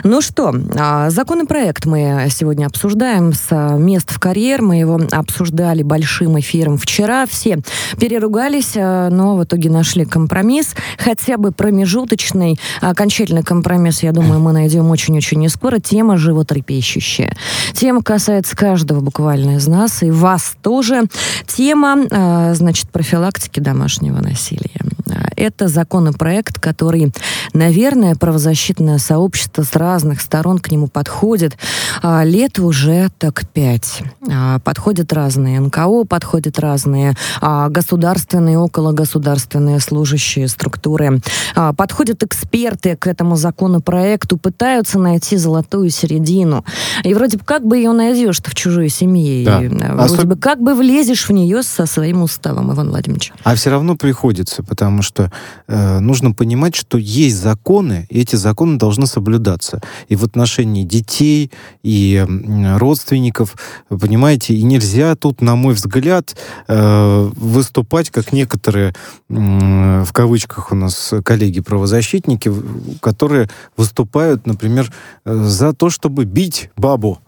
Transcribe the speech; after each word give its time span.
Ну 0.03 0.23
что, 0.23 0.55
а, 0.79 1.11
законопроект 1.11 1.85
мы 1.85 2.29
сегодня 2.31 2.67
обсуждаем 2.67 3.33
с 3.35 3.49
э, 3.51 3.79
мест 3.79 4.11
в 4.11 4.19
карьер, 4.19 4.63
мы 4.63 4.77
его 4.77 5.01
обсуждали 5.13 5.83
большим 5.83 6.39
эфиром 6.41 6.79
вчера, 6.79 7.27
все 7.27 7.61
переругались, 8.01 8.73
э, 8.77 9.09
но 9.11 9.37
в 9.37 9.45
итоге 9.45 9.69
нашли 9.69 10.05
компромисс, 10.05 10.75
хотя 10.99 11.37
бы 11.37 11.53
промежуточный, 11.53 12.59
окончательный 12.81 13.43
компромисс, 13.43 14.03
я 14.03 14.13
думаю, 14.13 14.41
мы 14.41 14.53
найдем 14.53 14.89
очень-очень 14.91 15.41
не 15.41 15.49
скоро. 15.49 15.79
Тема 15.79 16.17
живот 16.17 16.46
животрепещущая. 16.47 17.33
Тема 17.73 18.03
касается 18.03 18.57
каждого 18.57 19.01
буквально 19.01 19.57
из 19.57 19.67
нас, 19.67 20.03
и 20.03 20.11
вас 20.11 20.57
тоже. 20.63 21.05
Тема, 21.47 21.99
а, 22.11 22.55
значит, 22.55 22.89
профилактики 22.91 23.61
домашнего 23.61 24.21
насилия. 24.21 24.81
Это 25.37 25.69
законопроект, 25.69 26.59
который, 26.59 27.13
наверное, 27.53 28.15
правозащитное 28.15 28.99
сообщество 28.99 29.63
с 29.63 29.75
разных 29.75 30.21
сторон 30.21 30.59
к 30.59 30.71
нему 30.71 30.89
подходит. 30.89 31.57
А, 32.03 32.25
лет 32.25 32.59
уже 32.59 33.11
так 33.19 33.47
пять. 33.49 34.03
А, 34.31 34.59
подходят 34.61 35.13
разные 35.13 35.61
НКО, 35.61 36.05
подходят 36.05 36.59
разные 36.59 37.15
государственные, 37.41 38.59
окологосударственные 38.59 39.81
служащие 39.81 40.49
структуры. 40.49 41.21
Подходят 41.77 42.23
эксперты 42.23 42.97
к 42.97 43.07
этому 43.07 43.37
законопроекту, 43.37 44.37
пытаются 44.37 44.99
найти 44.99 45.37
золотую 45.37 45.91
середину. 45.91 46.65
И 47.05 47.15
вроде 47.15 47.39
бы 47.39 47.45
как 47.45 47.67
бы 47.67 47.77
ее 47.77 47.93
найдешь 47.93 48.41
в 48.43 48.55
чужой 48.55 48.89
семье. 48.89 49.45
Да. 49.45 49.63
И, 49.63 49.69
вроде 49.69 50.15
Особ... 50.15 50.25
бы 50.25 50.37
как 50.37 50.61
бы 50.61 50.75
влезешь 50.75 51.29
в 51.29 51.33
нее 51.33 51.63
со 51.63 51.87
своим 51.87 52.23
уставом, 52.23 52.73
Иван 52.73 52.91
Владимирович. 52.91 53.33
А 53.45 53.55
все 53.55 53.71
равно 53.71 53.97
приходится, 53.97 54.63
потому 54.63 54.96
что 55.03 55.31
э, 55.67 55.99
нужно 55.99 56.33
понимать, 56.33 56.75
что 56.75 56.99
есть 56.99 57.37
законы, 57.37 58.07
и 58.11 58.21
эти 58.21 58.37
законы 58.37 58.79
должны 58.79 59.07
соблюдаться. 59.07 59.81
И 60.09 60.17
в 60.17 60.25
отношении 60.25 60.85
детей, 60.85 61.51
и 61.83 62.25
э, 62.27 62.77
родственников, 62.79 63.57
понимаете, 63.89 64.55
и 64.55 64.63
нельзя 64.63 65.15
тут, 65.15 65.41
на 65.41 65.57
мой 65.57 65.75
взгляд, 65.75 66.37
э, 66.69 67.31
выступать, 67.37 68.11
как 68.11 68.33
некоторые, 68.33 68.95
э, 69.29 70.05
в 70.05 70.13
кавычках 70.13 70.73
у 70.73 70.75
нас 70.75 71.15
коллеги-правозащитники, 71.25 72.53
которые 73.01 73.49
выступают, 73.77 74.47
например, 74.47 74.93
э, 75.25 75.35
за 75.35 75.73
то, 75.73 75.91
чтобы 75.91 76.25
бить 76.25 76.71
бабу 76.77 77.21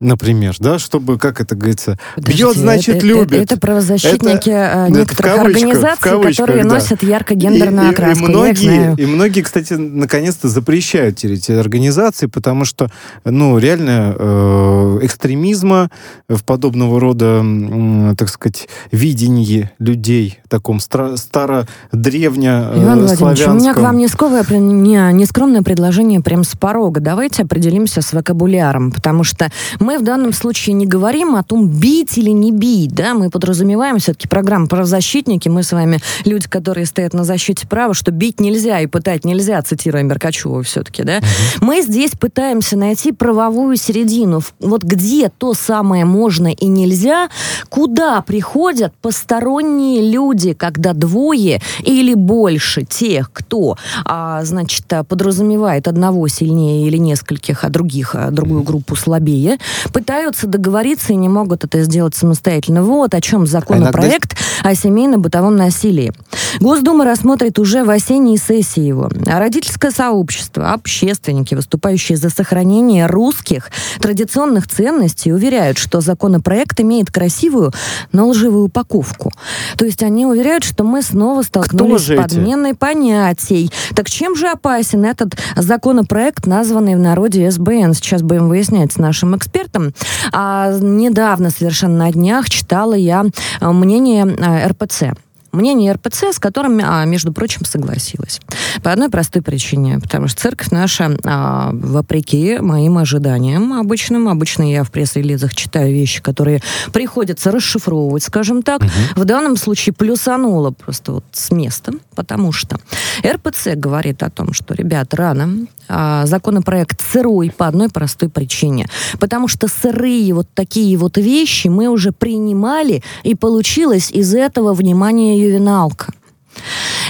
например, 0.00 0.54
да, 0.60 0.78
чтобы, 0.78 1.18
как 1.18 1.40
это 1.40 1.56
говорится, 1.56 1.98
Подождите, 2.14 2.44
бьет, 2.44 2.56
значит, 2.56 2.96
это, 2.96 3.06
любит. 3.06 3.32
Это, 3.32 3.54
это 3.54 3.60
правозащитники 3.60 4.50
это, 4.50 4.86
э, 4.88 4.90
некоторых 4.90 5.38
организаций, 5.38 6.10
кавычках, 6.10 6.46
которые 6.46 6.62
да. 6.62 6.74
носят 6.74 7.02
ярко-гендерную 7.02 7.90
окраску. 7.90 8.26
И, 8.26 8.28
и, 8.28 8.30
многие, 8.30 8.94
и 8.96 9.06
многие, 9.06 9.42
кстати, 9.42 9.72
наконец-то 9.72 10.48
запрещают 10.48 11.24
эти 11.24 11.50
организации, 11.50 12.26
потому 12.26 12.64
что, 12.64 12.90
ну, 13.24 13.58
реально 13.58 14.14
э, 14.16 14.98
экстремизма 15.02 15.90
в 16.28 16.44
подобного 16.44 17.00
рода, 17.00 17.42
э, 17.42 18.14
так 18.16 18.28
сказать, 18.28 18.68
видении 18.92 19.70
людей, 19.80 20.38
таком 20.48 20.78
стар- 20.78 21.16
старо-древне 21.16 22.50
э, 22.50 22.82
Иван 22.84 23.00
Владимирович, 23.00 23.46
у 23.48 23.52
меня 23.54 23.74
к 23.74 23.78
вам 23.78 23.98
нескромное, 23.98 24.44
не, 24.48 25.12
нескромное 25.12 25.62
предложение 25.62 26.20
прям 26.20 26.44
с 26.44 26.56
порога. 26.56 27.00
Давайте 27.00 27.42
определимся 27.42 28.00
с 28.00 28.12
вокабуляром, 28.12 28.92
потому 28.92 29.24
что 29.24 29.50
мы 29.88 29.96
в 29.96 30.02
данном 30.02 30.34
случае 30.34 30.74
не 30.74 30.86
говорим 30.86 31.34
о 31.34 31.42
том, 31.42 31.66
бить 31.66 32.18
или 32.18 32.28
не 32.28 32.52
бить, 32.52 32.94
да, 32.94 33.14
мы 33.14 33.30
подразумеваем 33.30 33.98
все-таки 33.98 34.28
программу 34.28 34.68
правозащитники, 34.68 35.48
мы 35.48 35.62
с 35.62 35.72
вами 35.72 35.98
люди, 36.26 36.46
которые 36.46 36.84
стоят 36.84 37.14
на 37.14 37.24
защите 37.24 37.66
права, 37.66 37.94
что 37.94 38.10
бить 38.10 38.38
нельзя 38.38 38.80
и 38.80 38.86
пытать 38.86 39.24
нельзя, 39.24 39.62
цитируя 39.62 40.02
Меркачева 40.02 40.62
все-таки, 40.62 41.04
да. 41.04 41.20
Угу. 41.20 41.64
Мы 41.64 41.80
здесь 41.80 42.10
пытаемся 42.10 42.76
найти 42.76 43.12
правовую 43.12 43.78
середину, 43.78 44.42
вот 44.60 44.82
где 44.82 45.30
то 45.30 45.54
самое 45.54 46.04
можно 46.04 46.48
и 46.48 46.66
нельзя, 46.66 47.30
куда 47.70 48.20
приходят 48.20 48.92
посторонние 49.00 50.02
люди, 50.10 50.52
когда 50.52 50.92
двое 50.92 51.62
или 51.82 52.12
больше 52.12 52.82
тех, 52.82 53.32
кто, 53.32 53.78
а, 54.04 54.44
значит, 54.44 54.84
подразумевает 55.08 55.88
одного 55.88 56.28
сильнее 56.28 56.86
или 56.86 56.98
нескольких, 56.98 57.64
а 57.64 57.70
других, 57.70 58.14
а 58.14 58.30
другую 58.30 58.62
группу 58.64 58.94
слабее, 58.94 59.56
пытаются 59.92 60.46
договориться 60.46 61.12
и 61.12 61.16
не 61.16 61.28
могут 61.28 61.64
это 61.64 61.82
сделать 61.82 62.14
самостоятельно. 62.14 62.82
Вот 62.82 63.14
о 63.14 63.20
чем 63.20 63.46
законопроект 63.46 64.36
а 64.62 64.68
иногда... 64.68 64.70
о 64.70 64.74
семейно-бытовом 64.74 65.56
насилии. 65.56 66.12
Госдума 66.60 67.04
рассмотрит 67.04 67.58
уже 67.58 67.84
в 67.84 67.90
осенней 67.90 68.38
сессии 68.38 68.82
его. 68.82 69.10
А 69.26 69.38
родительское 69.38 69.90
сообщество, 69.90 70.72
общественники, 70.72 71.54
выступающие 71.54 72.16
за 72.16 72.30
сохранение 72.30 73.06
русских 73.06 73.70
традиционных 74.00 74.66
ценностей, 74.68 75.32
уверяют, 75.32 75.78
что 75.78 76.00
законопроект 76.00 76.80
имеет 76.80 77.10
красивую, 77.10 77.72
но 78.12 78.28
лживую 78.28 78.64
упаковку. 78.64 79.32
То 79.76 79.84
есть 79.84 80.02
они 80.02 80.26
уверяют, 80.26 80.64
что 80.64 80.84
мы 80.84 81.02
снова 81.02 81.42
столкнулись 81.42 82.02
с 82.02 82.16
подменой 82.16 82.70
эти? 82.70 82.78
понятий. 82.78 83.70
Так 83.94 84.08
чем 84.10 84.36
же 84.36 84.48
опасен 84.48 85.04
этот 85.04 85.36
законопроект, 85.56 86.46
названный 86.46 86.96
в 86.96 86.98
народе 86.98 87.50
СБН? 87.50 87.94
Сейчас 87.94 88.22
будем 88.22 88.48
выяснять 88.48 88.92
с 88.92 88.96
нашим 88.96 89.36
экспертом 89.36 89.67
экспертом. 89.68 89.92
А, 90.32 90.72
недавно, 90.80 91.50
совершенно 91.50 91.98
на 91.98 92.12
днях, 92.12 92.48
читала 92.50 92.94
я 92.94 93.24
а, 93.60 93.72
мнение 93.72 94.24
а, 94.24 94.68
РПЦ 94.68 95.14
мнение 95.50 95.92
РПЦ, 95.92 96.24
с 96.34 96.38
которым, 96.38 96.78
а, 96.82 97.04
между 97.06 97.32
прочим, 97.32 97.64
согласилась. 97.64 98.38
По 98.82 98.92
одной 98.92 99.08
простой 99.08 99.40
причине. 99.40 99.98
Потому 99.98 100.28
что 100.28 100.42
церковь 100.42 100.70
наша, 100.70 101.16
а, 101.24 101.70
вопреки 101.72 102.58
моим 102.58 102.98
ожиданиям 102.98 103.72
обычным, 103.72 104.28
обычно 104.28 104.70
я 104.70 104.84
в 104.84 104.90
пресс-релизах 104.90 105.54
читаю 105.54 105.92
вещи, 105.92 106.20
которые 106.20 106.62
приходится 106.92 107.50
расшифровывать, 107.50 108.22
скажем 108.22 108.62
так, 108.62 108.82
угу. 108.82 108.90
в 109.16 109.24
данном 109.24 109.56
случае 109.56 109.94
плюсанула 109.94 110.70
просто 110.70 111.12
вот 111.12 111.24
с 111.32 111.50
места, 111.50 111.92
потому 112.14 112.52
что 112.52 112.78
РПЦ 113.26 113.68
говорит 113.74 114.22
о 114.22 114.30
том, 114.30 114.52
что, 114.52 114.74
ребят, 114.74 115.14
рано, 115.14 115.66
а, 115.88 116.26
законопроект 116.26 117.00
сырой 117.00 117.50
по 117.50 117.66
одной 117.66 117.88
простой 117.88 118.28
причине. 118.28 118.88
Потому 119.18 119.48
что 119.48 119.68
сырые 119.68 120.32
вот 120.34 120.46
такие 120.54 120.96
вот 120.96 121.16
вещи 121.16 121.68
мы 121.68 121.88
уже 121.88 122.12
принимали, 122.12 123.02
и 123.22 123.34
получилось 123.34 124.10
из 124.10 124.34
этого 124.34 124.74
внимание 124.74 125.40
ювеналка. 125.40 126.12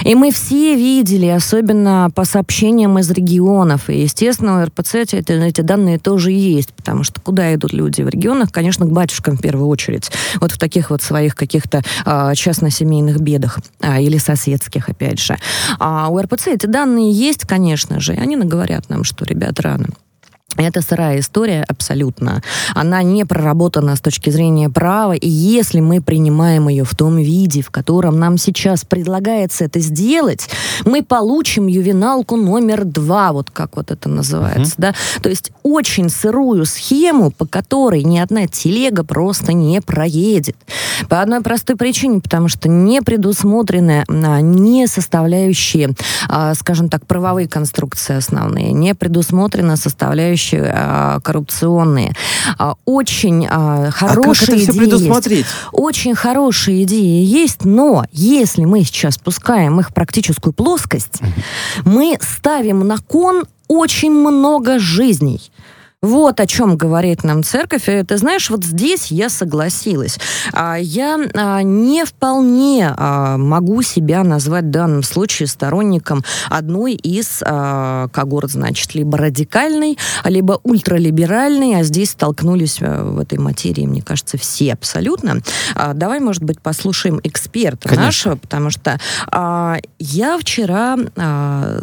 И 0.05 0.15
мы 0.15 0.31
все 0.31 0.75
видели, 0.75 1.27
особенно 1.27 2.09
по 2.13 2.25
сообщениям 2.25 2.97
из 2.99 3.09
регионов. 3.11 3.89
И, 3.89 4.01
естественно, 4.01 4.61
у 4.61 4.65
РПЦ 4.65 4.95
эти, 4.95 5.15
эти 5.15 5.61
данные 5.61 5.99
тоже 5.99 6.31
есть, 6.31 6.73
потому 6.73 7.03
что 7.03 7.19
куда 7.21 7.53
идут 7.53 7.73
люди 7.73 8.01
в 8.01 8.09
регионах? 8.09 8.51
Конечно, 8.51 8.85
к 8.85 8.91
батюшкам 8.91 9.37
в 9.37 9.41
первую 9.41 9.67
очередь. 9.67 10.11
Вот 10.39 10.51
в 10.51 10.57
таких 10.57 10.89
вот 10.89 11.01
своих 11.01 11.35
каких-то 11.35 11.83
а, 12.05 12.33
частно-семейных 12.33 13.19
бедах 13.19 13.59
а, 13.81 13.99
или 13.99 14.17
соседских, 14.17 14.89
опять 14.89 15.19
же. 15.19 15.37
А 15.79 16.07
у 16.09 16.19
РПЦ 16.19 16.47
эти 16.47 16.65
данные 16.65 17.11
есть, 17.11 17.45
конечно 17.45 17.99
же, 17.99 18.15
и 18.15 18.19
они 18.19 18.37
говорят 18.37 18.89
нам, 18.89 19.03
что, 19.03 19.25
ребят, 19.25 19.59
рано. 19.59 19.87
Это 20.57 20.81
сырая 20.81 21.19
история 21.19 21.63
абсолютно. 21.67 22.41
Она 22.73 23.03
не 23.03 23.23
проработана 23.23 23.95
с 23.95 24.01
точки 24.01 24.29
зрения 24.31 24.69
права, 24.69 25.13
и 25.13 25.29
если 25.29 25.79
мы 25.79 26.01
принимаем 26.01 26.67
ее 26.69 26.83
в 26.83 26.95
том 26.95 27.17
виде, 27.17 27.61
в 27.61 27.69
котором 27.69 28.19
нам 28.19 28.37
сейчас 28.37 28.83
предлагается 28.83 29.65
это 29.65 29.79
сделать, 29.79 30.49
мы 30.85 31.03
получим 31.03 31.67
ювеналку 31.67 32.35
номер 32.35 32.83
два, 32.83 33.31
вот 33.31 33.51
как 33.51 33.77
вот 33.77 33.91
это 33.91 34.09
называется, 34.09 34.73
uh-huh. 34.73 34.81
да. 34.81 34.95
То 35.21 35.29
есть 35.29 35.51
очень 35.61 36.09
сырую 36.09 36.65
схему, 36.65 37.31
по 37.31 37.45
которой 37.45 38.03
ни 38.03 38.17
одна 38.17 38.47
телега 38.47 39.03
просто 39.03 39.53
не 39.53 39.79
проедет. 39.81 40.55
По 41.09 41.21
одной 41.21 41.41
простой 41.41 41.75
причине, 41.75 42.21
потому 42.21 42.47
что 42.49 42.67
не 42.67 43.01
предусмотрены 43.01 44.03
а, 44.07 44.41
не 44.41 44.87
составляющие, 44.87 45.93
а, 46.27 46.55
скажем 46.55 46.89
так, 46.89 47.05
правовые 47.05 47.47
конструкции 47.47 48.15
основные, 48.15 48.73
не 48.73 48.95
предусмотрена 48.95 49.77
составляющая 49.77 50.38
вещи 50.39 50.61
а, 50.61 51.19
коррупционные. 51.19 52.13
А, 52.57 52.75
очень 52.85 53.47
а, 53.49 53.91
хорошие 53.91 54.45
а 54.45 54.51
как 54.51 54.59
это 54.59 54.71
все 54.71 54.79
предусмотреть? 54.79 55.39
Есть. 55.39 55.49
Очень 55.71 56.15
хорошие 56.15 56.83
идеи 56.83 57.23
есть, 57.23 57.65
но 57.65 58.05
если 58.11 58.65
мы 58.65 58.83
сейчас 58.83 59.15
спускаем 59.15 59.79
их 59.79 59.89
в 59.89 59.93
практическую 59.93 60.53
плоскость, 60.53 61.21
мы 61.83 62.17
ставим 62.21 62.87
на 62.87 62.97
кон 62.97 63.43
очень 63.67 64.11
много 64.11 64.79
жизней. 64.79 65.51
Вот 66.01 66.39
о 66.39 66.47
чем 66.47 66.77
говорит 66.77 67.25
нам 67.25 67.43
церковь. 67.43 67.89
И 67.89 68.03
ты 68.03 68.17
знаешь, 68.17 68.49
вот 68.49 68.63
здесь 68.63 69.07
я 69.07 69.27
согласилась. 69.27 70.17
А, 70.53 70.77
я 70.77 71.19
а, 71.33 71.61
не 71.61 72.05
вполне 72.05 72.93
а, 72.95 73.35
могу 73.35 73.81
себя 73.81 74.23
назвать 74.23 74.63
в 74.63 74.69
данном 74.69 75.03
случае 75.03 75.47
сторонником 75.47 76.23
одной 76.49 76.93
из 76.93 77.39
когорт, 78.11 78.51
значит, 78.51 78.95
либо 78.95 79.17
радикальной, 79.17 79.97
либо 80.23 80.59
ультралиберальной, 80.63 81.79
а 81.79 81.83
здесь 81.83 82.11
столкнулись 82.11 82.79
в 82.79 83.19
этой 83.19 83.37
материи, 83.37 83.85
мне 83.85 84.01
кажется, 84.01 84.37
все 84.37 84.73
абсолютно. 84.73 85.41
Давай, 85.93 86.19
может 86.19 86.43
быть, 86.43 86.61
послушаем 86.61 87.19
эксперта 87.23 87.89
Конечно. 87.89 88.05
нашего, 88.05 88.35
потому 88.35 88.69
что 88.69 88.99
я 89.99 90.37
вчера 90.39 90.97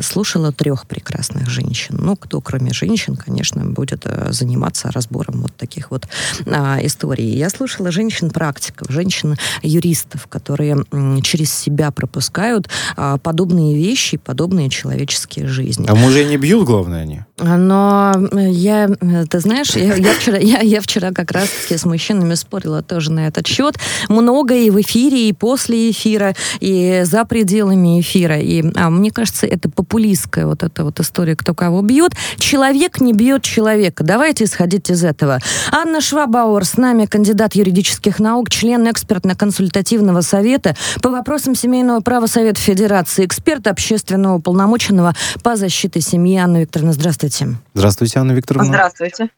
слушала 0.03 0.53
трех 0.53 0.87
прекрасных 0.87 1.49
женщин. 1.49 1.99
Ну, 2.01 2.17
кто, 2.17 2.41
кроме 2.41 2.73
женщин, 2.73 3.17
конечно, 3.17 3.65
будет 3.65 4.06
Э, 4.06 4.06
заниматься 4.31 4.91
разбором 4.91 5.43
вот 5.43 5.55
таких 5.57 5.91
вот 5.91 6.07
а, 6.47 6.79
историй. 6.83 7.37
Я 7.37 7.51
слушала 7.51 7.91
женщин-практиков, 7.91 8.89
женщин-юристов, 8.91 10.27
которые 10.27 10.85
м, 10.93 11.23
через 11.23 11.53
себя 11.53 11.91
пропускают 11.91 12.69
а, 12.97 13.19
подобные 13.19 13.77
вещи, 13.77 14.17
подобные 14.17 14.69
человеческие 14.71 15.47
жизни. 15.47 15.87
А 15.89 15.95
мужей 15.95 16.25
не 16.27 16.37
бьют, 16.37 16.67
главное, 16.67 17.03
они? 17.03 17.21
Но 17.39 18.15
я, 18.33 18.89
ты 19.29 19.41
знаешь, 19.41 19.77
я, 19.77 19.95
я, 19.95 20.15
вчера, 20.15 20.39
я, 20.39 20.61
я 20.61 20.81
вчера 20.81 21.13
как 21.13 21.33
раз-таки 21.33 21.77
с 21.77 21.85
мужчинами 21.85 22.35
спорила 22.35 22.83
тоже 22.83 23.13
на 23.13 23.27
этот 23.27 23.47
счет. 23.47 23.77
Много 24.09 24.55
и 24.55 24.71
в 24.71 24.81
эфире, 24.81 25.29
и 25.29 25.33
после 25.33 25.91
эфира, 25.91 26.35
и 26.61 27.03
за 27.05 27.25
пределами 27.25 28.01
эфира. 28.01 28.39
И 28.39 28.65
а, 28.75 28.89
мне 28.91 29.11
кажется, 29.11 29.47
это 29.47 29.69
популистская 29.69 30.47
вот 30.47 30.63
эта 30.63 30.85
вот 30.85 30.99
история, 31.01 31.37
кто 31.37 31.55
кого 31.55 31.83
бьет. 31.83 32.13
Человек 32.39 33.01
не 33.01 33.13
бьет 33.13 33.43
человека. 33.43 33.96
Давайте 34.05 34.45
исходить 34.45 34.91
из 34.91 35.05
этого. 35.05 35.39
Анна 35.73 36.01
Швабауэр 36.01 36.65
с 36.65 36.77
нами, 36.77 37.07
кандидат 37.07 37.55
юридических 37.55 38.19
наук, 38.19 38.51
член 38.51 38.89
экспертно-консультативного 38.89 40.21
совета 40.21 40.77
по 41.03 41.11
вопросам 41.11 41.55
семейного 41.55 42.01
права 42.01 42.27
Совета 42.27 42.61
Федерации, 42.61 43.25
эксперт 43.25 43.67
общественного 43.67 44.37
уполномоченного 44.37 45.15
по 45.43 45.57
защите 45.57 46.01
семьи. 46.01 46.37
Анна 46.37 46.59
Викторовна, 46.59 46.93
здравствуйте. 46.93 47.57
Здравствуйте, 47.75 48.19
Анна 48.19 48.33
Викторовна. 48.33 48.69
Здравствуйте. 48.69 49.31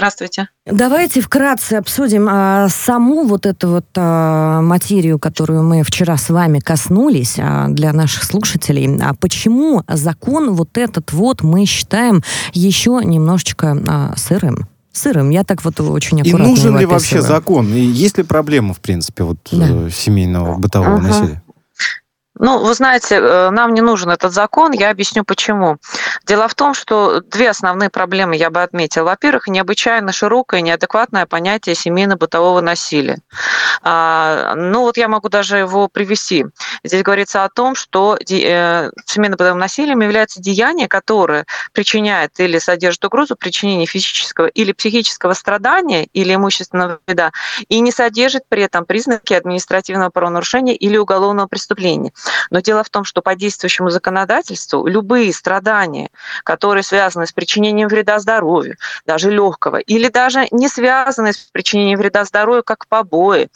Здравствуйте. 0.00 0.48
Давайте 0.64 1.20
вкратце 1.20 1.74
обсудим 1.74 2.26
а, 2.26 2.70
саму 2.70 3.26
вот 3.26 3.44
эту 3.44 3.68
вот 3.68 3.84
а, 3.98 4.62
материю, 4.62 5.18
которую 5.18 5.62
мы 5.62 5.82
вчера 5.82 6.16
с 6.16 6.30
вами 6.30 6.58
коснулись 6.58 7.36
а, 7.38 7.68
для 7.68 7.92
наших 7.92 8.24
слушателей. 8.24 8.98
А 9.02 9.12
почему 9.12 9.82
закон 9.86 10.54
вот 10.54 10.78
этот 10.78 11.12
вот 11.12 11.42
мы 11.42 11.66
считаем 11.66 12.22
еще 12.54 13.02
немножечко 13.04 13.76
а, 13.86 14.14
сырым? 14.16 14.68
Сырым. 14.90 15.28
Я 15.28 15.44
так 15.44 15.62
вот 15.66 15.78
очень 15.82 16.22
аккуратно 16.22 16.44
И 16.44 16.48
нужен 16.48 16.78
ли 16.78 16.86
вообще 16.86 17.20
закон? 17.20 17.70
И 17.74 17.80
есть 17.80 18.16
ли 18.16 18.24
проблема, 18.24 18.72
в 18.72 18.80
принципе, 18.80 19.24
вот 19.24 19.36
да. 19.52 19.66
Э, 19.68 19.90
семейного 19.90 20.56
бытового 20.56 20.94
ага. 20.94 21.08
насилия? 21.08 21.42
Ну, 22.38 22.58
вы 22.58 22.74
знаете, 22.74 23.16
э, 23.16 23.50
нам 23.50 23.74
не 23.74 23.80
нужен 23.80 24.10
этот 24.10 24.32
закон, 24.32 24.70
я 24.72 24.90
объясню 24.90 25.24
почему. 25.24 25.78
Дело 26.24 26.46
в 26.46 26.54
том, 26.54 26.74
что 26.74 27.20
две 27.20 27.50
основные 27.50 27.90
проблемы 27.90 28.36
я 28.36 28.50
бы 28.50 28.62
отметила. 28.62 29.04
Во-первых, 29.04 29.48
необычайно 29.48 30.12
широкое, 30.12 30.60
неадекватное 30.60 31.26
понятие 31.26 31.74
семейно-бытового 31.74 32.60
насилия. 32.60 33.18
А, 33.82 34.54
ну, 34.54 34.82
вот 34.82 34.96
я 34.96 35.08
могу 35.08 35.28
даже 35.28 35.58
его 35.58 35.88
привести. 35.88 36.46
Здесь 36.84 37.02
говорится 37.02 37.44
о 37.44 37.48
том, 37.48 37.74
что 37.74 38.16
э, 38.16 38.90
семейно-бытовым 39.06 39.58
насилием 39.58 40.00
является 40.00 40.40
деяние, 40.40 40.86
которое 40.86 41.46
причиняет 41.72 42.38
или 42.38 42.58
содержит 42.58 43.04
угрозу 43.04 43.34
причинения 43.34 43.86
физического 43.86 44.46
или 44.46 44.72
психического 44.72 45.34
страдания 45.34 46.04
или 46.04 46.34
имущественного 46.34 47.00
вреда 47.06 47.32
и 47.68 47.80
не 47.80 47.90
содержит 47.90 48.44
при 48.48 48.62
этом 48.62 48.84
признаки 48.84 49.34
административного 49.34 50.10
правонарушения 50.10 50.74
или 50.74 50.96
уголовного 50.96 51.48
преступления. 51.48 52.12
Но 52.50 52.60
дело 52.60 52.84
в 52.84 52.90
том, 52.90 53.04
что 53.04 53.22
по 53.22 53.34
действующему 53.34 53.90
законодательству 53.90 54.86
любые 54.86 55.32
страдания, 55.32 56.10
которые 56.44 56.82
связаны 56.82 57.26
с 57.26 57.32
причинением 57.32 57.88
вреда 57.88 58.18
здоровью, 58.18 58.76
даже 59.06 59.30
легкого, 59.30 59.76
или 59.76 60.08
даже 60.08 60.46
не 60.50 60.68
связаны 60.68 61.32
с 61.32 61.38
причинением 61.52 61.98
вреда 61.98 62.24
здоровью, 62.24 62.62
как 62.64 62.86
побои, 62.86 63.48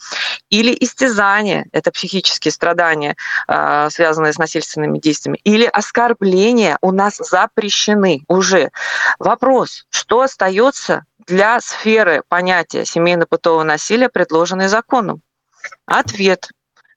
или 0.49 0.75
истязание, 0.79 1.65
это 1.71 1.91
психические 1.91 2.51
страдания, 2.51 3.15
а, 3.47 3.89
связанные 3.89 4.33
с 4.33 4.37
насильственными 4.37 4.99
действиями, 4.99 5.39
или 5.43 5.65
оскорбления 5.65 6.77
у 6.81 6.91
нас 6.91 7.17
запрещены 7.17 8.23
уже. 8.27 8.71
Вопрос, 9.19 9.85
что 9.89 10.21
остается 10.21 11.05
для 11.27 11.59
сферы 11.59 12.23
понятия 12.27 12.85
семейно-бытового 12.85 13.63
насилия, 13.63 14.09
предложенной 14.09 14.67
законом? 14.67 15.21
Ответ 15.85 16.49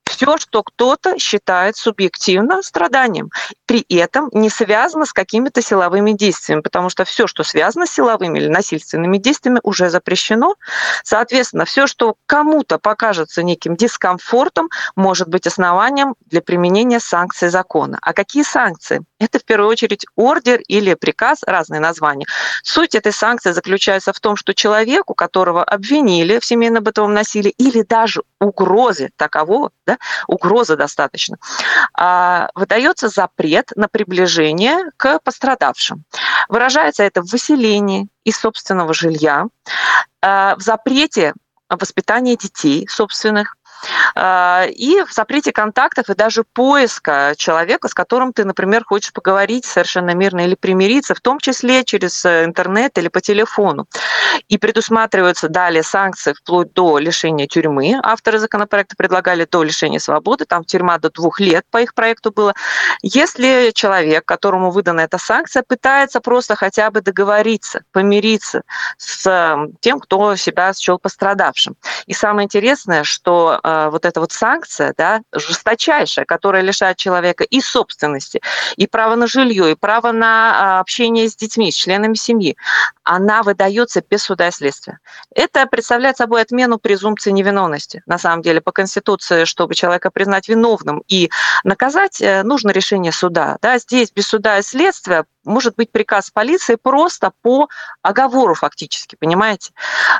все, 0.09 0.37
что 0.37 0.63
кто-то 0.63 1.19
считает 1.19 1.77
субъективно 1.77 2.63
страданием, 2.63 3.29
при 3.67 3.85
этом 3.89 4.29
не 4.33 4.49
связано 4.49 5.05
с 5.05 5.13
какими-то 5.13 5.61
силовыми 5.61 6.13
действиями, 6.13 6.61
потому 6.61 6.89
что 6.89 7.05
все, 7.05 7.27
что 7.27 7.43
связано 7.43 7.85
с 7.85 7.91
силовыми 7.91 8.39
или 8.39 8.47
насильственными 8.47 9.17
действиями, 9.17 9.59
уже 9.61 9.89
запрещено. 9.89 10.55
Соответственно, 11.03 11.65
все, 11.65 11.85
что 11.85 12.15
кому-то 12.25 12.79
покажется 12.79 13.43
неким 13.43 13.75
дискомфортом, 13.75 14.69
может 14.95 15.27
быть 15.27 15.45
основанием 15.45 16.15
для 16.25 16.41
применения 16.41 16.99
санкций 16.99 17.49
закона. 17.49 17.99
А 18.01 18.13
какие 18.13 18.41
санкции? 18.41 19.01
Это 19.19 19.37
в 19.37 19.45
первую 19.45 19.69
очередь 19.69 20.07
ордер 20.15 20.61
или 20.67 20.95
приказ, 20.95 21.43
разные 21.45 21.79
названия. 21.79 22.25
Суть 22.63 22.95
этой 22.95 23.11
санкции 23.11 23.51
заключается 23.51 24.11
в 24.11 24.19
том, 24.19 24.35
что 24.35 24.55
человеку, 24.55 25.13
которого 25.13 25.63
обвинили 25.63 26.39
в 26.39 26.45
семейно-бытовом 26.45 27.13
насилии 27.13 27.53
или 27.57 27.83
даже 27.83 28.23
угрозе 28.39 29.11
такового, 29.15 29.71
да, 29.85 29.98
угроза 30.27 30.75
достаточно, 30.75 31.37
а, 31.93 32.49
выдается 32.55 33.09
запрет 33.09 33.71
на 33.75 33.87
приближение 33.87 34.91
к 34.97 35.19
пострадавшим. 35.19 36.03
Выражается 36.47 37.03
это 37.03 37.21
в 37.21 37.31
выселении 37.31 38.07
из 38.23 38.37
собственного 38.37 38.93
жилья, 38.93 39.47
а, 40.21 40.55
в 40.55 40.61
запрете 40.61 41.33
воспитания 41.69 42.35
детей 42.35 42.87
собственных, 42.87 43.55
и 44.15 45.03
в 45.07 45.13
запрете 45.13 45.51
контактов 45.51 46.09
и 46.09 46.15
даже 46.15 46.43
поиска 46.43 47.33
человека, 47.37 47.87
с 47.87 47.93
которым 47.93 48.33
ты, 48.33 48.45
например, 48.45 48.83
хочешь 48.83 49.13
поговорить 49.13 49.65
совершенно 49.65 50.13
мирно 50.13 50.41
или 50.41 50.55
примириться, 50.55 51.15
в 51.15 51.21
том 51.21 51.39
числе 51.39 51.83
через 51.83 52.25
э, 52.25 52.45
интернет 52.45 52.97
или 52.97 53.07
по 53.07 53.21
телефону. 53.21 53.87
И 54.47 54.57
предусматриваются 54.57 55.49
далее 55.49 55.83
санкции 55.83 56.33
вплоть 56.33 56.73
до 56.73 56.97
лишения 56.97 57.47
тюрьмы. 57.47 57.99
Авторы 58.03 58.39
законопроекта 58.39 58.95
предлагали 58.95 59.45
до 59.45 59.63
лишения 59.63 59.99
свободы, 59.99 60.45
там 60.45 60.63
тюрьма 60.63 60.97
до 60.97 61.09
двух 61.09 61.39
лет 61.39 61.65
по 61.71 61.81
их 61.81 61.93
проекту 61.93 62.31
было. 62.31 62.53
Если 63.01 63.71
человек, 63.73 64.25
которому 64.25 64.71
выдана 64.71 65.01
эта 65.01 65.17
санкция, 65.17 65.63
пытается 65.63 66.19
просто 66.19 66.55
хотя 66.55 66.91
бы 66.91 67.01
договориться, 67.01 67.81
помириться 67.91 68.63
с 68.97 69.25
эм, 69.27 69.73
тем, 69.81 69.99
кто 69.99 70.35
себя 70.35 70.73
счел 70.73 70.99
пострадавшим. 70.99 71.75
И 72.07 72.13
самое 72.13 72.45
интересное, 72.45 73.03
что 73.03 73.59
э, 73.63 73.68
вот 73.91 74.05
эта 74.05 74.19
вот 74.19 74.31
санкция, 74.31 74.93
да, 74.97 75.21
жесточайшая, 75.33 76.25
которая 76.25 76.61
лишает 76.61 76.97
человека 76.97 77.43
и 77.43 77.61
собственности, 77.61 78.41
и 78.75 78.87
права 78.87 79.15
на 79.15 79.27
жилье, 79.27 79.71
и 79.71 79.75
права 79.75 80.11
на 80.11 80.77
э, 80.77 80.79
общение 80.79 81.29
с 81.29 81.35
детьми, 81.35 81.71
с 81.71 81.75
членами 81.75 82.15
семьи, 82.15 82.55
она 83.03 83.43
выдается 83.43 84.03
без 84.07 84.23
суда 84.23 84.47
и 84.47 84.51
следствия. 84.51 84.99
Это 85.33 85.65
представляет 85.65 86.17
собой 86.17 86.41
отмену 86.41 86.77
презумпции 86.77 87.31
невиновности. 87.31 88.03
На 88.05 88.17
самом 88.17 88.41
деле, 88.41 88.61
по 88.61 88.71
Конституции, 88.71 89.45
чтобы 89.45 89.75
человека 89.75 90.11
признать 90.11 90.47
виновным 90.47 91.03
и 91.07 91.29
наказать, 91.63 92.21
э, 92.21 92.43
нужно 92.43 92.71
решение 92.71 93.11
суда. 93.11 93.57
Да, 93.61 93.77
здесь 93.79 94.11
без 94.11 94.27
суда 94.27 94.59
и 94.59 94.61
следствия 94.61 95.25
может 95.43 95.75
быть 95.75 95.91
приказ 95.91 96.29
полиции 96.31 96.75
просто 96.75 97.31
по 97.41 97.67
оговору 98.01 98.53
фактически, 98.53 99.15
понимаете? 99.19 99.71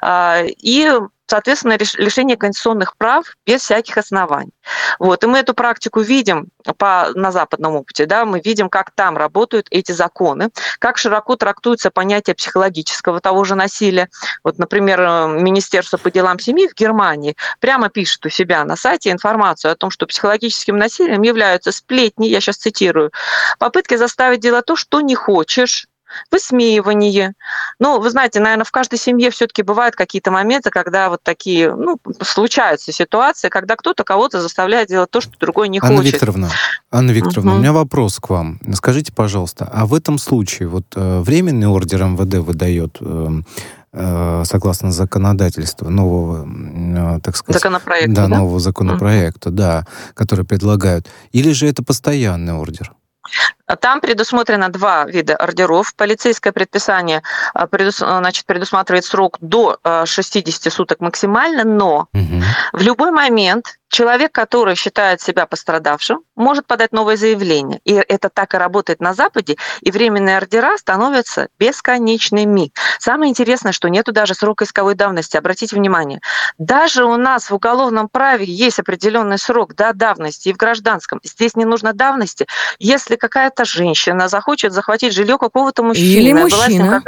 А, 0.02 0.42
и 0.44 0.92
соответственно, 1.30 1.78
лишение 1.98 2.38
конституционных 2.38 2.98
прав 2.98 3.36
без 3.46 3.62
всяких 3.62 3.98
оснований. 3.98 4.52
Вот. 4.98 5.24
И 5.24 5.28
мы 5.28 5.40
эту 5.40 5.54
практику 5.54 6.02
видим 6.02 6.48
по, 6.78 7.10
на 7.14 7.32
западном 7.32 7.76
опыте, 7.76 8.06
да, 8.06 8.26
мы 8.26 8.42
видим, 8.44 8.70
как 8.70 8.92
там 8.92 9.18
работают 9.18 9.68
эти 9.70 9.92
законы, 9.92 10.50
как 10.80 10.98
широко 10.98 11.36
трактуется 11.36 11.92
понятие 11.92 12.36
психологического 12.36 13.22
того 13.22 13.44
же 13.44 13.56
насилия. 13.56 14.10
Вот, 14.44 14.58
например, 14.58 15.00
Министерство 15.00 15.98
по 15.98 16.12
делам 16.12 16.40
семьи 16.40 16.68
в 16.68 16.76
Германии 16.76 17.36
прямо 17.60 17.90
пишет 17.90 18.26
у 18.26 18.30
себя 18.30 18.64
на 18.66 18.76
сайте 18.76 19.12
информацию 19.12 19.72
о 19.72 19.76
том, 19.76 19.92
что 19.92 20.08
психологическим 20.08 20.78
насилием 20.78 21.22
являются 21.22 21.72
сплетни, 21.72 22.28
я 22.28 22.42
сейчас 22.42 22.58
цитирую, 22.58 23.12
попытки 23.60 23.96
заставить 23.96 24.40
делать 24.40 24.66
то, 24.66 24.76
что 24.76 25.02
не 25.02 25.16
хочешь, 25.16 25.88
высмеивание. 26.32 27.34
Ну, 27.80 28.00
вы 28.00 28.10
знаете, 28.10 28.40
наверное, 28.40 28.66
в 28.66 28.72
каждой 28.72 29.00
семье 29.00 29.32
все-таки 29.32 29.62
бывают 29.62 29.96
какие-то 29.96 30.32
моменты, 30.32 30.70
когда 30.70 31.10
вот 31.10 31.22
такие, 31.24 31.74
ну, 31.76 32.00
случаются 32.22 32.92
ситуации, 32.92 33.50
когда 33.50 33.76
кто-то 33.76 34.04
кого-то 34.04 34.42
заставляет 34.42 34.90
делать 34.90 35.12
то, 35.12 35.22
что 35.22 35.32
другой 35.40 35.70
не 35.70 35.80
Анна 35.80 35.98
хочет. 35.98 36.14
Викторовна, 36.14 36.50
Анна 36.92 37.12
Викторовна, 37.12 37.52
угу. 37.52 37.58
у 37.58 37.62
меня 37.62 37.74
вопрос 37.74 38.20
к 38.20 38.30
вам. 38.30 38.60
Скажите, 38.74 39.14
пожалуйста, 39.14 39.70
а 39.72 39.86
в 39.86 39.94
этом 39.94 40.18
случае 40.18 40.68
вот 40.68 40.86
э, 40.96 41.20
временный 41.22 41.68
ордер 41.68 42.04
МВД 42.04 42.36
выдает 42.36 42.98
э, 43.00 43.42
э, 43.94 44.44
согласно 44.46 44.92
законодательству 44.92 45.90
нового, 45.90 46.48
э, 46.48 47.20
так 47.22 47.36
сказать, 47.36 47.62
законопроекта, 47.62 48.16
да, 48.16 48.28
да? 48.28 48.38
нового 48.38 48.60
законопроекта, 48.60 49.50
угу. 49.50 49.58
да, 49.58 49.86
который 50.14 50.46
предлагают, 50.46 51.08
или 51.32 51.52
же 51.52 51.68
это 51.68 51.84
постоянный 51.84 52.54
ордер? 52.54 52.94
Там 53.76 54.02
предусмотрено 54.02 54.70
два 54.70 55.06
вида 55.06 55.36
ордеров. 55.36 55.94
Полицейское 55.96 56.54
предписание 56.54 57.24
а, 57.54 57.68
значит, 58.00 58.46
предусматривает 58.46 59.06
срок 59.06 59.38
до 59.42 59.78
60 60.06 60.68
а, 60.68 60.70
суток 60.72 61.00
максимально, 61.00 61.64
но 61.64 62.08
угу. 62.14 62.44
в 62.74 62.82
любой 62.82 63.12
момент 63.12 63.80
человек, 63.90 64.32
который 64.32 64.76
считает 64.76 65.22
себя 65.22 65.46
пострадавшим, 65.46 66.22
может 66.36 66.66
подать 66.68 66.92
новое 66.92 67.18
заявление. 67.18 67.82
И 67.84 67.94
это 67.94 68.30
так 68.30 68.54
и 68.54 68.58
работает 68.58 69.02
на 69.02 69.14
Западе, 69.14 69.58
и 69.82 69.92
временные 69.92 70.38
ордера 70.38 70.78
становятся 70.78 71.50
бесконечными. 71.60 72.72
Самое 73.00 73.32
интересное, 73.32 73.72
что 73.72 73.90
нету 73.90 74.12
даже 74.12 74.36
срока 74.36 74.66
исковой 74.66 74.96
давности. 74.96 75.38
Обратите 75.38 75.76
внимание, 75.76 76.22
даже 76.58 77.04
у 77.04 77.18
нас 77.18 77.50
в 77.50 77.56
уголовном 77.56 78.08
праве 78.10 78.46
есть 78.46 78.80
определенный 78.80 79.38
срок 79.38 79.76
да, 79.76 79.94
давности, 79.94 80.50
и 80.50 80.54
в 80.54 80.58
гражданском. 80.58 81.20
Здесь 81.24 81.56
не 81.56 81.66
нужно 81.66 81.94
давности. 81.94 82.46
Если 82.78 83.16
какая-то 83.16 83.59
женщина 83.66 84.28
захочет 84.28 84.74
захватить 84.74 85.14
жилье 85.14 85.38
какого-то 85.38 85.84
мужчины, 85.84 86.06
Или 86.06 86.34
мужчина. 86.34 87.04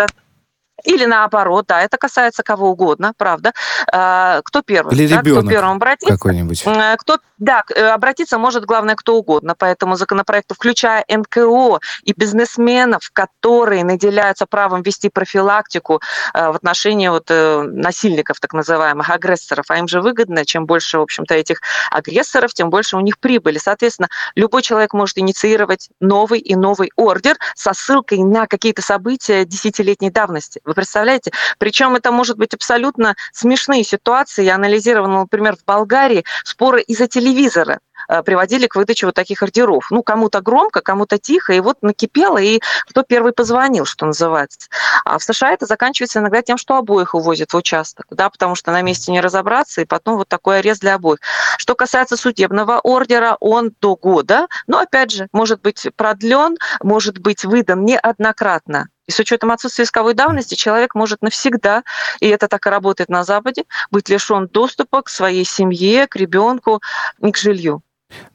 Или 0.83 1.05
наоборот, 1.05 1.65
да, 1.67 1.81
это 1.81 1.97
касается 1.97 2.43
кого 2.43 2.69
угодно, 2.69 3.13
правда. 3.17 3.53
А, 3.91 4.41
кто 4.43 4.61
первый? 4.61 4.95
Или 4.95 5.07
да, 5.07 5.19
ребенок 5.19 5.43
кто 5.43 5.49
первым 5.51 5.75
обратится? 5.77 6.13
какой-нибудь. 6.13 6.63
Кто, 6.99 7.19
да, 7.37 7.63
э, 7.75 7.87
обратиться 7.87 8.37
может, 8.37 8.65
главное, 8.65 8.95
кто 8.95 9.17
угодно. 9.17 9.55
Поэтому 9.57 9.95
законопроект, 9.95 10.51
включая 10.53 11.03
НКО 11.07 11.79
и 12.03 12.13
бизнесменов, 12.15 13.09
которые 13.13 13.83
наделяются 13.83 14.45
правом 14.45 14.83
вести 14.83 15.09
профилактику 15.09 16.01
э, 16.33 16.51
в 16.51 16.55
отношении 16.55 17.07
вот 17.07 17.25
э, 17.29 17.63
насильников, 17.63 18.39
так 18.39 18.53
называемых, 18.53 19.09
агрессоров. 19.09 19.65
А 19.69 19.77
им 19.77 19.87
же 19.87 20.01
выгодно, 20.01 20.45
чем 20.45 20.65
больше, 20.65 20.99
в 20.99 21.01
общем-то, 21.01 21.33
этих 21.33 21.61
агрессоров, 21.89 22.53
тем 22.53 22.69
больше 22.69 22.97
у 22.97 22.99
них 22.99 23.17
прибыли. 23.19 23.57
Соответственно, 23.57 24.09
любой 24.35 24.61
человек 24.61 24.93
может 24.93 25.17
инициировать 25.17 25.89
новый 25.99 26.39
и 26.39 26.55
новый 26.55 26.91
ордер 26.95 27.37
со 27.55 27.73
ссылкой 27.73 28.19
на 28.19 28.47
какие-то 28.47 28.81
события 28.81 29.45
десятилетней 29.45 30.11
давности. 30.11 30.61
Вы 30.71 30.75
представляете? 30.75 31.31
Причем 31.57 31.97
это 31.97 32.13
может 32.13 32.37
быть 32.37 32.53
абсолютно 32.53 33.15
смешные 33.33 33.83
ситуации. 33.83 34.45
Я 34.45 34.55
анализировала, 34.55 35.19
например, 35.19 35.57
в 35.57 35.65
Болгарии 35.65 36.23
споры 36.45 36.81
из-за 36.81 37.07
телевизора 37.07 37.79
э, 38.07 38.23
приводили 38.23 38.67
к 38.67 38.77
выдаче 38.77 39.05
вот 39.05 39.15
таких 39.15 39.43
ордеров. 39.43 39.87
Ну, 39.91 40.01
кому-то 40.01 40.39
громко, 40.39 40.79
кому-то 40.79 41.17
тихо, 41.17 41.51
и 41.51 41.59
вот 41.59 41.81
накипело, 41.81 42.37
и 42.37 42.61
кто 42.87 43.03
первый 43.03 43.33
позвонил, 43.33 43.83
что 43.83 44.05
называется. 44.05 44.69
А 45.03 45.17
в 45.17 45.23
США 45.23 45.51
это 45.51 45.65
заканчивается 45.65 46.19
иногда 46.19 46.41
тем, 46.41 46.57
что 46.57 46.77
обоих 46.77 47.15
увозят 47.15 47.51
в 47.51 47.57
участок, 47.57 48.05
да, 48.09 48.29
потому 48.29 48.55
что 48.55 48.71
на 48.71 48.81
месте 48.81 49.11
не 49.11 49.19
разобраться, 49.19 49.81
и 49.81 49.85
потом 49.85 50.15
вот 50.15 50.29
такой 50.29 50.59
арест 50.59 50.79
для 50.79 50.95
обоих. 50.95 51.19
Что 51.57 51.75
касается 51.75 52.15
судебного 52.15 52.79
ордера, 52.79 53.35
он 53.41 53.73
до 53.81 53.97
года, 53.97 54.47
но, 54.67 54.79
опять 54.79 55.11
же, 55.11 55.27
может 55.33 55.61
быть 55.61 55.85
продлен, 55.97 56.55
может 56.81 57.17
быть 57.19 57.43
выдан 57.43 57.83
неоднократно 57.83 58.87
и 59.11 59.13
с 59.13 59.19
учетом 59.19 59.51
отсутствия 59.51 59.83
исковой 59.83 60.13
давности 60.13 60.55
человек 60.55 60.95
может 60.95 61.21
навсегда, 61.21 61.83
и 62.21 62.27
это 62.27 62.47
так 62.47 62.65
и 62.65 62.69
работает 62.69 63.09
на 63.09 63.25
Западе, 63.25 63.65
быть 63.91 64.07
лишен 64.07 64.47
доступа 64.47 65.01
к 65.01 65.09
своей 65.09 65.43
семье, 65.43 66.07
к 66.07 66.15
ребенку 66.15 66.81
и 67.21 67.31
к 67.31 67.37
жилью. 67.37 67.83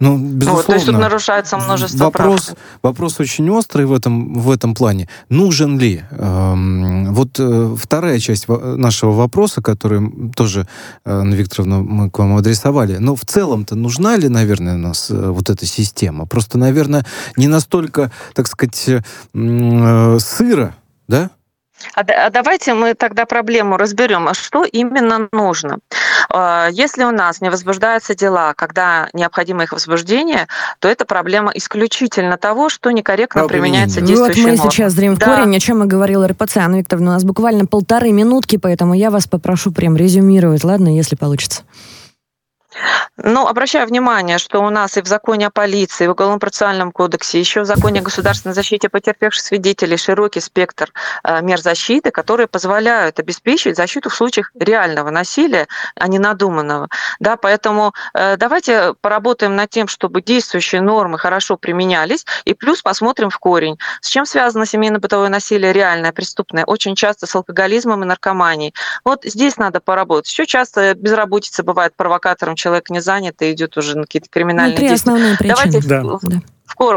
Ну, 0.01 0.19
безусловно. 0.19 0.57
Вот, 0.57 0.67
то 0.67 0.75
есть 0.75 0.87
тут 0.87 0.99
нарушается 0.99 1.57
множество 1.59 2.05
вопрос, 2.05 2.47
прав. 2.47 2.59
Вопрос 2.83 3.21
очень 3.21 3.49
острый 3.51 3.87
в 3.87 3.93
этом, 3.93 4.35
в 4.39 4.51
этом 4.51 4.75
плане. 4.75 5.09
Нужен 5.29 5.79
ли? 5.79 6.03
Эм, 6.11 7.15
вот 7.15 7.39
э, 7.39 7.77
вторая 7.79 8.19
часть 8.19 8.49
нашего 8.49 9.13
вопроса, 9.13 9.63
который 9.63 10.31
тоже, 10.35 10.67
э, 11.05 11.11
Анна 11.11 11.35
Викторовна, 11.35 11.81
мы 11.81 12.11
к 12.11 12.19
вам 12.19 12.37
адресовали. 12.37 12.97
Но 12.97 13.15
в 13.15 13.25
целом-то 13.25 13.75
нужна 13.75 14.17
ли, 14.17 14.29
наверное, 14.29 14.75
у 14.75 14.79
нас 14.79 15.11
э, 15.11 15.31
вот 15.31 15.51
эта 15.51 15.67
система? 15.67 16.27
Просто, 16.27 16.59
наверное, 16.59 17.05
не 17.37 17.49
настолько, 17.49 18.11
так 18.35 18.47
сказать, 18.47 18.89
э, 18.89 19.03
э, 19.35 20.19
сыро, 20.21 20.75
да? 21.09 21.31
А, 21.95 22.01
а 22.01 22.31
давайте 22.31 22.75
мы 22.75 22.95
тогда 22.95 23.27
проблему 23.27 23.77
разберем. 23.77 24.29
А 24.29 24.35
что 24.35 24.65
именно 24.65 25.29
нужно? 25.33 25.79
А, 26.31 26.69
если 26.71 27.05
у 27.05 27.11
нас 27.11 27.41
не 27.41 27.51
возбуждаются 27.51 28.15
дела, 28.15 28.55
когда 28.55 29.09
необходимо 29.13 29.65
их 29.65 29.73
возбуждение, 29.73 30.47
то 30.79 30.89
это 30.89 31.05
проблема 31.05 31.53
исключительно 31.55 32.37
того, 32.37 32.69
что 32.69 32.91
некорректно 32.91 33.43
а, 33.43 33.49
применяется 33.49 34.01
действующая 34.01 34.43
Вот 34.43 34.51
мы 34.51 34.57
норма. 34.57 34.71
сейчас 34.71 34.93
зрим 34.93 35.15
в 35.15 35.19
да. 35.19 35.27
корень, 35.27 35.57
о 35.57 35.61
чем 35.61 35.83
и 35.85 35.87
говорила 35.87 36.27
РПЦ. 36.29 36.59
Анна 36.59 36.77
Викторовна, 36.77 37.11
у 37.11 37.15
нас 37.15 37.25
буквально 37.25 37.67
полторы 37.67 38.13
минутки, 38.13 38.57
поэтому 38.57 38.95
я 38.95 39.11
вас 39.11 39.27
попрошу 39.27 39.73
прям 39.73 39.97
резюмировать, 39.97 40.65
ладно, 40.65 40.95
если 40.95 41.17
получится. 41.17 41.63
Ну, 43.17 43.47
обращаю 43.47 43.87
внимание, 43.87 44.39
что 44.39 44.61
у 44.61 44.71
нас 44.71 44.97
и 44.97 45.03
в 45.03 45.07
законе 45.07 45.47
о 45.47 45.51
полиции, 45.51 46.05
и 46.05 46.09
в 46.09 46.11
Уголовно-процессуальном 46.11 46.93
кодексе, 46.93 47.41
еще 47.41 47.63
в 47.63 47.65
законе 47.65 48.01
о 48.01 48.03
государственной 48.03 48.55
защите 48.55 48.89
потерпевших 48.89 49.43
свидетелей 49.43 49.97
широкий 49.97 50.41
спектр 50.41 50.93
э, 51.25 51.41
мер 51.43 51.59
защиты, 51.61 52.11
которые 52.11 52.47
позволяют 52.47 53.19
обеспечить 53.19 53.77
защиту 53.77 54.11
в 54.11 54.15
случаях 54.15 54.51
реального 54.59 55.11
насилия, 55.11 55.67
а 55.95 56.09
не 56.09 56.19
надуманного. 56.19 56.89
Да, 57.19 57.37
поэтому 57.37 57.95
э, 58.13 58.37
давайте 58.37 58.95
поработаем 59.01 59.57
над 59.57 59.71
тем, 59.71 59.89
чтобы 59.89 60.21
действующие 60.21 60.83
нормы 60.83 61.19
хорошо 61.19 61.57
применялись, 61.57 62.27
и 62.45 62.55
плюс 62.55 62.83
посмотрим 62.83 63.31
в 63.31 63.39
корень. 63.39 63.79
С 64.03 64.09
чем 64.09 64.27
связано 64.27 64.67
семейно-бытовое 64.67 65.29
насилие 65.29 65.73
реальное, 65.73 66.13
преступное? 66.13 66.65
Очень 66.67 66.95
часто 66.95 67.27
с 67.27 67.35
алкоголизмом 67.35 68.03
и 68.03 68.07
наркоманией. 68.07 68.75
Вот 69.05 69.25
здесь 69.25 69.57
надо 69.57 69.81
поработать. 69.81 70.31
Еще 70.31 70.47
часто 70.47 70.95
безработица 70.95 71.63
бывает 71.63 71.95
провокатором 71.97 72.57
человек 72.67 72.91
не 72.91 73.01
занят 73.01 73.41
и 73.43 73.53
идет 73.53 73.77
уже 73.77 73.97
на 73.97 74.03
какие-то 74.03 74.29
криминальные 74.29 74.73
ну, 74.73 74.77
три 74.77 74.89
действия. 74.89 75.13
Основные 75.13 75.37
причины. 75.37 75.57
Давайте 75.57 75.89
да. 75.89 76.03
в, 76.03 76.21
да 76.23 76.43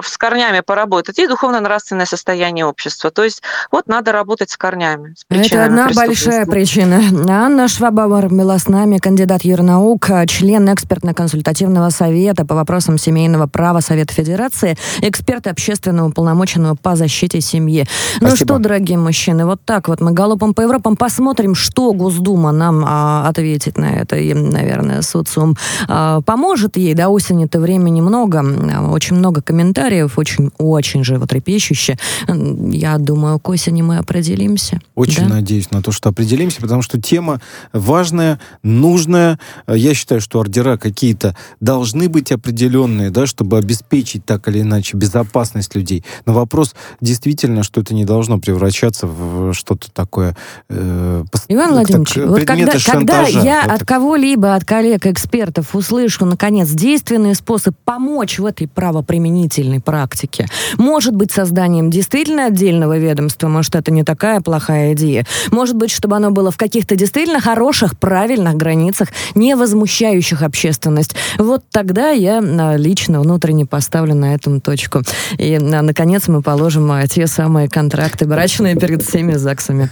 с 0.01 0.17
корнями 0.17 0.61
поработать, 0.61 1.19
и 1.19 1.27
духовно-нравственное 1.27 2.05
состояние 2.05 2.65
общества. 2.65 3.11
То 3.11 3.23
есть 3.23 3.41
вот 3.71 3.87
надо 3.87 4.11
работать 4.11 4.51
с 4.51 4.57
корнями. 4.57 5.15
С 5.17 5.25
Это 5.29 5.65
одна 5.65 5.89
большая 5.93 6.45
причина. 6.45 7.01
Анна 7.29 7.67
Швабауэр 7.67 8.29
была 8.29 8.57
с 8.57 8.67
нами, 8.67 8.97
кандидат 8.97 9.43
юрнаук, 9.43 10.07
член 10.27 10.69
экспертно-консультативного 10.69 11.89
совета 11.89 12.45
по 12.45 12.55
вопросам 12.55 12.97
семейного 12.97 13.47
права 13.47 13.79
Совета 13.79 14.13
Федерации, 14.13 14.77
эксперт 15.01 15.47
общественного 15.47 16.11
полномоченного 16.11 16.75
по 16.75 16.95
защите 16.95 17.41
семьи. 17.41 17.85
Ну 18.21 18.27
Спасибо. 18.27 18.29
Ну 18.29 18.35
что, 18.35 18.63
дорогие 18.63 18.97
мужчины, 18.97 19.45
вот 19.45 19.61
так 19.65 19.87
вот 19.87 20.01
мы 20.01 20.11
галопом 20.11 20.53
по 20.53 20.61
Европам 20.61 20.95
посмотрим, 20.95 21.55
что 21.55 21.93
Госдума 21.93 22.51
нам 22.51 22.83
а, 22.85 23.27
ответит 23.27 23.77
на 23.77 23.93
это. 23.93 24.17
И, 24.17 24.33
наверное, 24.33 25.01
социум 25.01 25.55
а, 25.87 26.21
поможет 26.21 26.77
ей. 26.77 26.93
До 26.93 27.09
осени-то 27.09 27.59
времени 27.59 28.01
много, 28.01 28.43
очень 28.91 29.15
много 29.15 29.41
комментариев, 29.41 29.68
очень-очень 30.17 31.03
животрепещуще. 31.03 31.97
Я 32.27 32.97
думаю, 32.97 33.39
к 33.39 33.49
осени 33.49 33.81
мы 33.81 33.97
определимся. 33.97 34.81
Очень 34.95 35.27
да? 35.27 35.35
надеюсь 35.35 35.71
на 35.71 35.81
то, 35.81 35.91
что 35.91 36.09
определимся, 36.09 36.61
потому 36.61 36.81
что 36.81 36.99
тема 36.99 37.41
важная, 37.73 38.39
нужная. 38.63 39.39
Я 39.67 39.93
считаю, 39.93 40.21
что 40.21 40.39
ордера 40.39 40.77
какие-то 40.77 41.35
должны 41.59 42.09
быть 42.09 42.31
определенные, 42.31 43.09
да, 43.09 43.27
чтобы 43.27 43.57
обеспечить 43.57 44.25
так 44.25 44.47
или 44.47 44.61
иначе 44.61 44.97
безопасность 44.97 45.75
людей. 45.75 46.03
Но 46.25 46.33
вопрос 46.33 46.75
действительно, 47.01 47.63
что 47.63 47.81
это 47.81 47.93
не 47.93 48.05
должно 48.05 48.39
превращаться 48.39 49.07
в 49.07 49.53
что-то 49.53 49.91
такое... 49.91 50.35
Э, 50.69 51.23
Иван 51.47 51.71
Владимирович, 51.71 52.13
так, 52.13 52.27
вот 52.27 52.43
когда, 52.45 52.71
когда 52.79 53.23
я 53.23 53.63
вот 53.63 53.71
от 53.73 53.85
кого-либо, 53.85 54.55
от 54.55 54.65
коллег-экспертов 54.65 55.75
услышу, 55.75 56.25
наконец, 56.25 56.69
действенный 56.69 57.35
способ 57.35 57.75
помочь 57.83 58.39
в 58.39 58.45
этой 58.45 58.67
правоприменительной 58.67 59.58
практике, 59.79 60.47
может 60.77 61.15
быть, 61.15 61.31
созданием 61.31 61.89
действительно 61.89 62.45
отдельного 62.45 62.97
ведомства, 62.97 63.47
может, 63.47 63.75
это 63.75 63.91
не 63.91 64.03
такая 64.03 64.41
плохая 64.41 64.93
идея, 64.93 65.25
может 65.51 65.75
быть, 65.75 65.91
чтобы 65.91 66.15
оно 66.15 66.31
было 66.31 66.51
в 66.51 66.57
каких-то 66.57 66.95
действительно 66.95 67.41
хороших, 67.41 67.97
правильных 67.97 68.55
границах, 68.55 69.09
не 69.35 69.55
возмущающих 69.55 70.41
общественность. 70.41 71.15
Вот 71.37 71.63
тогда 71.71 72.09
я 72.09 72.39
а, 72.39 72.75
лично 72.75 73.21
внутренне 73.21 73.65
поставлю 73.65 74.15
на 74.15 74.33
этом 74.33 74.61
точку. 74.61 75.01
И, 75.37 75.55
а, 75.55 75.81
наконец, 75.81 76.27
мы 76.27 76.41
положим 76.41 76.91
а, 76.91 77.05
те 77.07 77.27
самые 77.27 77.69
контракты 77.69 78.25
брачные 78.25 78.75
перед 78.75 79.03
всеми 79.03 79.33
ЗАГСами. 79.33 79.89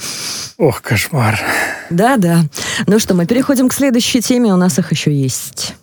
Ох, 0.58 0.82
кошмар. 0.82 1.40
Да-да. 1.90 2.44
Ну 2.88 3.00
что, 3.00 3.14
мы 3.14 3.26
переходим 3.26 3.70
к 3.70 3.74
следующей 3.74 4.22
теме, 4.22 4.54
у 4.54 4.58
нас 4.58 4.80
их 4.80 4.92
еще 4.92 5.14
есть. 5.14 5.76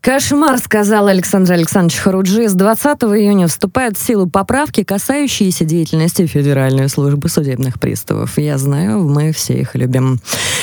Кошмар, 0.00 0.58
сказал 0.58 1.08
Александр 1.08 1.54
Александрович 1.54 1.98
Харуджи. 1.98 2.48
С 2.48 2.54
20 2.54 2.86
июня 3.02 3.48
вступают 3.48 3.98
в 3.98 4.06
силу 4.06 4.28
поправки, 4.28 4.84
касающиеся 4.84 5.64
деятельности 5.64 6.24
Федеральной 6.26 6.88
службы 6.88 7.28
судебных 7.28 7.80
приставов. 7.80 8.38
Я 8.38 8.58
знаю, 8.58 9.02
мы 9.02 9.32
все 9.32 9.54
их 9.54 9.74
любим. 9.74 10.20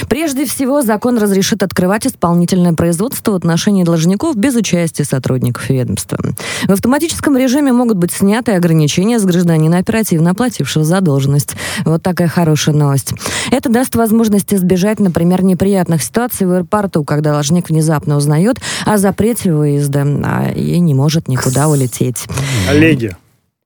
Прежде 0.08 0.46
всего, 0.46 0.82
закон 0.82 1.18
разрешит 1.18 1.64
открывать 1.64 2.08
исполнительное 2.08 2.74
производство 2.74 3.34
в 3.34 3.36
отношении 3.36 3.84
должников 3.84 4.38
без 4.38 4.56
участия 4.56 5.04
сотрудников 5.04 5.70
ведомства. 5.70 6.18
В 6.64 6.72
автоматическом 6.72 7.38
режиме 7.38 7.74
могут 7.74 7.98
быть 7.98 8.14
сняты 8.14 8.54
ограничения 8.54 9.20
с 9.20 9.26
гражданина, 9.26 9.80
оперативно 9.80 10.32
оплатившего 10.32 10.86
задолженность. 10.86 11.56
Вот 11.84 12.02
такая 12.02 12.30
хорошая 12.30 12.74
новость. 12.74 13.14
Это 13.52 13.70
даст 13.70 13.96
возможность 13.96 14.54
избежать, 14.54 15.00
например, 15.02 15.44
неприятных 15.44 16.02
ситуаций 16.02 16.48
в 16.48 16.52
аэропорту, 16.52 17.04
когда 17.04 17.34
должник 17.34 17.70
внезапно 17.70 18.16
узнает 18.16 18.60
о 18.86 18.98
запрете 18.98 19.25
выезда 19.52 20.04
а, 20.24 20.52
и 20.52 20.80
не 20.80 20.94
может 20.94 21.28
никуда 21.28 21.68
улететь. 21.68 22.26
Олеги, 22.70 23.16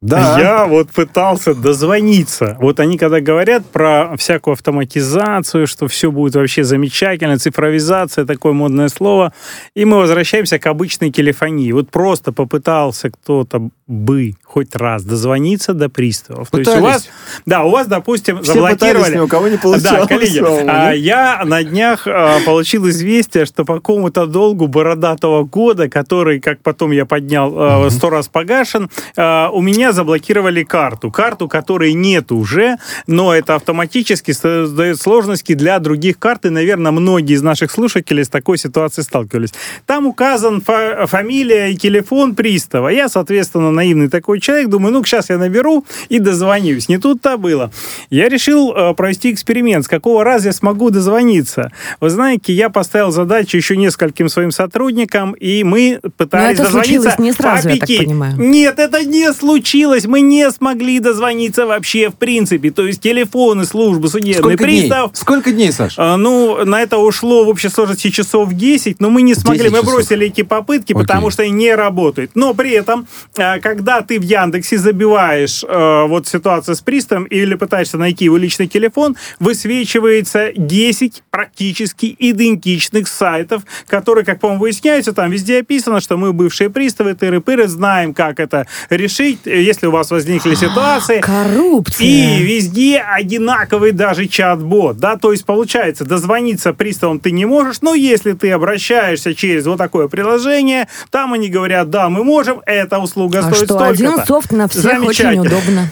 да. 0.01 0.39
Я 0.39 0.65
вот 0.65 0.91
пытался 0.91 1.53
дозвониться. 1.53 2.55
Вот 2.61 2.79
они 2.79 2.97
когда 2.97 3.19
говорят 3.19 3.65
про 3.65 4.15
всякую 4.17 4.53
автоматизацию, 4.53 5.67
что 5.67 5.89
все 5.89 6.09
будет 6.09 6.35
вообще 6.35 6.63
замечательно, 6.63 7.37
цифровизация, 7.37 8.25
такое 8.25 8.53
модное 8.53 8.87
слово, 8.87 9.33
и 9.75 9.83
мы 9.83 9.97
возвращаемся 9.97 10.57
к 10.57 10.65
обычной 10.67 11.11
телефонии. 11.11 11.73
Вот 11.73 11.89
просто 11.89 12.31
попытался 12.31 13.09
кто-то 13.09 13.69
бы 13.87 14.35
хоть 14.43 14.75
раз 14.75 15.03
дозвониться 15.03 15.73
до 15.73 15.89
приставов. 15.89 16.49
Пытались. 16.49 16.67
То 16.67 16.71
есть 16.71 16.81
у 16.81 16.85
вас, 16.85 17.09
да, 17.45 17.63
у 17.63 17.71
вас, 17.71 17.87
допустим, 17.87 18.41
Все 18.41 18.53
заблокировали. 18.53 18.97
Пытались, 18.97 19.15
ни 19.15 19.19
у 19.19 19.27
кого 19.27 19.47
не 19.47 19.57
получалось. 19.57 20.01
Да, 20.01 20.07
коллеги, 20.07 20.41
а, 20.69 20.91
я 20.91 21.41
на 21.43 21.63
днях 21.63 22.07
а, 22.07 22.39
получил 22.45 22.87
известие, 22.89 23.45
что 23.45 23.65
по 23.65 23.75
какому-то 23.75 24.27
долгу 24.27 24.67
бородатого 24.67 25.43
года, 25.43 25.89
который, 25.89 26.39
как 26.39 26.61
потом 26.61 26.91
я 26.91 27.05
поднял, 27.05 27.53
а, 27.57 27.89
сто 27.89 28.09
раз 28.09 28.27
погашен, 28.27 28.89
а, 29.17 29.49
у 29.51 29.61
меня 29.61 29.88
заблокировали 29.91 30.63
карту. 30.63 31.11
Карту, 31.11 31.47
которой 31.47 31.93
нет 31.93 32.31
уже, 32.31 32.77
но 33.07 33.33
это 33.33 33.55
автоматически 33.55 34.31
создает 34.31 35.01
сложности 35.01 35.53
для 35.53 35.79
других 35.79 36.19
карт, 36.19 36.45
и, 36.45 36.49
наверное, 36.49 36.91
многие 36.91 37.33
из 37.33 37.41
наших 37.41 37.71
слушателей 37.71 38.23
с 38.23 38.29
такой 38.29 38.57
ситуацией 38.57 39.03
сталкивались. 39.03 39.53
Там 39.85 40.05
указан 40.07 40.61
фа- 40.61 41.05
фамилия 41.07 41.71
и 41.71 41.75
телефон 41.75 42.35
пристава. 42.35 42.89
Я, 42.89 43.09
соответственно, 43.09 43.71
наивный 43.71 44.09
такой 44.09 44.39
человек, 44.39 44.67
думаю, 44.69 44.93
ну, 44.93 45.03
сейчас 45.03 45.29
я 45.29 45.37
наберу 45.37 45.85
и 46.09 46.19
дозвонюсь. 46.19 46.89
Не 46.89 46.97
тут-то 46.97 47.37
было. 47.37 47.71
Я 48.09 48.29
решил 48.29 48.73
э, 48.73 48.93
провести 48.93 49.31
эксперимент, 49.31 49.85
с 49.85 49.87
какого 49.87 50.23
раза 50.23 50.49
я 50.49 50.53
смогу 50.53 50.89
дозвониться. 50.89 51.71
Вы 51.99 52.09
знаете, 52.09 52.53
я 52.53 52.69
поставил 52.69 53.11
задачу 53.11 53.57
еще 53.57 53.77
нескольким 53.77 54.29
своим 54.29 54.51
сотрудникам, 54.51 55.33
и 55.33 55.63
мы 55.63 55.99
пытались 56.17 56.57
Но 56.57 56.63
это 56.63 56.73
дозвониться 56.73 57.15
не 57.19 57.31
сразу, 57.33 57.67
по 57.67 57.73
я 57.73 57.79
так 57.79 57.87
понимаю. 57.87 58.35
Нет, 58.37 58.79
это 58.79 59.03
не 59.03 59.31
случилось. 59.33 59.78
Мы 59.85 60.21
не 60.21 60.49
смогли 60.51 60.99
дозвониться 60.99 61.65
вообще 61.65 62.09
в 62.09 62.15
принципе. 62.15 62.71
То 62.71 62.85
есть 62.85 63.01
телефоны 63.01 63.65
службы 63.65 64.07
судебный 64.07 64.41
Сколько 64.41 64.63
пристав... 64.63 65.11
Дней? 65.11 65.21
Сколько 65.21 65.51
дней, 65.51 65.71
Саша? 65.71 66.01
Э, 66.01 66.15
ну, 66.15 66.65
на 66.65 66.81
это 66.81 66.97
ушло 66.97 67.45
в 67.45 67.49
общей 67.49 67.69
сложности 67.69 68.09
часов 68.09 68.53
10, 68.53 68.99
но 68.99 69.09
мы 69.09 69.21
не 69.21 69.35
смогли. 69.35 69.69
Мы 69.69 69.83
бросили 69.83 70.27
эти 70.27 70.41
попытки, 70.41 70.93
Окей. 70.93 71.01
потому 71.01 71.29
что 71.31 71.43
они 71.43 71.51
не 71.51 71.75
работают. 71.75 72.31
Но 72.35 72.53
при 72.53 72.71
этом, 72.71 73.07
э, 73.37 73.59
когда 73.59 74.01
ты 74.01 74.19
в 74.19 74.23
Яндексе 74.23 74.77
забиваешь 74.77 75.63
э, 75.63 76.05
вот 76.07 76.27
ситуацию 76.27 76.75
с 76.75 76.81
приставом 76.81 77.25
или 77.25 77.55
пытаешься 77.55 77.97
найти 77.97 78.25
его 78.25 78.37
личный 78.37 78.67
телефон, 78.67 79.15
высвечивается 79.39 80.51
10 80.55 81.23
практически 81.29 82.15
идентичных 82.17 83.07
сайтов, 83.07 83.63
которые, 83.87 84.25
как, 84.25 84.39
по-моему, 84.39 84.61
выясняются, 84.61 85.13
там 85.13 85.31
везде 85.31 85.59
описано, 85.59 86.01
что 86.01 86.17
мы 86.17 86.33
бывшие 86.33 86.69
приставы, 86.69 87.11
тыры-пыры, 87.11 87.67
знаем, 87.67 88.13
как 88.13 88.39
это 88.39 88.67
решить, 88.89 89.39
если 89.69 89.87
у 89.87 89.91
вас 89.91 90.09
возникли 90.11 90.55
ситуации. 90.55 91.19
Коррупция. 91.21 92.05
И 92.05 92.43
везде 92.43 92.97
одинаковый 92.99 93.91
даже 93.91 94.25
чат-бот, 94.25 94.97
да, 94.97 95.15
то 95.15 95.31
есть 95.31 95.45
получается, 95.45 96.05
дозвониться 96.05 96.73
приставом 96.73 97.19
ты 97.19 97.31
не 97.31 97.45
можешь, 97.45 97.81
но 97.81 97.93
если 97.93 98.33
ты 98.33 98.51
обращаешься 98.51 99.35
через 99.35 99.65
вот 99.65 99.77
такое 99.77 100.07
приложение, 100.07 100.87
там 101.11 101.33
они 101.33 101.49
говорят, 101.49 101.89
да, 101.89 102.09
мы 102.09 102.23
можем, 102.23 102.61
эта 102.65 102.97
услуга 102.99 103.39
а 103.39 103.43
стоит 103.43 103.55
что, 103.55 103.65
столько 103.65 103.85
один 103.85 104.25
софт 104.25 104.51
на 104.51 104.67
всех 104.67 105.03
очень 105.03 105.39
удобно. 105.39 105.89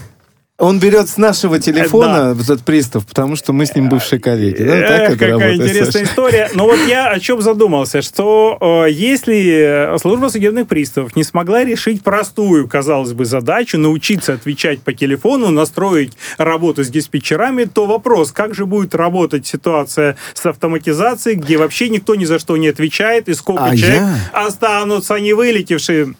Он 0.60 0.80
берет 0.80 1.08
с 1.08 1.17
нашего 1.17 1.60
телефона 1.60 2.34
да. 2.34 2.41
этот 2.41 2.63
пристав, 2.63 3.06
потому 3.06 3.36
что 3.36 3.54
мы 3.54 3.67
с 3.67 3.76
ним 3.76 3.89
бывшие 3.89 4.20
коллеги. 4.20 4.63
Да? 4.63 4.88
Так 4.88 5.02
Эх, 5.02 5.12
какая 5.12 5.32
работает, 5.34 5.62
интересная 5.62 5.91
Саша. 5.91 6.06
история. 6.06 6.50
Но 6.56 6.65
вот 6.65 6.80
я 6.88 7.10
о 7.10 7.20
чем 7.20 7.41
задумался, 7.41 8.02
что 8.02 8.58
э, 8.88 8.91
если 8.91 9.96
служба 10.00 10.30
судебных 10.30 10.67
приставов 10.67 11.15
не 11.15 11.24
смогла 11.24 11.63
решить 11.63 12.02
простую, 12.02 12.67
казалось 12.67 13.13
бы, 13.13 13.26
задачу, 13.26 13.78
научиться 13.78 14.34
отвечать 14.34 14.82
по 14.82 14.93
телефону, 14.93 15.52
настроить 15.52 16.17
работу 16.39 16.84
с 16.84 16.88
диспетчерами, 16.88 17.65
то 17.65 17.86
вопрос, 17.86 18.32
как 18.32 18.56
же 18.56 18.65
будет 18.65 18.96
работать 18.96 19.46
ситуация 19.46 20.17
с 20.34 20.43
автоматизацией, 20.43 21.36
где 21.36 21.58
вообще 21.58 21.89
никто 21.89 22.15
ни 22.15 22.26
за 22.26 22.39
что 22.39 22.58
не 22.58 22.70
отвечает, 22.70 23.30
и 23.30 23.36
сколько 23.36 23.65
а 23.65 23.78
человек 23.78 24.02
я... 24.02 24.46
останутся 24.46 25.20
не 25.20 25.34
вылетевшие 25.34 26.15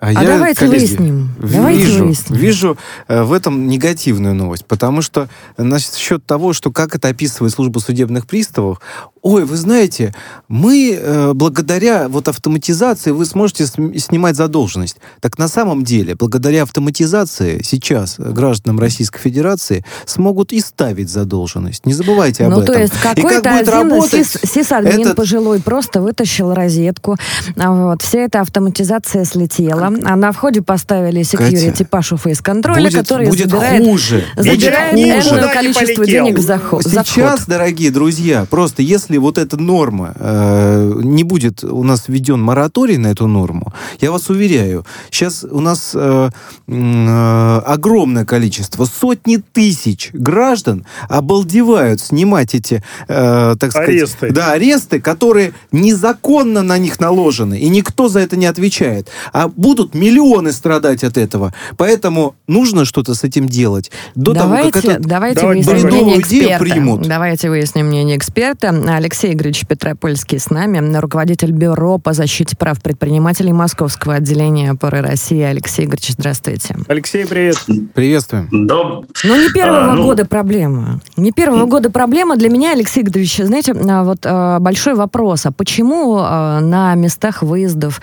а, 0.00 0.10
а 0.10 0.22
я, 0.22 0.34
давайте 0.34 0.60
коллеги, 0.60 0.78
выясним. 0.78 1.30
Давайте 1.40 1.80
вижу, 1.80 2.04
выясним. 2.04 2.36
Вижу 2.38 2.78
э, 3.08 3.22
в 3.24 3.32
этом 3.32 3.66
негативную 3.66 4.32
новость, 4.32 4.64
потому 4.64 5.02
что 5.02 5.28
насчет 5.56 6.24
того, 6.24 6.52
что 6.52 6.70
как 6.70 6.94
это 6.94 7.08
описывает 7.08 7.52
служба 7.52 7.80
судебных 7.80 8.28
приставов, 8.28 8.80
ой, 9.22 9.44
вы 9.44 9.56
знаете, 9.56 10.14
мы 10.46 10.92
э, 10.92 11.32
благодаря 11.34 12.08
вот 12.08 12.28
автоматизации 12.28 13.10
вы 13.10 13.26
сможете 13.26 13.66
снимать 13.66 14.36
задолженность. 14.36 14.98
Так 15.20 15.36
на 15.36 15.48
самом 15.48 15.82
деле, 15.82 16.14
благодаря 16.14 16.62
автоматизации 16.62 17.60
сейчас 17.64 18.20
гражданам 18.20 18.78
Российской 18.78 19.18
Федерации 19.18 19.84
смогут 20.06 20.52
и 20.52 20.60
ставить 20.60 21.10
задолженность. 21.10 21.86
Не 21.86 21.92
забывайте 21.92 22.44
об 22.44 22.52
ну, 22.52 22.60
этом. 22.60 22.74
то 22.74 22.80
есть 22.80 22.94
какой-то 23.02 23.42
как 23.42 23.62
один 23.62 23.72
работать, 23.72 24.28
сис, 24.28 24.40
сисадмин 24.44 25.00
этот... 25.00 25.16
пожилой 25.16 25.60
просто 25.60 26.00
вытащил 26.00 26.54
розетку, 26.54 27.16
а 27.56 27.72
вот, 27.72 28.02
вся 28.02 28.20
эта 28.20 28.40
автоматизация 28.40 29.24
слетела, 29.24 29.87
а 30.04 30.16
на 30.16 30.32
входе 30.32 30.62
поставили 30.62 31.22
security 31.22 31.84
Пашу 31.84 32.16
фейс-контроля, 32.16 32.90
который 32.90 33.28
будет 33.28 33.50
забирает, 33.50 33.84
хуже. 33.84 34.24
забирает 34.36 34.94
будет 34.94 35.22
хуже. 35.24 35.50
количество 35.52 36.06
денег 36.06 36.38
за, 36.38 36.58
Сейчас, 36.58 36.84
за 36.84 37.02
вход. 37.04 37.40
дорогие 37.46 37.90
друзья, 37.90 38.46
просто 38.48 38.82
если 38.82 39.08
если 39.08 39.16
вот 39.18 39.38
эта 39.38 39.56
норма 39.56 40.12
э, 40.16 41.00
не 41.02 41.24
будет 41.24 41.64
у 41.64 41.82
нас 41.82 42.08
введен 42.08 42.40
мораторий 42.42 42.98
на 42.98 43.08
эту 43.08 43.26
норму, 43.26 43.72
я 44.00 44.10
вас 44.10 44.28
уверяю, 44.28 44.84
сейчас 45.10 45.44
у 45.44 45.60
нас 45.60 45.92
э, 45.94 46.30
э, 46.66 47.60
огромное 47.66 48.24
количество, 48.24 48.84
сотни 48.84 49.36
тысяч 49.36 50.10
граждан 50.12 50.84
обалдевают 51.08 52.00
снимать 52.00 52.54
эти, 52.54 52.82
э, 53.08 53.54
так 53.58 53.70
сказать, 53.70 53.88
Аресты. 53.88 54.30
да, 54.30 54.52
аресты, 54.52 55.00
которые 55.00 55.52
незаконно 55.72 56.62
на 56.62 56.76
них 56.76 57.00
наложены, 57.00 57.58
и 57.58 57.68
никто 57.68 58.08
за 58.08 58.20
это 58.20 58.36
не 58.36 58.46
отвечает. 58.46 59.08
А 59.32 59.48
будут 59.48 59.77
миллионы 59.94 60.52
страдать 60.52 61.04
от 61.04 61.16
этого. 61.16 61.52
Поэтому 61.76 62.34
нужно 62.46 62.84
что-то 62.84 63.14
с 63.14 63.24
этим 63.24 63.46
делать. 63.48 63.90
До 64.14 64.32
давайте, 64.32 64.70
того, 64.70 64.82
как 64.88 64.96
это... 64.98 65.08
давайте 65.08 65.40
Давайте 65.40 65.70
выясним 65.70 65.86
мнение 65.88 66.20
идею 66.20 66.42
эксперта. 66.42 66.64
примут. 66.64 67.02
Давайте 67.08 67.50
выясним 67.50 67.86
мнение 67.86 68.16
эксперта. 68.16 68.68
Алексей 68.96 69.32
Игоревич 69.32 69.66
Петропольский 69.66 70.38
с 70.38 70.50
нами, 70.50 70.96
руководитель 70.98 71.52
бюро 71.52 71.98
по 71.98 72.12
защите 72.12 72.56
прав 72.56 72.80
предпринимателей 72.82 73.52
Московского 73.52 74.14
отделения 74.14 74.70
опоры 74.70 75.00
России. 75.00 75.40
Алексей 75.42 75.84
Игоревич, 75.86 76.10
здравствуйте. 76.10 76.76
Алексей, 76.88 77.26
привет. 77.26 77.56
Приветствуем. 77.94 78.48
Да, 78.66 79.02
Ну, 79.24 79.36
не 79.42 79.48
первого 79.52 79.92
А, 79.92 79.94
ну- 79.94 80.04
года 80.04 80.24
проблема. 80.26 81.00
Не 81.16 81.32
первого 81.32 81.66
года 81.66 81.90
проблема. 81.90 82.36
Для 82.36 82.48
меня, 82.48 82.72
Алексей 82.72 83.02
Игоревич, 83.02 83.36
знаете, 83.38 83.72
а, 83.72 84.04
вот 84.04 84.18
а, 84.24 84.58
большой 84.58 84.94
вопрос. 84.94 85.46
А 85.46 85.52
почему 85.52 86.18
а, 86.20 86.60
на 86.60 86.94
местах 86.94 87.42
выездов 87.42 88.00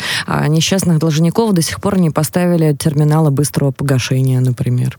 несчастных 0.47 0.99
должников 0.99 1.53
до 1.53 1.61
сих 1.65 1.81
пор 1.81 1.97
не 1.97 2.09
поставили 2.09 2.73
терминалы 2.73 3.31
быстрого 3.31 3.71
погашения, 3.71 4.39
например? 4.39 4.97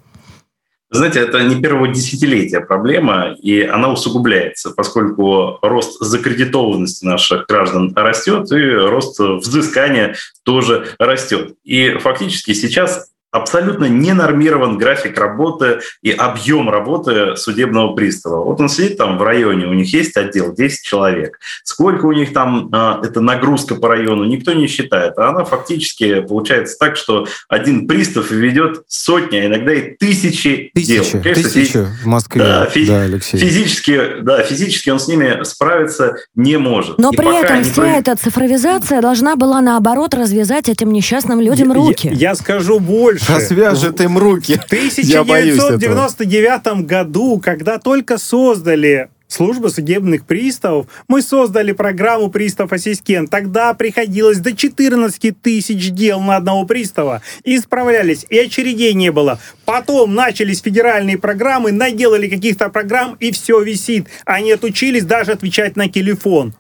знаете, 0.91 1.21
это 1.21 1.43
не 1.43 1.61
первого 1.61 1.89
десятилетия 1.89 2.61
проблема, 2.61 3.35
и 3.43 3.61
она 3.63 3.91
усугубляется, 3.91 4.71
поскольку 4.71 5.59
рост 5.63 5.99
закредитованности 6.01 7.05
наших 7.05 7.47
граждан 7.47 7.93
растет, 7.95 8.51
и 8.53 8.71
рост 8.71 9.19
взыскания 9.19 10.15
тоже 10.45 10.89
растет. 10.99 11.55
И 11.65 11.99
фактически 11.99 12.53
сейчас 12.55 13.11
абсолютно 13.37 13.85
не 13.87 14.13
нормирован 14.13 14.79
график 14.79 15.19
работы 15.19 15.81
и 16.03 16.11
объем 16.11 16.69
работы 16.71 17.37
судебного 17.37 17.95
пристава. 17.95 18.45
Вот 18.45 18.61
он 18.61 18.69
сидит 18.69 18.97
там 18.99 19.19
в 19.19 19.23
районе, 19.23 19.67
у 19.67 19.75
них 19.75 19.93
есть 19.93 20.17
отдел 20.17 20.53
10 20.55 20.83
человек. 20.85 21.39
Сколько 21.65 22.07
у 22.07 22.13
них 22.13 22.33
там 22.33 22.69
э, 22.73 23.07
эта 23.07 23.21
нагрузка 23.21 23.75
по 23.75 23.89
району, 23.89 24.25
никто 24.25 24.53
не 24.53 24.67
считает. 24.67 25.19
А 25.19 25.31
она 25.31 25.45
фактически 25.45 26.21
получается 26.21 26.77
так, 26.79 26.97
что 26.97 27.27
один 27.49 27.87
пристав 27.87 28.31
ведет 28.31 28.83
сотни, 28.89 29.37
а 29.39 29.47
иногда 29.47 29.73
и 29.73 29.97
тысячи, 29.97 30.71
дел. 30.75 31.03
Тысяча, 31.05 31.19
Конечно, 31.21 31.43
тысяча 31.51 31.87
в 32.03 32.07
Москве, 32.07 32.43
Да, 32.43 32.61
да, 32.65 32.67
фи- 32.71 32.91
Алексей. 32.91 33.39
Физически, 33.39 34.21
да, 34.23 34.43
физически 34.43 34.91
он 34.91 34.99
с 35.01 35.09
ними 35.09 35.43
справиться 35.45 36.17
не 36.35 36.57
может. 36.59 36.99
Но 36.99 37.11
И 37.11 37.17
при 37.17 37.41
этом 37.41 37.63
вся 37.63 37.83
пров- 37.83 37.99
эта 37.99 38.17
цифровизация 38.17 39.01
должна 39.01 39.37
была, 39.37 39.61
наоборот, 39.61 40.15
развязать 40.15 40.69
этим 40.69 40.93
несчастным 40.93 41.41
людям 41.41 41.69
Я- 41.69 41.75
руки. 41.75 42.09
Я, 42.09 42.31
я 42.31 42.35
скажу 42.35 42.79
больше. 42.79 43.26
Развяжет 43.29 44.01
им 44.01 44.19
руки. 44.19 44.57
В 44.57 44.73
Я 44.99 45.25
боюсь 45.25 45.57
этого. 45.57 45.75
1999 45.75 46.87
году, 46.87 47.41
когда 47.43 47.79
только 47.79 48.19
создали 48.19 49.09
службу 49.29 49.69
судебных 49.69 50.25
приставов, 50.25 50.87
мы 51.09 51.23
создали 51.23 51.73
программу 51.73 52.31
«Пристав-ассистент». 52.31 53.31
Тогда 53.31 53.75
приходилось 53.75 54.39
до 54.39 54.55
14 54.55 55.41
тысяч 55.41 55.91
дел 55.91 56.21
на 56.21 56.37
одного 56.37 56.65
пристава. 56.65 57.23
И 57.45 57.59
справлялись, 57.59 58.25
и 58.29 58.39
очередей 58.39 58.95
не 58.95 59.11
было. 59.11 59.41
Потом 59.65 60.15
начались 60.15 60.63
федеральные 60.63 61.19
программы, 61.19 61.73
наделали 61.73 62.29
каких-то 62.29 62.69
программ, 62.69 63.17
и 63.19 63.33
все 63.33 63.61
висит. 63.61 64.07
Они 64.25 64.53
отучились 64.53 65.05
даже 65.05 65.33
отвечать 65.33 65.77
на 65.77 65.89
телефон. 65.89 66.55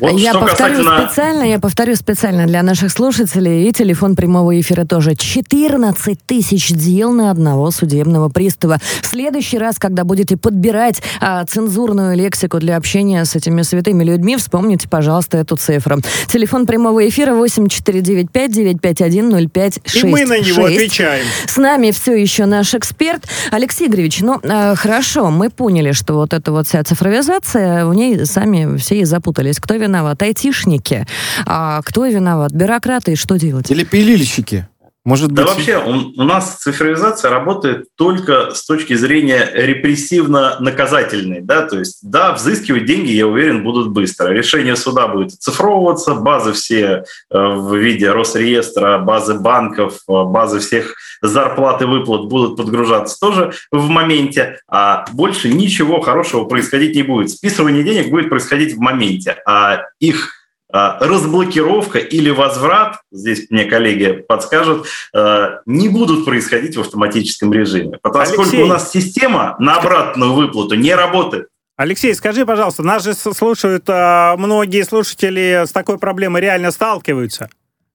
Вот 0.00 0.18
я 0.18 0.34
повторю 0.34 0.78
касательно- 0.78 1.06
специально, 1.06 1.42
я 1.42 1.58
повторю 1.58 1.96
специально 1.96 2.46
для 2.46 2.62
наших 2.62 2.90
слушателей 2.90 3.68
и 3.68 3.72
телефон 3.72 4.16
прямого 4.16 4.58
эфира 4.58 4.84
тоже. 4.84 5.14
14 5.14 6.18
тысяч 6.26 6.68
дел 6.70 7.12
на 7.12 7.30
одного 7.30 7.70
судебного 7.70 8.28
пристава. 8.28 8.78
В 9.02 9.06
следующий 9.06 9.58
раз, 9.58 9.78
когда 9.78 10.04
будете 10.04 10.36
подбирать 10.36 11.02
а, 11.20 11.44
цензурную 11.44 12.16
лексику 12.16 12.58
для 12.58 12.76
общения 12.76 13.24
с 13.24 13.34
этими 13.36 13.62
святыми 13.62 14.04
людьми, 14.04 14.36
вспомните, 14.36 14.88
пожалуйста, 14.88 15.38
эту 15.38 15.56
цифру. 15.56 15.98
Телефон 16.28 16.66
прямого 16.66 17.06
эфира 17.08 17.32
8495-951-0566. 17.34 19.80
И 19.94 20.04
мы 20.06 20.24
на 20.24 20.38
него 20.38 20.64
отвечаем. 20.64 21.24
С 21.46 21.56
нами 21.56 21.90
все 21.90 22.14
еще 22.14 22.46
наш 22.46 22.74
эксперт 22.74 23.24
Алексей 23.50 23.88
Игоревич. 23.88 24.20
Ну, 24.20 24.38
э, 24.42 24.74
хорошо, 24.76 25.30
мы 25.30 25.50
поняли, 25.50 25.92
что 25.92 26.14
вот 26.14 26.32
эта 26.32 26.52
вот 26.52 26.66
вся 26.66 26.82
цифровизация, 26.84 27.86
в 27.86 27.94
ней 27.94 28.24
сами 28.24 28.76
все 28.78 29.00
и 29.00 29.04
запутались. 29.04 29.58
Кто 29.58 29.74
виноват? 29.74 29.89
Айтишники. 30.22 31.06
А 31.46 31.80
кто 31.82 32.06
виноват? 32.06 32.52
Бюрократы. 32.52 33.12
И 33.12 33.16
что 33.16 33.36
делать? 33.36 33.70
Или 33.70 33.84
пилильщики. 33.84 34.66
Может 35.04 35.32
Да 35.32 35.44
быть, 35.44 35.54
вообще, 35.54 35.78
он- 35.78 36.12
у 36.16 36.24
нас 36.24 36.56
цифровизация 36.58 37.30
работает 37.30 37.86
только 37.96 38.54
с 38.54 38.66
точки 38.66 38.94
зрения 38.94 39.50
репрессивно-наказательной. 39.54 41.40
Да? 41.40 41.62
То 41.62 41.78
есть, 41.78 41.98
да, 42.02 42.32
взыскивать 42.34 42.84
деньги, 42.84 43.10
я 43.10 43.26
уверен, 43.26 43.62
будут 43.62 43.88
быстро. 43.88 44.28
Решение 44.28 44.76
суда 44.76 45.08
будет 45.08 45.32
оцифровываться, 45.34 46.14
базы 46.14 46.52
все 46.52 47.04
э, 47.30 47.38
в 47.38 47.74
виде 47.76 48.10
Росреестра, 48.10 48.98
базы 48.98 49.34
банков, 49.38 49.94
э, 50.06 50.24
базы 50.24 50.58
всех 50.58 50.94
зарплат 51.22 51.80
и 51.82 51.86
выплат 51.86 52.26
будут 52.26 52.56
подгружаться 52.56 53.18
тоже 53.18 53.52
в 53.70 53.88
моменте, 53.88 54.58
а 54.68 55.06
больше 55.12 55.48
ничего 55.48 56.00
хорошего 56.00 56.44
происходить 56.44 56.94
не 56.94 57.02
будет. 57.02 57.30
Списывание 57.30 57.82
денег 57.82 58.10
будет 58.10 58.28
происходить 58.28 58.74
в 58.74 58.78
моменте, 58.80 59.36
а 59.46 59.82
их 59.98 60.39
разблокировка 60.72 61.98
или 61.98 62.30
возврат, 62.30 63.00
здесь 63.10 63.50
мне 63.50 63.64
коллеги 63.64 64.24
подскажут, 64.28 64.86
э, 65.14 65.58
не 65.66 65.88
будут 65.88 66.24
происходить 66.24 66.76
в 66.76 66.80
автоматическом 66.80 67.52
режиме. 67.52 67.98
Поскольку 68.02 68.42
Алексей. 68.42 68.62
у 68.62 68.66
нас 68.66 68.90
система 68.90 69.56
на 69.58 69.76
обратную 69.76 70.32
выплату 70.32 70.74
не 70.74 70.94
работает. 70.94 71.48
Алексей, 71.76 72.14
скажи, 72.14 72.44
пожалуйста, 72.44 72.82
нас 72.82 73.04
же 73.04 73.14
слушают 73.14 73.84
а, 73.88 74.36
многие 74.36 74.84
слушатели 74.84 75.64
с 75.66 75.72
такой 75.72 75.98
проблемой 75.98 76.42
реально 76.42 76.72
сталкиваются. 76.72 77.48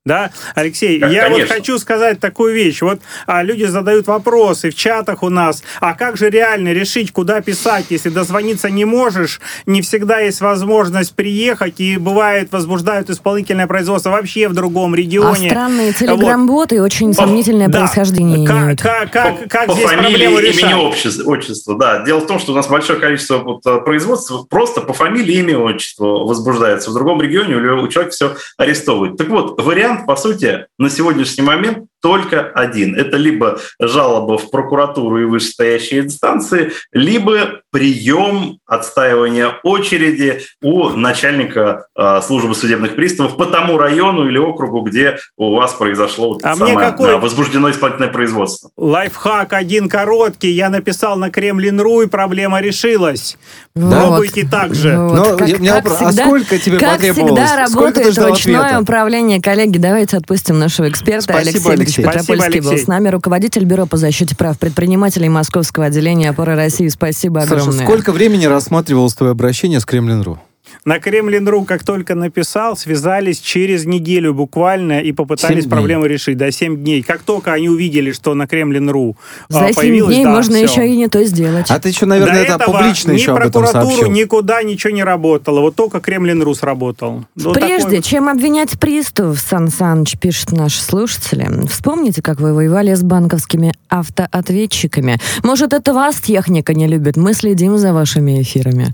Да, 0.06 0.30
Алексей, 0.54 1.00
Да, 1.00 1.08
я 1.08 1.24
вот 1.24 1.32
конечно. 1.38 1.56
хочу 1.56 1.80
сказать 1.80 2.20
такую 2.20 2.54
вещь. 2.54 2.84
Вот 2.84 3.00
а, 3.26 3.42
люди 3.42 3.64
задают 3.64 4.06
вопросы 4.06 4.70
в 4.70 4.76
чатах 4.76 5.24
у 5.24 5.30
нас. 5.30 5.64
А 5.82 5.96
как 5.96 6.16
же 6.16 6.30
реально 6.30 6.74
решить, 6.74 7.12
куда 7.12 7.42
писать, 7.42 7.86
если 7.90 8.10
дозвониться 8.10 8.70
не 8.70 8.86
можешь? 8.86 9.42
Не 9.66 9.82
всегда 9.82 10.20
есть 10.20 10.42
возможность 10.42 11.16
приехать, 11.16 11.80
и 11.80 11.98
бывает 11.98 12.52
возбуждают 12.52 13.10
исполнительное 13.10 13.66
производство 13.66 14.12
вообще 14.12 14.48
в 14.48 14.54
другом 14.54 14.94
А 14.94 14.98
регионе. 14.98 15.50
странные 15.50 15.92
телеграм-боты 15.92 16.84
очень 16.84 17.12
сомнительное 17.12 17.68
Да. 17.68 17.80
происхождение 17.80 18.46
Как, 18.48 18.56
имеют. 18.58 18.82
как, 18.84 19.12
как, 19.12 19.50
как 19.50 19.66
по 19.66 19.74
здесь 19.74 19.86
фамилии, 19.90 20.12
проблему 20.12 20.38
имени, 20.38 20.52
решать? 20.52 20.74
отчества, 20.76 21.32
отчества. 21.32 21.78
Да. 21.80 22.06
Дело 22.06 22.20
в 22.20 22.28
том, 22.28 22.38
что 22.38 22.52
у 22.52 22.56
нас 22.56 22.68
большое 22.68 23.00
количество 23.00 23.40
вот, 23.40 23.66
э, 23.66 23.80
производств 23.80 24.32
просто 24.50 24.82
по 24.82 24.94
фамилии, 24.94 25.34
имени, 25.40 25.56
отчеству 25.56 26.28
возбуждается. 26.28 26.92
В 26.92 26.94
другом 26.94 27.24
регионе 27.24 27.56
у 27.56 27.86
у 27.86 27.88
человека 27.88 28.14
все 28.14 28.36
арестовывают. 28.58 29.18
Так 29.18 29.30
вот, 29.30 29.60
вариант, 29.60 29.95
по 30.06 30.16
сути, 30.16 30.68
на 30.78 30.90
сегодняшний 30.90 31.44
момент 31.44 31.88
только 32.06 32.42
один. 32.54 32.94
Это 32.96 33.18
либо 33.18 33.58
жалоба 33.80 34.38
в 34.38 34.52
прокуратуру 34.52 35.20
и 35.24 35.26
вышестоящие 35.26 36.02
инстанции, 36.02 36.72
либо 36.92 37.62
прием 37.72 38.60
отстаивания 38.68 39.54
очереди 39.64 40.42
у 40.62 40.90
начальника 40.90 41.88
э, 41.98 42.22
службы 42.22 42.54
судебных 42.54 42.96
приставов 42.96 43.38
по 43.38 43.48
тому 43.48 43.80
району 43.80 44.28
или 44.30 44.38
округу, 44.38 44.82
где 44.82 45.18
у 45.36 45.56
вас 45.56 45.74
произошло 45.74 46.34
вот 46.34 46.44
А 46.46 46.52
это 46.54 46.64
мне 46.64 46.74
самое, 46.74 46.92
какой- 46.92 47.20
возбуждено 47.20 47.72
исполнительное 47.72 48.12
производство. 48.12 48.70
Лайфхак 48.78 49.54
один 49.54 49.90
короткий. 49.90 50.52
Я 50.52 50.70
написал 50.70 51.18
на 51.18 51.32
Kremlin.ru, 51.32 52.04
и 52.04 52.08
проблема 52.08 52.62
решилась. 52.62 53.36
Вот. 53.74 53.92
Пробуйте 53.94 54.48
так 54.50 54.76
же. 54.76 54.96
Вот. 54.98 55.16
Но 55.16 55.38
Как- 55.38 55.48
я- 55.50 55.58
как 55.58 55.84
вопрос, 55.86 56.02
а 56.02 56.08
всегда- 56.10 56.26
сколько 56.28 56.58
тебе 56.60 56.78
Как 56.78 56.92
потребовалось? 56.98 57.42
всегда 57.42 57.68
Сколько 57.68 57.92
ты 57.94 58.00
работает 58.04 58.30
ручное 58.30 58.60
ответа? 58.62 58.80
управление. 58.82 59.42
Коллеги, 59.42 59.78
давайте 59.80 60.18
отпустим 60.18 60.60
нашего 60.60 60.88
эксперта. 60.88 61.24
Спасибо, 61.24 61.40
Алексей 61.40 61.60
Игоревич 61.60 61.95
Алексей. 61.98 62.20
Петропольский 62.20 62.36
Спасибо, 62.36 62.64
был 62.64 62.70
Алексей. 62.72 62.86
с 62.86 62.88
нами, 62.88 63.10
руководитель 63.10 63.66
Бюро 63.66 63.86
по 63.86 63.98
защите 63.98 64.36
прав 64.36 64.58
предпринимателей 64.60 65.30
Московского 65.30 65.86
отделения 65.86 66.30
опоры 66.30 66.56
России. 66.56 66.88
Спасибо 66.88 67.40
Саша, 67.40 67.56
огромное. 67.56 67.84
сколько 67.86 68.12
времени 68.12 68.46
рассматривалось 68.46 69.14
твое 69.14 69.32
обращение 69.32 69.80
с 69.80 69.86
Kremlin.ru? 69.86 70.40
На 70.86 71.00
Kremlin.ru, 71.00 71.66
как 71.66 71.84
только 71.84 72.14
написал, 72.14 72.78
связались 72.78 73.40
через 73.40 73.86
неделю 73.86 74.36
буквально 74.36 75.00
и 75.02 75.12
попытались 75.14 75.66
проблему 75.66 76.06
решить. 76.06 76.38
Да, 76.38 76.52
7 76.52 76.78
дней. 76.78 77.02
Как 77.02 77.24
только 77.24 77.54
они 77.54 77.70
увидели, 77.70 78.12
что 78.12 78.36
на 78.36 78.46
Kremlin.ru 78.46 79.18
а, 79.50 79.54
За 79.54 79.66
7 79.68 79.76
появилось, 79.76 80.14
дней 80.14 80.26
да, 80.26 80.32
можно 80.32 80.56
всё. 80.58 80.64
еще 80.66 80.88
и 80.88 80.96
не 80.96 81.08
то 81.08 81.24
сделать. 81.24 81.66
А 81.70 81.80
ты 81.80 81.90
еще, 81.90 82.06
наверное, 82.06 82.36
До 82.36 82.42
это 82.42 82.64
этого 82.64 82.78
публично 82.78 83.12
ни 83.14 83.16
еще 83.16 83.32
об 83.32 83.40
этом 83.40 83.64
прокуратуру, 83.64 83.96
сообщил. 83.96 84.12
никуда 84.12 84.62
ничего 84.62 84.94
не 84.94 85.04
работало. 85.04 85.62
Вот 85.62 85.76
только 85.76 86.00
Кремлин.ру 86.00 86.54
сработал. 86.54 87.26
Ну, 87.36 87.54
Прежде 87.54 87.78
такой 87.78 87.96
вот. 87.96 88.06
чем 88.06 88.30
обвинять 88.30 88.80
приставов, 88.80 89.40
Сан 89.40 89.70
Саныч 89.70 90.20
пишет 90.20 90.52
наши 90.52 90.80
слушатели, 90.84 91.50
вспомните, 91.68 92.22
как 92.22 92.40
вы 92.40 92.54
воевали 92.54 92.94
с 92.94 93.02
банковскими 93.02 93.74
автоответчиками. 93.90 95.18
Может, 95.44 95.74
это 95.74 95.96
вас 95.96 96.18
техника 96.18 96.76
не 96.76 96.86
любит? 96.86 97.18
Мы 97.18 97.34
следим 97.34 97.76
за 97.80 97.92
вашими 97.92 98.40
эфирами. 98.40 98.94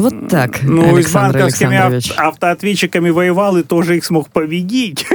Вот 0.00 0.28
так, 0.28 0.62
Ну, 0.62 0.82
и 0.82 1.02
с 1.02 1.06
Александр 1.06 1.38
банковскими 1.38 1.76
ав- 1.76 1.92
Александрович. 1.92 2.12
автоответчиками 2.18 3.10
воевал 3.10 3.56
и 3.56 3.62
тоже 3.62 3.96
их 3.96 4.04
смог 4.04 4.28
победить. 4.30 5.06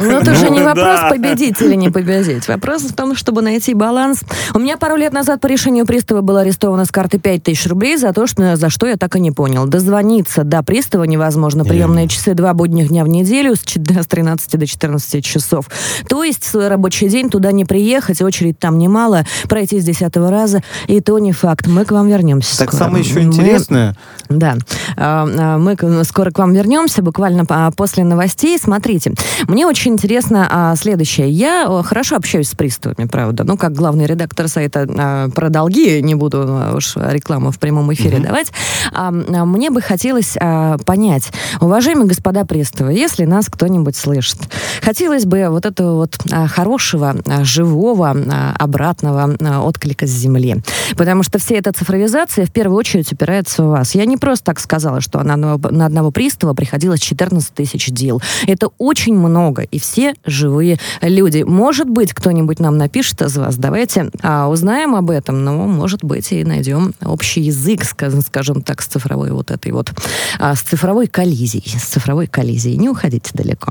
Ну, 0.00 0.10
это 0.18 0.34
же 0.34 0.50
не 0.50 0.62
вопрос 0.62 1.00
победить 1.10 1.60
или 1.60 1.74
не 1.74 1.90
победить. 1.90 2.48
Вопрос 2.48 2.82
в 2.82 2.94
том, 2.94 3.14
чтобы 3.16 3.42
найти 3.42 3.74
баланс. 3.74 4.20
У 4.54 4.58
меня 4.58 4.76
пару 4.76 4.96
лет 4.96 5.12
назад 5.12 5.40
по 5.40 5.46
решению 5.46 5.86
пристава 5.86 6.20
было 6.20 6.40
арестовано 6.42 6.84
с 6.84 6.90
карты 6.90 7.18
5000 7.18 7.66
рублей 7.68 7.96
за 7.96 8.12
то, 8.12 8.26
что, 8.26 8.56
за 8.56 8.70
что 8.70 8.86
я 8.86 8.96
так 8.96 9.16
и 9.16 9.20
не 9.20 9.30
понял. 9.30 9.66
Дозвониться 9.66 10.44
до 10.44 10.62
пристава 10.62 11.04
невозможно. 11.04 11.64
Приемные 11.64 12.08
часы 12.08 12.34
два 12.34 12.54
будних 12.54 12.88
дня 12.88 13.04
в 13.04 13.08
неделю 13.08 13.54
с 13.56 13.60
чет- 13.62 13.86
с 14.02 14.06
13 14.06 14.58
до 14.58 14.66
14 14.66 15.24
часов. 15.24 15.68
То 16.08 16.22
есть 16.24 16.44
в 16.44 16.46
свой 16.46 16.68
рабочий 16.68 17.08
день 17.08 17.30
туда 17.30 17.52
не 17.52 17.64
приехать, 17.64 18.22
очередь 18.22 18.58
там 18.58 18.78
немало, 18.78 19.24
пройти 19.48 19.80
с 19.80 19.84
десятого 19.84 20.30
раза, 20.30 20.62
и 20.86 21.00
то 21.00 21.18
не 21.18 21.32
факт. 21.32 21.66
Мы 21.66 21.84
к 21.84 21.92
вам 21.92 22.08
вернемся. 22.08 22.58
Так 22.58 22.68
скоро. 22.72 22.84
самое 22.84 23.04
еще 23.04 23.20
Мы- 23.20 23.32
интересное, 23.56 23.96
да, 24.28 24.56
А, 24.96 25.26
а, 25.28 25.58
мы 25.58 25.76
скоро 26.04 26.30
к 26.30 26.38
вам 26.38 26.52
вернемся, 26.52 27.02
буквально 27.02 27.44
по- 27.44 27.70
после 27.76 28.04
новостей. 28.04 28.58
Смотрите, 28.58 29.12
мне 29.46 29.66
очень 29.66 29.92
интересно 29.92 30.48
а, 30.50 30.76
следующее. 30.76 31.30
Я 31.30 31.66
о, 31.68 31.82
хорошо 31.82 32.16
общаюсь 32.16 32.48
с 32.48 32.54
приставами, 32.54 33.06
правда. 33.06 33.44
Ну, 33.44 33.56
как 33.56 33.72
главный 33.72 34.06
редактор 34.06 34.48
сайта 34.48 35.30
про 35.34 35.48
долги, 35.48 36.00
не 36.02 36.14
буду 36.14 36.72
уж 36.74 36.96
рекламу 36.96 37.50
в 37.50 37.58
прямом 37.58 37.92
эфире 37.92 38.18
давать. 38.18 38.52
А, 38.92 39.08
а, 39.08 39.12
мне 39.44 39.70
бы 39.70 39.80
хотелось 39.80 40.36
понять, 40.84 41.30
уважаемые 41.60 42.06
господа 42.08 42.44
приставы, 42.44 42.92
если 42.92 43.24
нас 43.24 43.46
кто-нибудь 43.46 43.96
слышит, 43.96 44.38
хотелось 44.82 45.24
бы 45.24 45.48
вот 45.50 45.66
этого 45.66 45.96
вот 45.96 46.16
хорошего, 46.48 47.16
живого, 47.42 48.16
обратного 48.58 49.36
отклика 49.62 50.06
с 50.06 50.10
земли. 50.10 50.62
Потому 50.96 51.22
что 51.22 51.38
вся 51.38 51.56
эта 51.56 51.72
цифровизация 51.72 52.46
в 52.46 52.52
первую 52.52 52.78
очередь 52.78 53.12
упирается 53.12 53.45
в 53.48 53.58
вас. 53.58 53.94
Я 53.94 54.04
не 54.04 54.16
просто 54.16 54.46
так 54.46 54.60
сказала, 54.60 55.00
что 55.00 55.22
на 55.22 55.34
одного, 55.34 55.70
на 55.70 55.86
одного 55.86 56.10
пристава 56.10 56.54
приходилось 56.54 57.00
14 57.00 57.52
тысяч 57.52 57.88
дел. 57.88 58.22
Это 58.46 58.68
очень 58.78 59.16
много, 59.16 59.62
и 59.62 59.78
все 59.78 60.14
живые 60.24 60.78
люди. 61.00 61.42
Может 61.42 61.88
быть, 61.88 62.12
кто-нибудь 62.12 62.60
нам 62.60 62.76
напишет 62.76 63.22
из 63.22 63.36
вас. 63.36 63.56
Давайте 63.56 64.10
а, 64.22 64.48
узнаем 64.48 64.94
об 64.94 65.10
этом, 65.10 65.44
но, 65.44 65.66
может 65.66 66.04
быть, 66.04 66.32
и 66.32 66.44
найдем 66.44 66.94
общий 67.04 67.40
язык, 67.40 67.84
скажем, 67.84 68.22
скажем 68.22 68.62
так, 68.62 68.82
с 68.82 68.86
цифровой 68.86 69.32
вот 69.32 69.50
этой 69.50 69.72
вот, 69.72 69.92
а, 70.38 70.54
с 70.54 70.60
цифровой 70.60 71.06
коллизией. 71.06 71.78
С 71.78 71.84
цифровой 71.84 72.26
коллизией. 72.26 72.76
Не 72.76 72.88
уходите 72.88 73.30
далеко. 73.34 73.70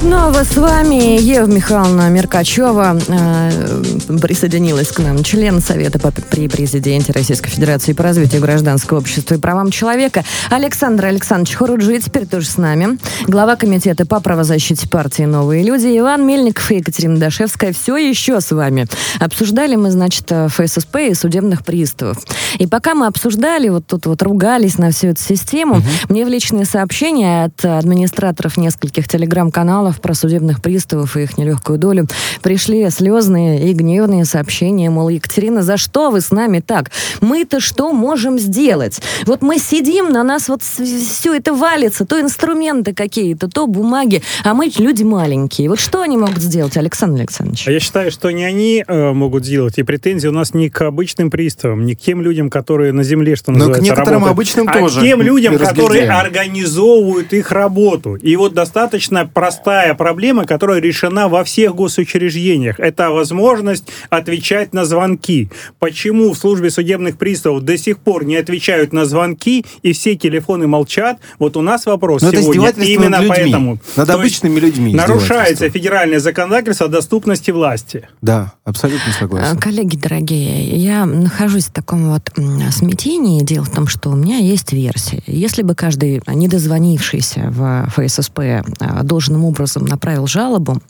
Ну, 0.00 0.16
а 0.16 0.30
вы 0.30 0.44
с 0.44 0.56
вами, 0.56 1.20
Ева 1.20 1.46
Михайловна 1.46 2.08
Меркачева, 2.08 2.96
э, 3.08 3.82
присоединилась 4.22 4.88
к 4.88 5.00
нам, 5.00 5.24
член 5.24 5.60
Совета 5.60 5.98
по- 5.98 6.12
при 6.12 6.46
президенте 6.48 7.12
Российской 7.12 7.50
Федерации 7.50 7.94
по 7.94 8.04
развитию 8.04 8.40
гражданского 8.40 8.98
общества 8.98 9.34
и 9.34 9.38
правам 9.38 9.72
человека 9.72 10.24
Александр 10.50 11.06
Александрович 11.06 11.56
Хуруджи, 11.56 11.98
теперь 11.98 12.26
тоже 12.26 12.46
с 12.46 12.58
нами, 12.58 12.96
глава 13.26 13.56
комитета 13.56 14.06
по 14.06 14.20
правозащите 14.20 14.88
партии 14.88 15.24
«Новые 15.24 15.64
люди» 15.64 15.88
Иван 15.98 16.24
Мельников 16.24 16.70
и 16.70 16.76
Екатерина 16.76 17.18
Дашевская 17.18 17.72
все 17.72 17.96
еще 17.96 18.40
с 18.40 18.52
вами. 18.52 18.86
Обсуждали 19.18 19.74
мы, 19.74 19.90
значит, 19.90 20.30
э, 20.30 20.46
ФССП 20.48 20.96
и 21.10 21.14
судебных 21.14 21.64
приставов. 21.64 22.18
И 22.58 22.68
пока 22.68 22.94
мы 22.94 23.06
обсуждали, 23.08 23.68
вот 23.68 23.86
тут 23.86 24.06
вот 24.06 24.22
ругались 24.22 24.78
на 24.78 24.92
всю 24.92 25.08
эту 25.08 25.22
систему, 25.22 25.82
мне 26.08 26.24
в 26.24 26.28
личные 26.28 26.66
сообщения 26.66 27.44
от 27.46 27.64
администраторов 27.64 28.56
нескольких 28.56 29.08
телеграм-каналов 29.08 29.87
про 29.96 30.14
судебных 30.14 30.62
приставов 30.62 31.16
и 31.16 31.22
их 31.22 31.38
нелегкую 31.38 31.78
долю 31.78 32.06
пришли 32.42 32.88
слезные 32.90 33.70
и 33.70 33.72
гневные 33.72 34.24
сообщения, 34.24 34.90
мол, 34.90 35.08
Екатерина, 35.08 35.62
за 35.62 35.76
что 35.76 36.10
вы 36.10 36.20
с 36.20 36.30
нами 36.30 36.60
так? 36.60 36.90
Мы-то 37.20 37.60
что 37.60 37.92
можем 37.92 38.38
сделать? 38.38 39.00
Вот 39.26 39.42
мы 39.42 39.58
сидим, 39.58 40.10
на 40.10 40.22
нас 40.22 40.48
вот 40.48 40.62
все 40.62 41.34
это 41.34 41.54
валится, 41.54 42.04
то 42.04 42.20
инструменты 42.20 42.94
какие-то, 42.94 43.48
то 43.48 43.66
бумаги, 43.66 44.22
а 44.44 44.54
мы 44.54 44.70
люди 44.78 45.02
маленькие. 45.02 45.68
Вот 45.68 45.80
что 45.80 46.02
они 46.02 46.16
могут 46.16 46.38
сделать, 46.38 46.76
Александр 46.76 47.20
Александрович? 47.20 47.66
А 47.66 47.72
я 47.72 47.80
считаю, 47.80 48.10
что 48.10 48.30
не 48.30 48.44
они 48.44 48.84
э, 48.86 49.12
могут 49.12 49.44
сделать, 49.44 49.78
и 49.78 49.82
претензии 49.82 50.28
у 50.28 50.32
нас 50.32 50.54
не 50.54 50.70
к 50.70 50.82
обычным 50.82 51.30
приставам, 51.30 51.86
не 51.86 51.94
к 51.94 52.00
тем 52.00 52.22
людям, 52.22 52.50
которые 52.50 52.92
на 52.92 53.02
земле, 53.02 53.36
что 53.36 53.52
Но 53.52 53.56
к 53.56 53.58
называется, 53.58 53.84
некоторым 53.84 54.24
работают, 54.24 54.32
обычным 54.32 54.68
а 54.68 54.78
тоже 54.78 55.00
к 55.00 55.02
тем 55.02 55.22
людям, 55.22 55.58
которые 55.58 56.10
организовывают 56.10 57.32
их 57.32 57.52
работу. 57.52 58.14
И 58.16 58.36
вот 58.36 58.54
достаточно 58.54 59.26
простая 59.26 59.77
проблема, 59.94 60.44
которая 60.44 60.80
решена 60.80 61.28
во 61.28 61.44
всех 61.44 61.74
госучреждениях. 61.74 62.78
Это 62.78 63.10
возможность 63.10 63.84
отвечать 64.10 64.72
на 64.72 64.84
звонки. 64.84 65.50
Почему 65.78 66.32
в 66.32 66.38
службе 66.38 66.70
судебных 66.70 67.16
приставов 67.18 67.62
до 67.62 67.76
сих 67.78 67.98
пор 67.98 68.24
не 68.24 68.36
отвечают 68.36 68.92
на 68.92 69.04
звонки, 69.04 69.64
и 69.82 69.92
все 69.92 70.14
телефоны 70.16 70.66
молчат? 70.66 71.18
Вот 71.38 71.56
у 71.56 71.62
нас 71.62 71.86
вопрос 71.86 72.22
Но 72.22 72.28
это 72.28 72.42
сегодня 72.42 72.52
издевательство 72.52 72.92
именно 72.92 73.10
над 73.10 73.20
людьми, 73.20 73.36
поэтому. 73.36 73.78
над 73.96 74.10
обычными 74.10 74.60
людьми 74.60 74.94
Нарушается 74.94 75.70
федеральное 75.70 76.20
законодательство 76.20 76.86
о 76.86 76.88
доступности 76.88 77.50
власти. 77.50 78.08
Да, 78.20 78.52
абсолютно 78.64 79.12
А, 79.16 79.20
согласен. 79.20 79.58
Коллеги 79.58 79.96
дорогие, 79.96 80.76
я 80.76 81.06
нахожусь 81.06 81.66
в 81.66 81.72
таком 81.72 82.10
вот 82.10 82.30
смятении. 82.70 83.42
Дело 83.42 83.64
в 83.64 83.70
том, 83.70 83.86
что 83.86 84.10
у 84.10 84.16
меня 84.16 84.38
есть 84.38 84.72
версия. 84.72 85.22
Если 85.26 85.62
бы 85.62 85.74
каждый 85.74 86.22
недозвонившийся 86.26 87.50
в 87.50 87.88
ФССП 87.90 88.38
а, 88.80 89.02
должным 89.02 89.44
образом 89.44 89.67
направил 89.76 90.26
жалобу 90.26 90.80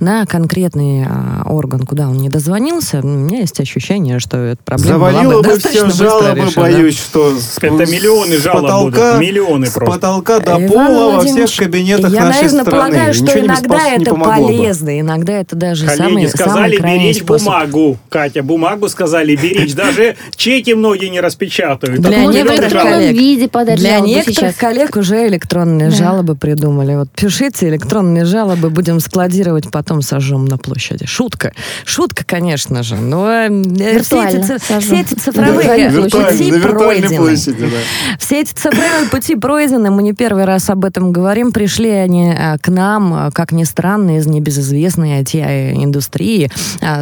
на 0.00 0.26
конкретный 0.26 1.04
а, 1.08 1.42
орган, 1.46 1.86
куда 1.86 2.08
он 2.08 2.16
не 2.18 2.28
дозвонился, 2.28 3.00
у 3.02 3.06
меня 3.06 3.40
есть 3.40 3.60
ощущение, 3.60 4.18
что 4.18 4.36
эта 4.38 4.62
проблема 4.64 4.98
была 4.98 5.10
Завалило 5.12 5.42
бы 5.42 5.48
бы 5.48 5.54
достаточно 5.54 5.88
все 5.90 6.04
жалобы, 6.04 6.40
решена. 6.40 6.62
боюсь, 6.62 6.98
что 6.98 7.36
с, 7.38 7.58
Это 7.60 7.86
с 7.86 7.90
миллионы 7.90 8.38
жалоб 8.38 8.62
потолка, 8.62 9.12
будут, 9.14 9.20
миллионы 9.28 9.66
с 9.66 9.70
просто. 9.70 9.94
потолка 9.94 10.40
до 10.40 10.52
Иван 10.52 10.68
пола 10.68 11.12
во 11.16 11.20
всех 11.20 11.56
кабинетах 11.56 12.12
я, 12.12 12.20
нашей 12.24 12.34
наверное, 12.42 12.60
страны. 12.64 12.70
полагаю, 12.70 13.14
что 13.14 13.22
Ничего 13.24 13.38
иногда 13.40 13.78
спас- 13.78 13.88
не 13.98 14.02
это 14.02 14.10
помогло 14.10 14.48
бы. 14.48 14.56
полезно, 14.56 15.00
иногда 15.00 15.32
это 15.34 15.56
даже 15.56 15.86
Коллеги 15.86 16.02
самый, 16.02 16.28
сказали 16.28 16.76
самый 16.78 16.98
беречь 16.98 17.18
способ. 17.22 17.46
бумагу. 17.46 17.98
Катя, 18.08 18.42
бумагу 18.42 18.88
сказали 18.88 19.36
беречь. 19.36 19.74
Даже 19.84 20.16
чеки 20.36 20.74
многие 20.74 21.08
не 21.08 21.20
распечатают. 21.20 22.00
Для 22.00 22.24
некоторых 22.26 22.72
коллег. 22.72 23.12
виде 23.12 23.48
подать 23.48 23.78
Для 23.78 23.90
жалобу 23.98 24.08
некоторых 24.08 24.36
сейчас. 24.38 24.54
коллег 24.56 24.96
уже 24.96 25.26
электронные 25.28 25.90
жалобы 25.90 26.34
придумали. 26.36 26.94
Вот 26.96 27.08
пишите 27.10 27.68
электронные 27.68 28.23
жалобы, 28.24 28.70
будем 28.70 29.00
складировать, 29.00 29.70
потом 29.70 30.02
сожжем 30.02 30.44
на 30.46 30.58
площади. 30.58 31.06
Шутка. 31.06 31.52
Шутка, 31.84 32.24
конечно 32.24 32.82
же. 32.82 32.96
Но 32.96 33.30
э, 33.30 34.02
все 34.02 34.28
эти, 34.28 34.80
все 34.80 35.00
эти 35.00 35.14
цифровые 35.14 35.90
пути 35.90 36.52
пройдены. 36.60 37.16
площади, 37.16 37.60
да. 37.60 38.16
Все 38.18 38.40
эти 38.40 38.52
цифровые 38.52 39.08
пути 39.10 39.36
пройдены, 39.36 39.90
мы 39.90 40.02
не 40.02 40.12
первый 40.12 40.44
раз 40.44 40.70
об 40.70 40.84
этом 40.84 41.12
говорим. 41.12 41.52
Пришли 41.52 41.90
они 41.90 42.32
а, 42.36 42.58
к 42.58 42.68
нам, 42.68 43.14
а, 43.14 43.30
как 43.30 43.52
ни 43.52 43.64
странно, 43.64 44.18
из 44.18 44.26
небезызвестной 44.26 45.22
IT-индустрии, 45.22 46.50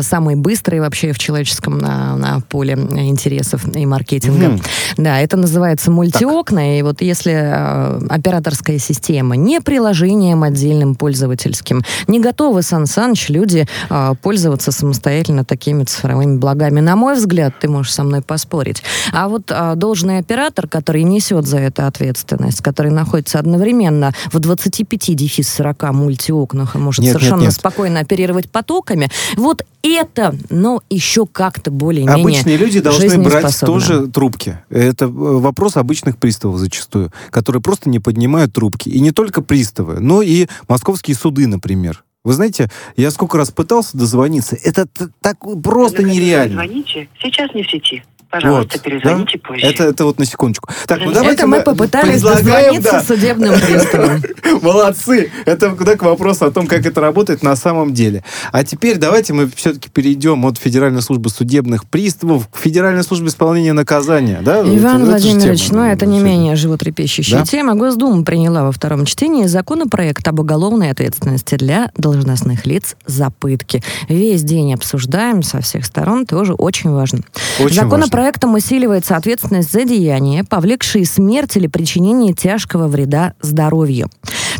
самой 0.01 0.37
быстрой 0.37 0.81
вообще 0.81 1.13
в 1.13 1.19
человеческом 1.19 1.79
на, 1.79 2.17
на 2.17 2.41
поле 2.41 2.75
интересов 2.75 3.65
и 3.75 3.87
маркетинга. 3.87 4.49
Мгм. 4.49 4.61
Да, 4.97 5.21
это 5.21 5.37
называется 5.37 5.91
мультиокна, 5.91 6.79
и 6.79 6.83
вот 6.83 7.03
если 7.03 7.33
операторская 8.09 8.79
система 8.79 9.37
не 9.37 9.61
приложением 9.61 10.43
отдельным 10.43 10.95
пользовательским, 11.12 11.83
не 12.07 12.20
готовы, 12.20 12.62
Сан 12.62 12.87
Саныч, 12.87 13.29
люди 13.29 13.66
а, 13.90 14.14
пользоваться 14.14 14.72
самостоятельно 14.72 15.44
такими 15.44 15.85
цифровыми 15.85 16.38
благами. 16.38 16.81
На 16.81 16.96
мой 16.96 17.16
взгляд, 17.16 17.53
ты 17.61 17.68
можешь 17.68 17.92
со 17.92 18.03
мной 18.03 18.22
поспорить. 18.22 18.83
А 19.12 19.29
вот 19.29 19.51
а, 19.51 19.75
должный 19.75 20.18
оператор, 20.18 20.66
который 20.66 21.03
несет 21.03 21.46
за 21.46 21.59
это 21.59 21.87
ответственность, 21.87 22.62
который 22.62 22.90
находится 22.90 23.38
одновременно 23.38 24.14
в 24.33 24.38
25 24.38 25.14
дефис 25.14 25.51
40 25.51 25.92
мультиокнах 25.92 26.77
и 26.77 26.79
может 26.79 27.05
Нет, 27.05 27.12
совершенно 27.12 27.40
нет, 27.40 27.48
нет. 27.48 27.55
спокойно 27.55 28.01
оперировать 28.01 28.51
потоками, 28.51 29.11
вот 29.37 29.66
это, 29.83 30.35
но 30.49 30.83
еще 30.88 31.27
как-то 31.27 31.71
более-менее 31.71 32.23
Обычные 32.23 32.57
люди 32.57 32.81
должны 32.81 33.18
брать 33.18 33.59
тоже 33.61 34.07
трубки. 34.07 34.59
Это 34.71 35.07
э, 35.07 35.09
вопрос 35.09 35.77
обычных 35.77 36.18
приставов 36.18 36.59
зачастую, 36.59 37.12
которые 37.31 37.62
просто 37.62 37.90
не 37.90 37.99
поднимают 37.99 38.53
трубки. 38.53 38.88
И 38.88 39.01
не 39.01 39.11
только 39.11 39.42
приставы, 39.42 40.01
но 40.01 40.23
и 40.23 40.47
московские 40.68 41.16
суды, 41.16 41.47
например. 41.47 42.05
Вы 42.25 42.35
знаете, 42.35 42.71
я 42.97 43.11
сколько 43.11 43.37
раз 43.37 43.51
пытался 43.51 43.97
дозвониться, 43.97 44.57
это 44.62 44.87
так 45.21 45.38
просто 45.62 46.05
нереально. 46.05 46.62
Звоните, 46.62 47.09
сейчас 47.21 47.53
не 47.53 47.64
в 47.64 47.71
сети. 47.71 48.05
Пожалуйста, 48.33 48.79
Вот, 48.79 48.83
перезвоните 48.83 49.38
да? 49.38 49.49
позже. 49.49 49.66
Это, 49.66 49.85
это 49.85 50.05
вот 50.07 50.18
на 50.18 50.25
секундочку. 50.25 50.71
Так, 50.87 51.01
ну 51.01 51.11
Это 51.11 51.14
давайте 51.21 51.42
Это 51.42 51.47
мы 51.47 51.61
попытались 51.61 52.23
дозвониться 52.23 52.92
да. 52.92 53.03
судебным 53.03 53.53
приставам. 53.61 54.23
Молодцы! 54.62 55.31
Это 55.45 55.77
да, 55.79 55.97
к 55.97 56.03
вопросу 56.03 56.47
о 56.47 56.51
том, 56.51 56.66
как 56.66 56.87
это 56.87 57.03
работает 57.03 57.42
на 57.42 57.55
самом 57.57 57.92
деле. 57.92 58.25
А 58.51 58.64
теперь 58.64 58.97
давайте 58.97 59.35
мы 59.35 59.51
все-таки 59.55 59.90
перейдем 59.90 60.47
от 60.47 60.57
Федеральной 60.57 61.03
службы 61.03 61.29
судебных 61.29 61.85
приставов 61.85 62.49
к 62.49 62.57
Федеральной 62.57 63.03
службе 63.03 63.29
исполнения 63.29 63.75
наказания. 63.75 64.40
Да? 64.42 64.61
Иван 64.61 65.03
Это 65.03 65.11
Владимирович, 65.11 65.68
тема, 65.68 65.83
ну 65.83 65.92
это 65.92 66.07
не 66.07 66.18
менее 66.18 66.57
животрепещущая 66.57 67.40
Да? 67.40 67.45
тема. 67.45 67.75
Госдума 67.75 68.25
приняла 68.25 68.64
во 68.64 68.73
втором 68.73 69.05
чтении 69.05 69.45
законопроект 69.45 70.27
об 70.27 70.40
уголовной 70.40 70.90
ответственности 70.90 71.57
для 71.57 71.90
должностных 71.99 72.64
лиц 72.64 72.97
за 73.05 73.29
пытки. 73.29 73.83
Весь 74.09 74.42
день 74.42 74.73
обсуждаем 74.73 75.42
со 75.42 75.61
всех 75.61 75.85
сторон, 75.85 76.25
тоже 76.25 76.55
очень 76.55 76.88
важно. 76.90 77.21
Очень 77.61 77.77
Законопроектом 78.23 78.55
усиливается 78.55 79.17
ответственность 79.17 79.73
за 79.73 79.85
деяния, 79.85 80.45
повлекшие 80.45 81.05
смерть 81.05 81.57
или 81.57 81.67
причинение 81.67 82.35
тяжкого 82.35 82.87
вреда 82.87 83.33
здоровью. 83.41 84.11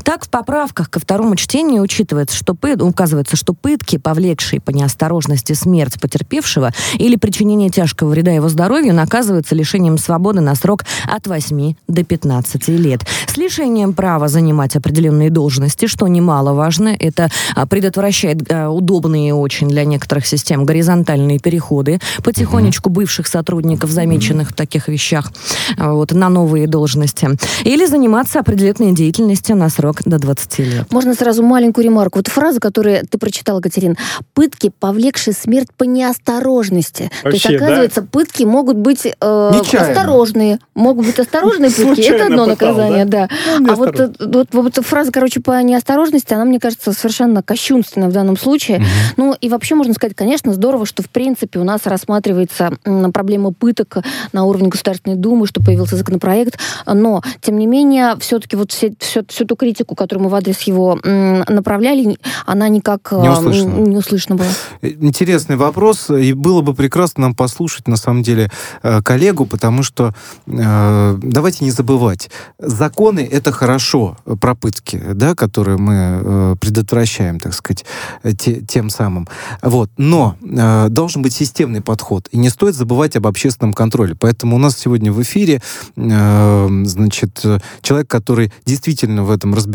Так, 0.05 0.25
в 0.25 0.29
поправках 0.29 0.91
ко 0.91 0.99
второму 0.99 1.37
чтению 1.37 1.83
учитывается, 1.83 2.37
что 2.37 2.55
пы- 2.55 2.83
указывается, 2.83 3.37
что 3.37 3.55
пытки, 3.55 3.99
повлекшие 3.99 4.61
по 4.61 4.71
неосторожности 4.71 5.53
смерть 5.53 6.01
потерпевшего 6.01 6.73
или 6.95 7.17
причинение 7.17 7.71
тяжкого 7.71 8.11
вреда 8.11 8.33
его 8.33 8.49
здоровью, 8.49 8.95
наказываются 8.95 9.55
лишением 9.55 9.99
свободы 9.99 10.41
на 10.41 10.55
срок 10.55 10.85
от 11.07 11.27
8 11.27 11.75
до 11.87 12.05
15 12.05 12.69
лет. 12.69 13.03
С 13.27 13.37
лишением 13.37 13.93
права 13.93 14.29
занимать 14.29 14.77
определенные 14.77 15.31
должности, 15.31 15.87
что 15.87 16.09
немаловажно, 16.09 16.97
это 16.99 17.31
а, 17.55 17.67
предотвращает 17.67 18.51
а, 18.51 18.71
удобные 18.71 19.35
очень 19.35 19.69
для 19.69 19.85
некоторых 19.85 20.27
систем 20.27 20.65
горизонтальные 20.65 21.39
переходы 21.39 22.01
потихонечку 22.25 22.91
бывших 22.91 23.27
сотрудников, 23.27 23.91
замеченных 23.91 24.51
в 24.51 24.55
таких 24.55 24.89
вещах, 24.89 25.33
а, 25.79 25.93
вот, 25.93 26.13
на 26.13 26.29
новые 26.29 26.67
должности. 26.67 27.29
Или 27.65 27.87
заниматься 27.87 28.41
определенной 28.41 28.93
деятельностью 28.93 29.57
на 29.57 29.69
срок 29.69 29.92
до 30.05 30.19
20 30.19 30.59
лет. 30.61 30.93
Можно 30.93 31.15
сразу 31.15 31.43
маленькую 31.43 31.85
ремарку. 31.85 32.19
Вот 32.19 32.29
фраза, 32.29 32.61
которую 32.61 33.07
ты 33.07 33.19
прочитала, 33.19 33.61
Катерин. 33.61 33.97
Пытки, 34.35 34.71
повлекшие 34.79 35.35
смерть 35.35 35.69
по 35.77 35.85
неосторожности. 35.85 37.11
То 37.23 37.29
есть, 37.31 37.45
Вообще, 37.45 37.59
да? 37.59 37.65
оказывается, 37.67 38.03
пытки 38.03 38.45
могут 38.45 38.77
быть 38.77 39.07
э, 39.07 39.11
Нечаянно. 39.55 39.91
осторожные. 39.91 40.59
Могут 40.75 41.07
быть 41.07 41.19
осторожные 41.19 41.71
пытки. 41.71 41.83
Случайно 41.83 42.15
Это 42.15 42.25
одно 42.27 42.47
пытал, 42.47 42.69
наказание, 42.69 43.05
да. 43.05 43.29
Ну, 43.59 43.73
А 43.73 43.77
вот, 43.77 43.99
вот, 44.21 44.49
вот 44.53 44.67
эта 44.67 44.83
фраза, 44.83 45.13
короче, 45.13 45.41
по 45.41 45.61
неосторожности, 45.63 46.33
она, 46.35 46.45
мне 46.45 46.59
кажется, 46.61 46.93
совершенно 46.93 47.43
кощунственна 47.43 48.09
в 48.09 48.13
данном 48.13 48.37
случае. 48.37 48.85
Ну, 49.17 49.35
и 49.41 49.49
вообще, 49.49 49.75
можно 49.75 49.95
сказать, 49.95 50.17
конечно, 50.17 50.53
здорово, 50.53 50.87
что, 50.87 51.03
в 51.03 51.09
принципе, 51.11 51.59
у 51.59 51.65
нас 51.65 51.81
рассматривается 51.85 52.73
проблема 53.13 53.53
пыток 53.53 53.99
на 54.33 54.45
уровне 54.45 54.69
Государственной 54.69 55.17
Думы, 55.17 55.47
что 55.47 55.63
появился 55.63 55.97
законопроект. 55.97 56.59
Но, 56.87 57.23
тем 57.41 57.59
не 57.59 57.67
менее, 57.67 58.15
все-таки 58.21 58.57
вот 58.57 58.73
все, 58.73 58.93
всю, 58.99 59.25
всю 59.29 59.45
ту 59.45 59.57
критику, 59.57 59.82
которую 59.85 60.25
мы 60.25 60.31
в 60.31 60.35
адрес 60.35 60.61
его 60.63 60.99
направляли, 61.03 62.17
она 62.47 62.69
никак 62.69 63.13
Не 63.13 63.29
а, 63.29 63.33
услышана. 63.33 63.75
не 63.75 63.97
услышана 63.97 64.37
была. 64.37 64.49
Интересный 64.83 65.57
вопрос, 65.57 66.11
и 66.11 66.33
было 66.33 66.63
бы 66.63 66.75
прекрасно 66.75 67.23
нам 67.23 67.35
послушать, 67.35 67.89
на 67.89 67.97
самом 67.97 68.23
деле, 68.23 68.51
э, 68.83 69.03
коллегу, 69.03 69.47
потому 69.47 69.83
что 69.83 70.15
э, 70.47 71.19
давайте 71.23 71.65
не 71.65 71.71
забывать, 71.71 72.31
законы— 72.59 73.21
это 73.33 73.53
хорошо, 73.53 74.17
э, 74.27 74.37
про 74.41 74.55
пытки, 74.55 75.01
да, 75.15 75.35
которые 75.35 75.77
мы 75.79 75.95
э, 75.95 76.57
предотвращаем, 76.61 77.39
так 77.41 77.55
сказать, 77.55 77.85
э, 78.23 78.33
те- 78.33 78.61
тем 78.61 78.91
самым. 78.91 79.29
Вот. 79.63 79.91
Но 79.97 80.37
э, 80.43 80.89
должен 80.89 81.23
быть 81.23 81.33
системный 81.35 81.81
подход, 81.81 82.29
и 82.33 82.39
не 82.39 82.49
стоит 82.51 82.75
забывать 82.75 83.17
об 83.17 83.27
общественном 83.27 83.73
контроле. 83.73 84.15
Поэтому 84.19 84.57
у 84.57 84.59
нас 84.59 84.77
сегодня 84.79 85.13
в 85.13 85.21
эфире, 85.23 85.61
э, 85.97 86.69
значит, 86.85 87.41
э, 87.45 87.59
человек, 87.83 88.09
который 88.09 88.53
действительно 88.67 89.25
в 89.25 89.31
этом 89.31 89.55
разбирается, 89.55 89.72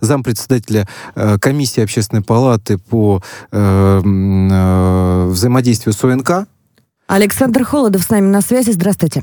зампредседателя 0.00 0.86
э, 1.14 1.38
комиссии 1.38 1.82
общественной 1.82 2.22
палаты 2.22 2.78
по 2.78 3.20
э, 3.52 3.58
э, 3.58 5.26
взаимодействию 5.26 5.92
с 5.92 6.04
ОНК. 6.04 6.48
Александр 7.06 7.64
Холодов 7.64 8.02
с 8.02 8.10
нами 8.10 8.26
на 8.26 8.40
связи. 8.40 8.70
Здравствуйте. 8.70 9.22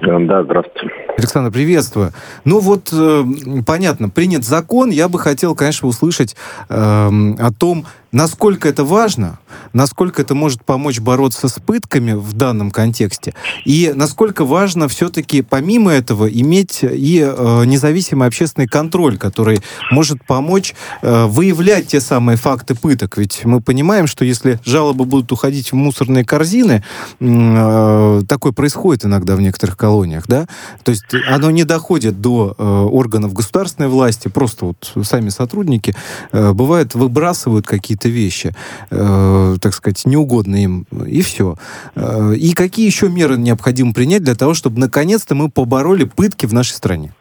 Да, 0.00 0.42
здравствуйте. 0.44 0.90
Александр, 1.16 1.50
приветствую. 1.50 2.12
Ну 2.44 2.58
вот, 2.58 2.88
э, 2.92 3.24
понятно, 3.66 4.08
принят 4.08 4.44
закон. 4.44 4.90
Я 4.90 5.08
бы 5.08 5.18
хотел, 5.18 5.54
конечно, 5.54 5.86
услышать 5.88 6.36
э, 6.68 6.74
о 6.74 7.52
том, 7.56 7.86
насколько 8.12 8.68
это 8.68 8.84
важно, 8.84 9.38
насколько 9.72 10.22
это 10.22 10.34
может 10.34 10.64
помочь 10.64 11.00
бороться 11.00 11.48
с 11.48 11.58
пытками 11.58 12.12
в 12.12 12.34
данном 12.34 12.70
контексте, 12.70 13.34
и 13.64 13.92
насколько 13.94 14.44
важно 14.44 14.86
все-таки 14.86 15.42
помимо 15.42 15.90
этого 15.90 16.26
иметь 16.26 16.80
и 16.82 17.26
э, 17.26 17.64
независимый 17.64 18.28
общественный 18.28 18.68
контроль, 18.68 19.16
который 19.16 19.60
может 19.90 20.24
помочь 20.24 20.74
э, 21.00 21.26
выявлять 21.26 21.88
те 21.88 22.00
самые 22.00 22.36
факты 22.36 22.74
пыток. 22.74 23.16
Ведь 23.16 23.44
мы 23.44 23.60
понимаем, 23.60 24.06
что 24.06 24.24
если 24.24 24.60
жалобы 24.64 25.06
будут 25.06 25.32
уходить 25.32 25.72
в 25.72 25.74
мусорные 25.74 26.24
корзины, 26.24 26.84
э, 27.18 28.22
такое 28.28 28.52
происходит 28.52 29.06
иногда 29.06 29.36
в 29.36 29.40
некоторых 29.40 29.76
колониях, 29.76 30.26
да, 30.26 30.46
то 30.82 30.90
есть 30.90 31.01
оно 31.28 31.50
не 31.50 31.64
доходит 31.64 32.20
до 32.20 32.54
э, 32.56 32.62
органов 32.62 33.32
государственной 33.32 33.88
власти, 33.88 34.28
просто 34.28 34.66
вот 34.66 34.92
сами 35.04 35.28
сотрудники, 35.28 35.94
э, 36.32 36.52
бывает, 36.52 36.94
выбрасывают 36.94 37.66
какие-то 37.66 38.08
вещи, 38.08 38.54
э, 38.90 39.56
так 39.60 39.74
сказать, 39.74 40.04
неугодные 40.04 40.64
им, 40.64 40.86
и 41.06 41.22
все. 41.22 41.56
Э, 41.94 42.34
и 42.34 42.52
какие 42.52 42.86
еще 42.86 43.08
меры 43.08 43.36
необходимо 43.36 43.92
принять 43.92 44.22
для 44.22 44.34
того, 44.34 44.54
чтобы 44.54 44.80
наконец-то 44.80 45.34
мы 45.34 45.50
побороли 45.50 46.04
пытки 46.04 46.46
в 46.46 46.54
нашей 46.54 46.72
стране? 46.72 47.12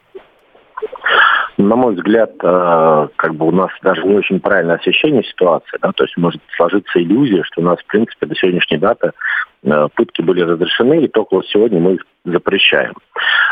На 1.62 1.76
мой 1.76 1.94
взгляд, 1.94 2.32
э, 2.42 3.08
как 3.16 3.36
бы 3.36 3.48
у 3.48 3.52
нас 3.52 3.70
даже 3.84 4.04
не 4.04 4.16
очень 4.16 4.40
правильное 4.40 4.78
освещение 4.78 5.24
ситуации, 5.24 5.78
да, 5.80 5.92
то 5.92 6.04
есть 6.04 6.18
может 6.18 6.42
сложиться 6.56 7.00
иллюзия, 7.00 7.44
что 7.44 7.62
у 7.62 7.64
нас, 7.64 7.80
в 7.80 7.86
принципе, 7.86 8.26
до 8.26 8.36
сегодняшней 8.36 8.78
даты 8.78 9.12
э, 9.64 9.88
пытки 9.94 10.22
были 10.24 10.42
разрешены, 10.42 11.04
и 11.04 11.08
только 11.08 11.36
вот 11.36 11.46
сегодня 11.48 11.80
мы 11.80 11.94
их 11.96 12.06
запрещаем. 12.26 12.94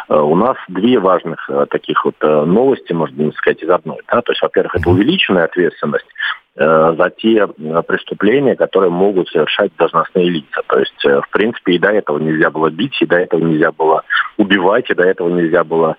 Э, 0.09 0.17
У 0.17 0.35
нас 0.35 0.57
две 0.69 0.97
важных 0.97 1.47
таких 1.69 2.03
вот 2.03 2.15
новости, 2.21 2.93
можно 2.93 3.31
сказать, 3.33 3.61
из 3.61 3.69
одной. 3.69 3.99
Да? 4.11 4.21
То 4.21 4.31
есть, 4.31 4.41
во-первых, 4.41 4.75
это 4.75 4.89
увеличенная 4.89 5.45
ответственность 5.45 6.07
за 6.55 7.13
те 7.17 7.47
преступления, 7.47 8.55
которые 8.55 8.89
могут 8.89 9.29
совершать 9.29 9.71
должностные 9.77 10.29
лица. 10.29 10.61
То 10.67 10.79
есть, 10.79 11.05
в 11.05 11.29
принципе, 11.31 11.73
и 11.73 11.79
до 11.79 11.89
этого 11.89 12.19
нельзя 12.19 12.49
было 12.49 12.69
бить, 12.69 13.01
и 13.01 13.05
до 13.05 13.15
этого 13.15 13.39
нельзя 13.39 13.71
было 13.71 14.03
убивать, 14.35 14.89
и 14.89 14.93
до 14.93 15.03
этого 15.03 15.29
нельзя 15.29 15.63
было 15.63 15.95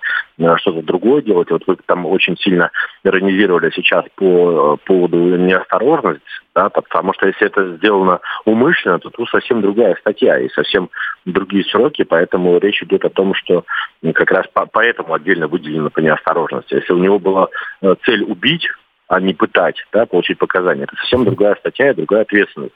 что-то 0.57 0.81
другое 0.81 1.21
делать. 1.21 1.49
Вот 1.51 1.63
вы 1.67 1.77
там 1.85 2.05
очень 2.05 2.37
сильно 2.37 2.71
иронизировали 3.03 3.71
сейчас 3.73 4.05
по 4.15 4.75
э, 4.81 4.85
поводу 4.85 5.17
неосторожности, 5.17 6.23
да, 6.55 6.69
потому 6.69 7.13
что 7.13 7.27
если 7.27 7.47
это 7.47 7.77
сделано 7.77 8.19
умышленно, 8.45 8.99
то 8.99 9.09
тут 9.09 9.29
совсем 9.29 9.61
другая 9.61 9.95
статья 9.95 10.39
и 10.39 10.49
совсем 10.49 10.89
другие 11.25 11.63
сроки, 11.65 12.03
поэтому 12.03 12.57
речь 12.59 12.81
идет 12.83 13.05
о 13.05 13.09
том, 13.09 13.33
что 13.33 13.65
как 14.13 14.31
раз 14.31 14.47
по- 14.53 14.65
поэтому 14.65 15.13
отдельно 15.13 15.47
выделено 15.47 15.89
по 15.89 15.99
неосторожности. 15.99 16.75
Если 16.75 16.93
у 16.93 16.99
него 16.99 17.19
была 17.19 17.47
э, 17.81 17.95
цель 18.05 18.23
убить, 18.23 18.67
а 19.11 19.19
не 19.19 19.33
пытать, 19.33 19.75
да, 19.91 20.05
получить 20.05 20.37
показания, 20.37 20.83
это 20.83 20.95
совсем 20.95 21.25
другая 21.25 21.55
статья 21.55 21.91
и 21.91 21.95
другая 21.95 22.21
ответственность. 22.21 22.73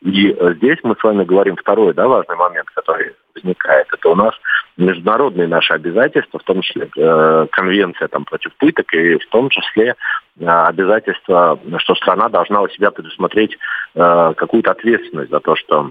И 0.00 0.30
э, 0.30 0.54
здесь 0.58 0.78
мы 0.84 0.94
с 0.94 1.02
вами 1.02 1.24
говорим 1.24 1.56
второй 1.56 1.92
да, 1.92 2.06
важный 2.06 2.36
момент, 2.36 2.68
который 2.70 3.14
возникает. 3.34 3.88
Это 3.92 4.08
у 4.10 4.14
нас 4.14 4.32
международные 4.76 5.48
наши 5.48 5.72
обязательства, 5.72 6.38
в 6.38 6.44
том 6.44 6.62
числе 6.62 6.88
э, 6.96 7.46
конвенция 7.50 8.06
там, 8.06 8.24
против 8.24 8.54
пыток, 8.58 8.94
и 8.94 9.16
в 9.16 9.26
том 9.30 9.48
числе 9.48 9.96
э, 10.38 10.46
обязательство, 10.46 11.58
что 11.78 11.96
страна 11.96 12.28
должна 12.28 12.62
у 12.62 12.68
себя 12.68 12.92
предусмотреть 12.92 13.58
э, 13.96 14.34
какую-то 14.36 14.70
ответственность 14.70 15.32
за 15.32 15.40
то, 15.40 15.56
что 15.56 15.90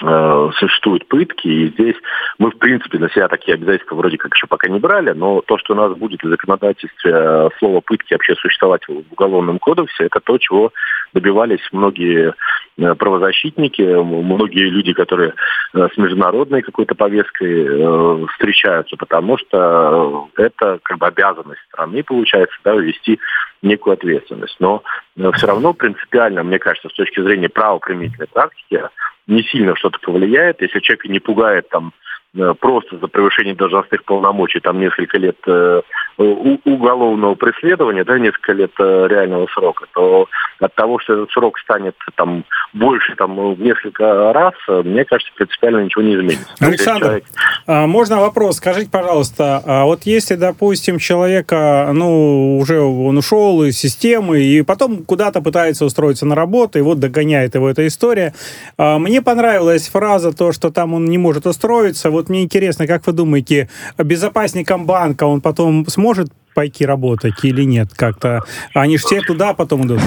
существуют 0.00 1.06
пытки, 1.08 1.46
и 1.46 1.68
здесь 1.68 1.96
мы, 2.38 2.50
в 2.50 2.58
принципе, 2.58 2.98
на 2.98 3.10
себя 3.10 3.28
такие 3.28 3.54
обязательства 3.54 3.96
вроде 3.96 4.16
как 4.16 4.34
еще 4.34 4.46
пока 4.46 4.68
не 4.68 4.78
брали, 4.78 5.12
но 5.12 5.42
то, 5.42 5.58
что 5.58 5.74
у 5.74 5.76
нас 5.76 5.92
будет 5.96 6.22
в 6.22 6.28
законодательстве 6.28 7.12
э, 7.12 7.48
слово 7.58 7.80
«пытки» 7.80 8.14
вообще 8.14 8.34
существовать 8.36 8.86
в 8.88 9.12
Уголовном 9.12 9.58
кодексе, 9.58 10.04
это 10.04 10.20
то, 10.20 10.38
чего 10.38 10.72
добивались 11.12 11.60
многие 11.72 12.34
э, 12.78 12.94
правозащитники, 12.94 13.82
многие 13.82 14.68
люди, 14.70 14.92
которые 14.92 15.34
э, 15.74 15.88
с 15.92 15.96
международной 15.96 16.62
какой-то 16.62 16.94
повесткой 16.94 17.66
э, 17.66 18.26
встречаются, 18.32 18.96
потому 18.96 19.38
что 19.38 20.28
э, 20.36 20.44
это 20.44 20.78
как 20.82 20.98
бы 20.98 21.06
обязанность 21.06 21.60
страны, 21.68 22.02
получается, 22.02 22.56
да, 22.64 22.74
ввести 22.74 23.18
некую 23.62 23.94
ответственность. 23.94 24.56
Но 24.58 24.82
все 25.34 25.46
равно 25.46 25.74
принципиально, 25.74 26.42
мне 26.42 26.58
кажется, 26.58 26.88
с 26.88 26.94
точки 26.94 27.20
зрения 27.20 27.48
правоприменительной 27.48 28.28
практики, 28.28 28.82
не 29.30 29.42
сильно 29.44 29.76
что-то 29.76 29.98
повлияет, 30.00 30.60
если 30.60 30.80
человека 30.80 31.08
не 31.08 31.20
пугает 31.20 31.68
там 31.70 31.92
просто 32.60 32.98
за 32.98 33.08
превышение 33.08 33.54
должностных 33.54 34.04
полномочий, 34.04 34.60
там 34.60 34.78
несколько 34.78 35.18
лет 35.18 35.36
э, 35.46 35.82
уголовного 36.16 37.34
преследования, 37.34 38.04
да, 38.04 38.18
несколько 38.18 38.52
лет 38.52 38.70
э, 38.78 39.06
реального 39.08 39.46
срока, 39.48 39.86
то 39.94 40.28
от 40.60 40.74
того, 40.74 40.98
что 41.00 41.14
этот 41.14 41.30
срок 41.32 41.58
станет 41.58 41.96
там 42.16 42.44
больше 42.72 43.16
там 43.16 43.54
в 43.54 43.60
несколько 43.60 44.32
раз, 44.32 44.54
мне 44.68 45.04
кажется, 45.04 45.32
принципиально 45.34 45.84
ничего 45.84 46.02
не 46.02 46.14
изменится. 46.14 46.54
Александр, 46.60 47.06
человек... 47.06 47.24
А, 47.66 47.86
можно 47.86 48.20
вопрос? 48.20 48.56
Скажите, 48.56 48.90
пожалуйста, 48.90 49.62
а 49.64 49.84
вот 49.84 50.02
если, 50.04 50.34
допустим, 50.34 50.98
человека, 50.98 51.90
ну, 51.92 52.58
уже 52.58 52.80
он 52.80 53.16
ушел 53.16 53.62
из 53.64 53.78
системы, 53.78 54.40
и 54.40 54.62
потом 54.62 55.04
куда-то 55.04 55.40
пытается 55.40 55.84
устроиться 55.84 56.26
на 56.26 56.34
работу, 56.34 56.78
и 56.78 56.82
вот 56.82 57.00
догоняет 57.00 57.54
его 57.54 57.70
эта 57.70 57.86
история. 57.86 58.34
А, 58.76 58.98
мне 58.98 59.22
понравилась 59.22 59.88
фраза, 59.88 60.36
то, 60.36 60.52
что 60.52 60.70
там 60.70 60.94
он 60.94 61.06
не 61.06 61.18
может 61.18 61.46
устроиться. 61.46 62.10
Вот 62.10 62.19
мне 62.28 62.42
интересно, 62.42 62.86
как 62.86 63.06
вы 63.06 63.12
думаете, 63.12 63.68
безопасником 63.98 64.86
банка 64.86 65.24
он 65.24 65.40
потом 65.40 65.86
сможет 65.86 66.28
пойти 66.54 66.84
работать 66.84 67.44
или 67.44 67.62
нет? 67.62 67.88
Как-то 67.96 68.42
они 68.74 68.98
же 68.98 69.04
все 69.04 69.20
туда 69.20 69.54
потом 69.54 69.86
идут. 69.86 70.00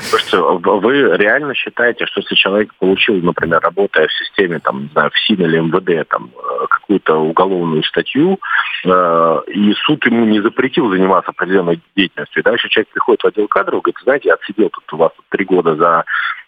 Слушайте, 0.00 0.38
вы 0.38 1.16
реально 1.16 1.54
считаете, 1.54 2.06
что 2.06 2.20
если 2.20 2.36
человек 2.36 2.72
получил, 2.78 3.16
например, 3.16 3.60
работая 3.60 4.06
в 4.06 4.12
системе, 4.12 4.60
там, 4.60 4.82
не 4.82 4.88
знаю, 4.88 5.10
в 5.10 5.18
СИН 5.18 5.42
или 5.42 5.58
МВД, 5.58 6.08
там, 6.08 6.30
э, 6.36 6.66
какую-то 6.70 7.16
уголовную 7.16 7.82
статью, 7.82 8.38
э, 8.84 9.40
и 9.48 9.72
суд 9.86 10.06
ему 10.06 10.24
не 10.24 10.40
запретил 10.40 10.88
заниматься 10.90 11.32
определенной 11.32 11.80
деятельностью, 11.96 12.40
и 12.40 12.44
дальше 12.44 12.68
человек 12.68 12.90
приходит 12.90 13.22
в 13.22 13.26
отдел 13.26 13.48
кадров, 13.48 13.82
говорит, 13.82 13.96
знаете, 14.04 14.28
я 14.28 14.34
отсидел 14.34 14.70
тут 14.70 14.92
у 14.92 14.96
вас 14.96 15.12
три 15.30 15.44
года 15.44 15.74
за 15.74 16.04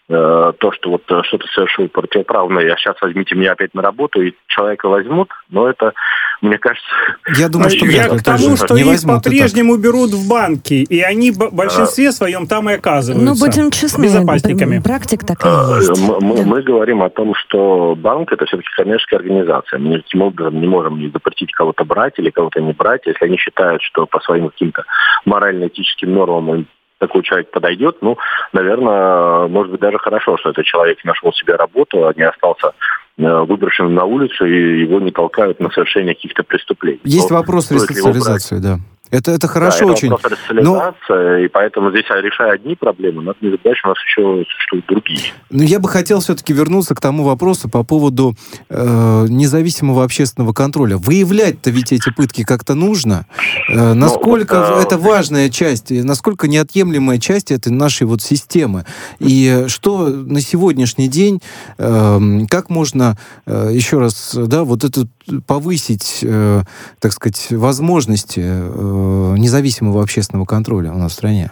то, 0.07 0.71
что 0.73 0.89
вот 0.89 1.03
э, 1.09 1.21
что-то 1.23 1.47
совершил 1.53 1.87
противоправное, 1.87 2.73
а 2.73 2.77
сейчас 2.77 2.95
возьмите 3.01 3.35
меня 3.35 3.53
опять 3.53 3.73
на 3.73 3.81
работу, 3.81 4.21
и 4.21 4.33
человека 4.47 4.89
возьмут, 4.89 5.29
но 5.49 5.69
это, 5.69 5.93
мне 6.41 6.57
кажется... 6.57 6.89
Я 7.37 7.47
думаю, 7.47 7.69
что 7.69 7.85
Я 7.85 8.09
к 8.09 8.23
тому, 8.23 8.57
что 8.57 8.73
не 8.75 8.93
их 8.93 9.03
по-прежнему 9.03 9.77
берут 9.77 10.11
в 10.11 10.29
банки, 10.29 10.73
и 10.73 11.01
они 11.01 11.31
в 11.31 11.37
большинстве 11.53 12.11
своем 12.11 12.47
там 12.47 12.69
и 12.69 12.73
оказываются. 12.73 13.25
Ну, 13.25 13.39
будем 13.39 13.71
честны, 13.71 14.03
безопасниками. 14.03 14.79
практик 14.79 15.25
такая 15.25 15.77
есть. 15.77 16.01
Мы, 16.01 16.19
мы, 16.19 16.43
мы 16.43 16.61
говорим 16.61 17.03
о 17.03 17.09
том, 17.09 17.33
что 17.35 17.95
банк 17.95 18.31
это 18.31 18.45
все-таки 18.45 18.69
коммерческая 18.75 19.19
организация. 19.19 19.79
Мы 19.79 20.01
таким 20.01 20.23
образом 20.23 20.59
не 20.59 20.67
можем 20.67 20.99
не 20.99 21.09
запретить 21.09 21.51
кого-то 21.53 21.85
брать 21.85 22.13
или 22.17 22.29
кого-то 22.29 22.59
не 22.61 22.73
брать, 22.73 23.05
если 23.05 23.25
они 23.25 23.37
считают, 23.37 23.81
что 23.81 24.05
по 24.05 24.19
своим 24.19 24.49
каким-то 24.49 24.83
морально-этическим 25.25 26.13
нормам 26.13 26.67
такой 27.01 27.23
человек 27.23 27.49
подойдет, 27.49 27.97
ну, 28.01 28.17
наверное, 28.53 29.47
может 29.47 29.71
быть, 29.71 29.81
даже 29.81 29.97
хорошо, 29.97 30.37
что 30.37 30.51
этот 30.51 30.65
человек 30.65 31.03
нашел 31.03 31.33
себе 31.33 31.55
работу, 31.55 32.07
а 32.07 32.13
не 32.15 32.21
остался 32.21 32.73
э, 33.17 33.23
выброшенным 33.23 33.95
на 33.95 34.05
улицу, 34.05 34.45
и 34.45 34.81
его 34.81 34.99
не 34.99 35.11
толкают 35.11 35.59
на 35.59 35.71
совершение 35.71 36.13
каких-то 36.13 36.43
преступлений. 36.43 37.01
Есть 37.03 37.31
Но 37.31 37.37
вопрос 37.37 37.71
ресоциализации, 37.71 38.59
да. 38.59 38.77
Это, 39.11 39.31
это 39.31 39.47
хорошо 39.47 39.87
да, 39.87 39.91
очень. 39.91 40.13
Это 40.13 40.37
Но... 40.53 40.95
и 41.37 41.47
поэтому 41.49 41.91
здесь, 41.91 42.05
решая 42.09 42.53
одни 42.53 42.75
проблемы, 42.75 43.21
надо 43.21 43.37
не 43.41 43.51
что 43.51 43.87
у 43.87 43.89
нас 43.89 43.97
еще 44.05 44.45
существуют 44.49 44.85
другие. 44.87 45.33
Но 45.49 45.63
я 45.63 45.79
бы 45.79 45.89
хотел 45.89 46.21
все-таки 46.21 46.53
вернуться 46.53 46.95
к 46.95 47.01
тому 47.01 47.23
вопросу 47.23 47.69
по 47.69 47.83
поводу 47.83 48.35
э, 48.69 49.25
независимого 49.27 50.05
общественного 50.05 50.53
контроля. 50.53 50.95
Выявлять-то 50.95 51.71
ведь 51.71 51.91
эти 51.91 52.09
пытки 52.09 52.43
как-то 52.43 52.73
нужно. 52.73 53.25
Э, 53.69 53.93
насколько 53.93 54.55
Но, 54.55 54.81
это 54.81 54.97
важная 54.97 55.49
часть, 55.49 55.91
насколько 55.91 56.47
неотъемлемая 56.47 57.19
часть 57.19 57.51
этой 57.51 57.73
нашей 57.73 58.07
вот 58.07 58.21
системы. 58.21 58.85
И 59.19 59.65
что 59.67 60.07
на 60.07 60.39
сегодняшний 60.39 61.09
день, 61.09 61.41
э, 61.77 62.19
как 62.49 62.69
можно 62.69 63.17
э, 63.45 63.71
еще 63.73 63.99
раз, 63.99 64.33
да, 64.35 64.63
вот 64.63 64.85
это 64.85 65.05
повысить, 65.47 66.19
э, 66.23 66.63
так 66.99 67.11
сказать, 67.11 67.47
возможности 67.51 68.41
э, 68.43 69.00
независимого 69.37 70.01
общественного 70.01 70.45
контроля 70.45 70.91
у 70.91 70.97
нас 70.97 71.11
в 71.11 71.15
стране? 71.15 71.51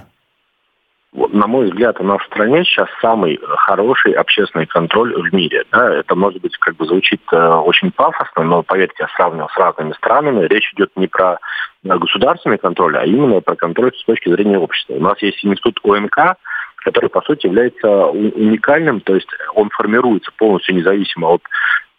на 1.39 1.47
мой 1.47 1.65
взгляд, 1.67 1.99
у 1.99 2.03
нас 2.03 2.21
в 2.21 2.25
стране 2.25 2.63
сейчас 2.63 2.87
самый 3.01 3.39
хороший 3.41 4.11
общественный 4.11 4.65
контроль 4.65 5.13
в 5.13 5.33
мире. 5.33 5.63
Да? 5.71 5.95
Это, 5.95 6.15
может 6.15 6.41
быть, 6.41 6.55
как 6.57 6.75
бы 6.75 6.85
звучит 6.85 7.21
э, 7.31 7.37
очень 7.37 7.91
пафосно, 7.91 8.43
но, 8.43 8.63
поверьте, 8.63 8.95
я 8.99 9.07
сравнивал 9.15 9.49
с 9.49 9.57
разными 9.57 9.93
странами. 9.93 10.47
Речь 10.47 10.71
идет 10.73 10.91
не 10.95 11.07
про 11.07 11.39
государственный 11.83 12.57
контроль, 12.57 12.97
а 12.97 13.05
именно 13.05 13.41
про 13.41 13.55
контроль 13.55 13.93
с 13.95 14.03
точки 14.03 14.29
зрения 14.29 14.59
общества. 14.59 14.93
У 14.95 15.01
нас 15.01 15.21
есть 15.21 15.43
институт 15.43 15.79
ОМК, 15.83 16.35
который, 16.83 17.09
по 17.09 17.21
сути, 17.21 17.47
является 17.47 18.07
уникальным, 18.07 19.01
то 19.01 19.15
есть 19.15 19.29
он 19.55 19.69
формируется 19.69 20.31
полностью 20.37 20.75
независимо 20.75 21.27
от 21.27 21.41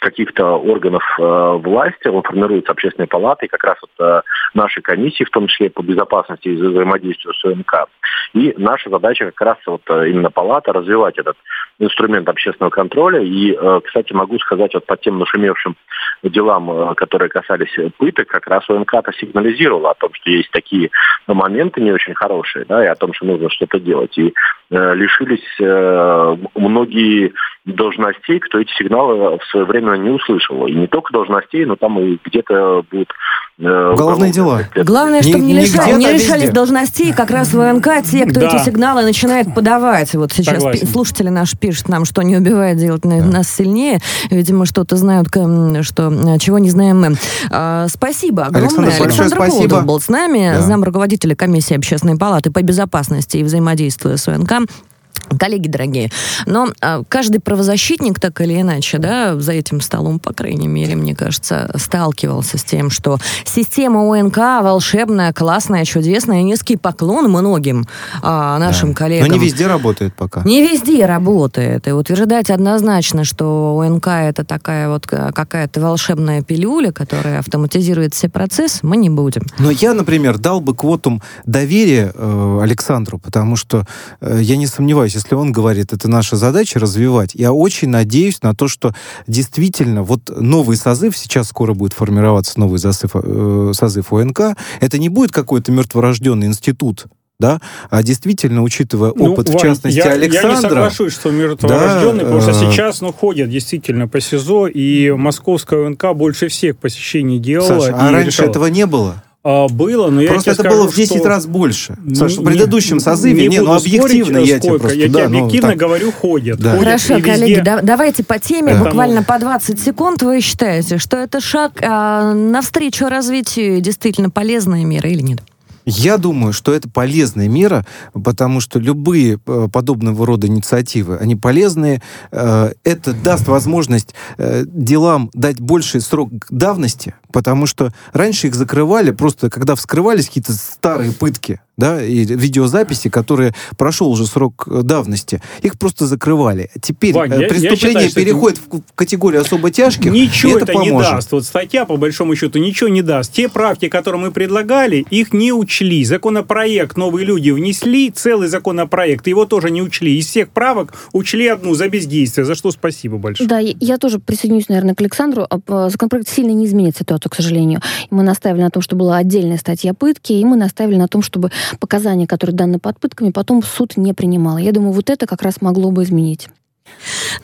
каких-то 0.01 0.57
органов 0.57 1.03
э, 1.19 1.23
власти, 1.63 2.09
он 2.09 2.23
формируется 2.23 2.73
общественной 2.73 3.07
палатой, 3.07 3.49
как 3.49 3.63
раз 3.65 3.77
вот 3.83 3.91
э, 4.07 4.23
нашей 4.55 4.83
комиссии, 4.83 5.25
в 5.25 5.31
том 5.31 5.47
числе 5.47 5.71
по 5.71 5.83
безопасности 5.83 6.49
и 6.49 6.57
взаимодействию 6.57 7.35
с 7.35 7.45
ОМК. 7.45 7.89
И 8.33 8.55
наша 8.57 8.91
задача 8.91 9.27
как 9.27 9.41
раз 9.41 9.57
вот 9.67 9.83
э, 9.89 10.11
именно 10.11 10.31
палата 10.31 10.73
развивать 10.73 11.19
этот 11.19 11.37
инструмент 11.79 12.29
общественного 12.29 12.71
контроля. 12.71 13.21
И, 13.21 13.53
э, 13.53 13.81
кстати, 13.85 14.13
могу 14.13 14.39
сказать 14.39 14.73
вот 14.75 14.87
по 14.87 14.97
тем 14.97 15.19
нашумевшим 15.19 15.77
делам, 16.23 16.71
э, 16.71 16.95
которые 16.95 17.29
касались 17.29 17.77
пыток, 17.99 18.29
как 18.29 18.47
раз 18.47 18.69
ОМК-то 18.71 19.13
сигнализировала 19.13 19.91
о 19.91 19.95
том, 19.95 20.11
что 20.15 20.31
есть 20.31 20.51
такие 20.51 20.91
моменты 21.27 21.81
не 21.81 21.93
очень 21.93 22.15
хорошие, 22.15 22.65
да, 22.65 22.85
и 22.85 22.89
о 22.89 22.95
том, 22.95 23.13
что 23.13 23.27
нужно 23.27 23.51
что-то 23.51 23.79
делать. 23.79 24.17
И 24.17 24.33
лишились 24.71 25.41
э, 25.61 26.37
многие 26.55 27.33
должностей, 27.67 28.39
кто 28.41 28.59
эти 28.59 28.71
сигналы 28.79 29.37
в 29.37 29.45
свое 29.51 29.67
время 29.67 29.97
не 29.97 30.11
услышал. 30.11 30.67
И 30.67 30.73
не 30.73 30.87
только 30.87 31.13
должностей, 31.13 31.65
но 31.67 31.77
там 31.77 31.99
и 31.99 32.19
где-то 32.25 32.85
будут 32.91 33.11
э, 33.59 33.91
уголовные 33.93 34.33
дела. 34.33 34.63
Главное, 34.75 35.23
чтобы 35.23 35.41
не, 35.41 35.53
не, 35.53 35.61
лишали, 35.61 35.93
не 35.93 36.13
лишались 36.13 36.51
должностей 36.51 37.13
как 37.13 37.31
раз 37.31 37.53
ВНК 37.53 38.03
те, 38.05 38.25
кто 38.27 38.41
да. 38.41 38.47
эти 38.47 38.65
сигналы 38.65 39.03
начинает 39.03 39.55
подавать. 39.55 40.15
Вот 40.15 40.33
сейчас 40.33 40.57
Согласен. 40.57 40.87
слушатели 40.87 41.29
наши 41.29 41.57
пишут 41.59 41.89
нам, 41.89 42.05
что 42.05 42.23
не 42.23 42.37
убивает 42.37 42.79
делать 42.79 43.03
да. 43.03 43.17
нас 43.17 43.49
сильнее. 43.49 43.99
Видимо, 44.31 44.65
что-то 44.65 44.97
знают, 44.97 45.29
что, 45.29 46.39
чего 46.39 46.59
не 46.59 46.71
знаем 46.71 47.01
мы. 47.01 47.15
А, 47.51 47.89
спасибо 47.89 48.45
огромное. 48.45 48.87
Александр, 48.87 49.03
Александр 49.03 49.35
спасибо. 49.35 49.81
Был 49.83 50.01
с 50.01 50.09
нами, 50.09 50.53
да. 50.55 50.61
зам 50.61 50.83
руководителя 50.83 51.37
комиссии 51.37 51.77
общественной 51.77 52.17
палаты 52.17 52.51
по 52.51 52.63
безопасности 52.63 53.37
и 53.37 53.45
взаимодействию 53.45 54.17
с 54.17 54.27
ВНК. 54.27 54.60
tam 54.67 54.90
Коллеги 55.39 55.69
дорогие, 55.69 56.11
но 56.47 56.69
а, 56.81 57.03
каждый 57.09 57.41
правозащитник 57.41 58.19
так 58.19 58.41
или 58.41 58.61
иначе, 58.61 58.99
да, 58.99 59.39
за 59.39 59.53
этим 59.53 59.81
столом, 59.81 60.19
по 60.19 60.33
крайней 60.33 60.69
мере, 60.69 60.97
мне 60.97 61.15
кажется, 61.15 61.71
сталкивался 61.77 62.59
с 62.59 62.65
тем, 62.65 62.91
что 62.91 63.19
система 63.45 64.01
ОНК 64.01 64.37
волшебная, 64.63 65.33
классная, 65.33 65.85
чудесная, 65.85 66.43
низкий 66.43 66.77
поклон 66.77 67.31
многим 67.31 67.87
а, 68.23 68.59
нашим 68.59 68.91
да. 68.91 68.97
коллегам. 68.97 69.29
Но 69.29 69.35
не 69.35 69.45
везде 69.45 69.67
работает 69.67 70.15
пока. 70.15 70.43
Не 70.45 70.67
везде 70.67 71.07
работает. 71.07 71.87
И 71.87 71.93
утверждать 71.93 72.51
однозначно, 72.51 73.25
что 73.25 73.79
ОНК 73.79 74.09
это 74.09 74.45
такая 74.45 74.89
вот 74.89 75.07
какая-то 75.07 75.81
волшебная 75.81 76.43
пилюля, 76.43 76.93
которая 76.93 77.39
автоматизирует 77.39 78.15
все 78.15 78.29
процессы, 78.29 78.81
мы 78.83 78.97
не 78.97 79.11
будем. 79.11 79.43
Но 79.59 79.71
я, 79.71 79.95
например, 79.95 80.39
дал 80.39 80.61
бы 80.61 80.75
квотум 80.75 81.23
доверия 81.47 82.13
э, 82.15 82.59
Александру, 82.63 83.19
потому 83.19 83.57
что 83.57 83.87
э, 84.21 84.41
я 84.43 84.57
не 84.57 84.67
сомневаюсь, 84.67 85.17
если 85.21 85.35
он 85.35 85.53
говорит, 85.53 85.93
это 85.93 86.09
наша 86.09 86.37
задача 86.37 86.79
развивать, 86.79 87.35
я 87.35 87.53
очень 87.53 87.89
надеюсь 87.89 88.43
на 88.43 88.55
то, 88.55 88.69
что 88.69 88.95
действительно 89.27 90.03
вот 90.03 90.31
новый 90.31 90.77
созыв, 90.77 91.17
сейчас 91.17 91.49
скоро 91.49 91.75
будет 91.75 91.93
формироваться 91.93 92.59
новый 92.59 92.79
созыв, 92.79 93.11
э, 93.15 93.73
созыв 93.75 94.13
ОНК, 94.13 94.57
это 94.81 94.99
не 94.99 95.09
будет 95.09 95.31
какой-то 95.33 95.73
мертворожденный 95.73 96.47
институт, 96.47 97.07
да, 97.39 97.61
а 97.91 98.03
действительно, 98.03 98.63
учитывая 98.63 99.13
ну, 99.15 99.33
опыт, 99.33 99.49
Вань, 99.49 99.59
в 99.59 99.61
частности, 99.61 99.99
я, 99.99 100.13
Александра... 100.13 100.51
Я 100.51 100.57
не 100.57 100.63
соглашусь, 100.63 101.13
что 101.13 101.31
мертворожденный, 101.31 102.25
да, 102.25 102.25
потому 102.25 102.41
что 102.41 102.51
э... 102.51 102.55
сейчас, 102.55 103.01
ну, 103.01 103.13
ходят 103.13 103.51
действительно 103.51 104.09
по 104.09 104.21
СИЗО, 104.21 104.69
и 104.69 105.11
московская 105.11 105.87
ОНК 105.87 106.15
больше 106.15 106.49
всех 106.49 106.79
посещений 106.79 107.39
делала. 107.39 107.81
Саша, 107.81 107.97
а 107.97 108.11
раньше 108.11 108.27
решала. 108.29 108.51
этого 108.51 108.67
не 108.67 108.87
было? 108.87 109.23
А, 109.43 109.69
было, 109.69 110.11
но 110.11 110.21
я 110.21 110.29
Просто 110.29 110.51
это 110.51 110.61
скажу, 110.61 110.77
было 110.77 110.89
в 110.89 110.95
10 110.95 111.17
что... 111.17 111.29
раз 111.29 111.47
больше. 111.47 111.97
Саша, 112.15 112.41
в 112.41 112.45
предыдущем 112.45 113.01
созыве, 113.01 113.49
не, 113.49 113.57
не 113.57 113.61
ну 113.61 113.73
объективно 113.73 114.25
спорить, 114.25 114.49
я 114.49 114.61
тебе 114.61 114.79
просто... 114.79 114.99
Я 114.99 115.09
тебе 115.09 115.25
объективно 115.25 115.71
ну, 115.71 115.77
говорю, 115.77 116.13
ходят. 116.13 116.59
Да. 116.59 116.73
ходят 116.73 116.85
Хорошо, 116.85 117.17
везде... 117.17 117.31
коллеги, 117.31 117.61
да, 117.61 117.81
давайте 117.81 118.23
по 118.23 118.39
теме, 118.39 118.75
да. 118.75 118.85
буквально 118.85 119.23
по 119.23 119.39
20 119.39 119.81
секунд. 119.81 120.23
Вы 120.23 120.41
считаете, 120.41 120.99
что 120.99 121.17
это 121.17 121.41
шаг 121.41 121.73
а, 121.83 122.35
навстречу 122.35 123.09
развитию 123.09 123.81
действительно 123.81 124.29
полезная 124.29 124.85
мера 124.85 125.09
или 125.09 125.23
нет? 125.23 125.41
Я 125.87 126.19
думаю, 126.19 126.53
что 126.53 126.73
это 126.73 126.89
полезная 126.89 127.49
мера, 127.49 127.87
потому 128.13 128.61
что 128.61 128.79
любые 128.79 129.39
э, 129.47 129.69
подобного 129.73 130.27
рода 130.27 130.47
инициативы, 130.47 131.17
они 131.17 131.37
полезные. 131.37 132.03
Э, 132.33 132.73
это 132.85 133.13
даст 133.13 133.49
возможность 133.49 134.15
э, 134.39 134.65
делам 134.67 135.31
дать 135.33 135.61
больший 135.61 136.01
срок 136.01 136.31
давности, 136.51 137.15
потому 137.33 137.67
что 137.67 137.93
раньше 138.13 138.49
их 138.49 138.55
закрывали 138.55 139.11
просто, 139.11 139.51
когда 139.51 139.75
вскрывались 139.75 140.27
какие-то 140.27 140.53
старые 140.53 141.13
пытки, 141.13 141.61
да, 141.77 142.03
и 142.05 142.25
видеозаписи, 142.25 143.09
которые 143.09 143.55
прошел 143.79 144.11
уже 144.11 144.27
срок 144.27 144.69
давности, 144.85 145.41
их 145.63 145.79
просто 145.79 146.07
закрывали. 146.07 146.71
Теперь 146.83 147.15
Вань, 147.15 147.33
э, 147.33 147.37
я- 147.37 147.41
я 147.43 147.49
преступление 147.49 147.77
считаю, 147.79 148.11
что 148.11 148.21
это- 148.21 148.31
переходит 148.31 148.61
в 148.71 148.81
категорию 148.95 149.41
особо 149.41 149.71
тяжких, 149.71 150.13
Ничего 150.13 150.59
это, 150.59 150.73
это, 150.73 150.79
не 150.81 150.89
поможет. 150.91 151.13
даст. 151.13 151.33
Вот 151.33 151.45
статья, 151.45 151.87
по 151.87 151.97
большому 151.97 152.37
счету, 152.37 152.59
ничего 152.59 152.89
не 152.91 153.03
даст. 153.03 153.33
Те 153.33 153.49
правки, 153.49 153.89
которые 153.89 154.21
мы 154.21 154.31
предлагали, 154.31 155.07
их 155.11 155.33
не 155.33 155.53
учли. 155.71 156.05
Законопроект 156.05 156.97
новые 156.97 157.25
люди 157.25 157.51
внесли, 157.51 158.11
целый 158.11 158.49
законопроект, 158.49 159.29
его 159.29 159.45
тоже 159.47 159.71
не 159.71 159.83
учли. 159.83 160.19
Из 160.19 160.27
всех 160.27 160.49
правок 160.49 160.93
учли 161.13 161.47
одну 161.47 161.75
за 161.75 161.89
бездействие, 161.89 162.45
за 162.45 162.57
что 162.57 162.73
спасибо 162.73 163.19
большое. 163.19 163.49
Да, 163.49 163.59
я- 163.61 163.99
тоже 163.99 164.19
присоединюсь, 164.19 164.69
наверное, 164.69 164.95
к 164.97 165.01
Александру. 165.01 165.47
А, 165.49 165.59
п- 165.61 165.89
Законопроект 165.91 166.29
сильно 166.29 166.51
не 166.53 166.65
изменит 166.67 166.97
ситуацию, 166.97 167.31
к 167.31 167.35
сожалению. 167.37 167.81
Мы 168.11 168.23
наставили 168.25 168.63
на 168.63 168.71
том, 168.71 168.83
что 168.83 168.97
была 168.97 169.19
отдельная 169.19 169.59
статья 169.59 169.95
пытки, 169.95 170.33
и 170.33 170.45
мы 170.45 170.57
наставили 170.57 170.97
на 170.97 171.07
том, 171.07 171.23
чтобы 171.23 171.51
показания, 171.79 172.27
которые 172.27 172.57
даны 172.57 172.79
под 172.81 172.99
пытками, 172.99 173.31
потом 173.31 173.63
суд 173.63 173.97
не 173.97 174.13
принимал. 174.13 174.59
Я 174.59 174.73
думаю, 174.73 174.93
вот 174.93 175.09
это 175.09 175.27
как 175.27 175.43
раз 175.43 175.61
могло 175.61 175.93
бы 175.93 176.03
изменить. 176.03 176.49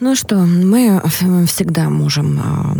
Ну 0.00 0.16
что, 0.16 0.34
мы 0.38 1.00
всегда 1.46 1.88
можем 1.90 2.40
а, 2.40 2.74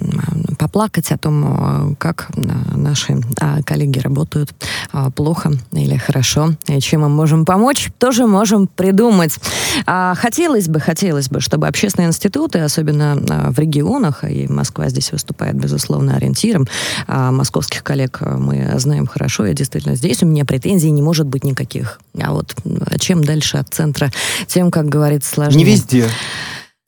поплакать 0.67 1.13
о 1.13 1.17
том, 1.17 1.45
а, 1.47 1.95
как 1.97 2.29
а, 2.35 2.77
наши 2.77 3.21
а, 3.41 3.63
коллеги 3.63 4.01
работают 4.01 4.51
а, 4.93 5.11
плохо 5.11 5.53
или 5.71 5.97
хорошо, 5.97 6.55
и 6.67 6.81
чем 6.81 7.03
мы 7.03 7.09
можем 7.09 7.45
помочь, 7.45 7.91
тоже 7.99 8.27
можем 8.27 8.67
придумать. 8.67 9.39
А, 9.87 10.15
Хотелось 10.17 10.67
бы, 10.69 10.81
хотелось 10.81 11.29
бы, 11.29 11.41
чтобы 11.41 11.69
общественные 11.69 12.09
институты, 12.09 12.59
особенно 12.59 13.17
в 13.53 13.59
регионах, 13.61 14.25
и 14.25 14.49
Москва 14.49 14.89
здесь 14.89 15.13
выступает, 15.13 15.55
безусловно, 15.55 16.17
ориентиром, 16.17 16.67
московских 17.07 17.85
коллег 17.85 18.19
а, 18.21 18.37
мы 18.37 18.73
знаем 18.81 19.07
хорошо, 19.07 19.47
и 19.47 19.55
действительно 19.55 19.95
здесь 19.95 20.25
у 20.25 20.27
меня 20.27 20.45
претензий 20.45 20.91
не 20.91 21.03
может 21.03 21.27
быть 21.29 21.45
никаких. 21.45 22.01
А 22.21 22.33
вот 22.33 22.57
чем 22.99 23.23
дальше 23.23 23.59
от 23.59 23.69
центра, 23.73 24.11
тем, 24.49 24.73
как 24.73 24.87
говорится, 24.87 25.33
сложнее. 25.33 25.65
Не 25.65 25.71
везде. 25.71 26.09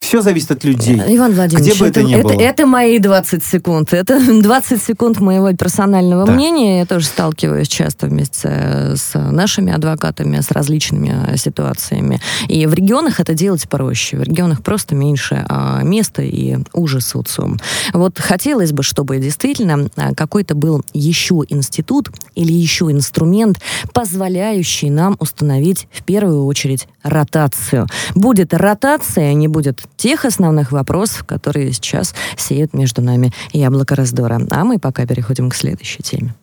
Все 0.01 0.23
зависит 0.23 0.51
от 0.53 0.65
людей. 0.65 0.95
Иван 0.97 1.35
Владимирович, 1.35 1.73
Где 1.75 1.81
бы 1.83 1.87
это 1.89 2.01
это, 2.01 2.09
ни 2.09 2.15
это, 2.15 2.29
было. 2.29 2.41
это 2.41 2.67
мои 2.67 2.99
20 2.99 3.45
секунд. 3.45 3.93
Это 3.93 4.19
20 4.43 4.83
секунд 4.83 5.21
моего 5.21 5.53
персонального 5.53 6.25
Да. 6.25 6.33
мнения. 6.33 6.79
Я 6.79 6.87
тоже 6.87 7.05
сталкиваюсь 7.05 7.69
часто 7.69 8.07
вместе 8.07 8.49
с 8.97 9.13
нашими 9.15 9.71
адвокатами, 9.71 10.41
с 10.41 10.51
различными 10.51 11.37
ситуациями. 11.37 12.21
И 12.49 12.65
в 12.67 12.73
регионах 12.73 13.21
это 13.21 13.35
делать 13.35 13.69
проще. 13.69 14.17
В 14.17 14.23
регионах 14.23 14.63
просто 14.63 14.95
меньше 14.95 15.45
а, 15.47 15.83
места 15.83 16.23
и 16.23 16.57
уже 16.73 17.03
социум. 17.03 17.59
Вот 17.93 18.19
хотелось 18.19 18.73
бы, 18.73 18.83
чтобы 18.83 19.19
действительно 19.19 19.91
а, 19.97 20.15
какой-то 20.15 20.55
был 20.55 20.83
еще 20.95 21.43
институт 21.51 22.09
или 22.35 22.53
еще 22.53 22.87
инструмент, 22.91 23.59
позволяющий 23.93 24.89
нам 24.89 25.17
установить 25.21 25.87
в 25.93 26.03
первую 26.05 26.47
очередь 26.47 26.89
ротацию. 27.03 27.87
Будет 28.15 28.55
ротация, 28.55 29.35
не 29.35 29.49
будет 29.49 29.83
тех 29.99 30.25
основных 30.25 30.73
вопросов, 30.73 31.25
которые 31.25 31.73
сейчас 31.75 32.15
сеют 32.39 32.73
между 32.73 33.03
нами 33.03 33.35
яблоко 33.53 33.95
раздора. 33.95 34.41
А 34.51 34.65
мы 34.65 34.79
пока 34.79 35.07
переходим 35.07 35.51
к 35.51 35.55
следующей 35.55 36.03
теме. 36.03 36.35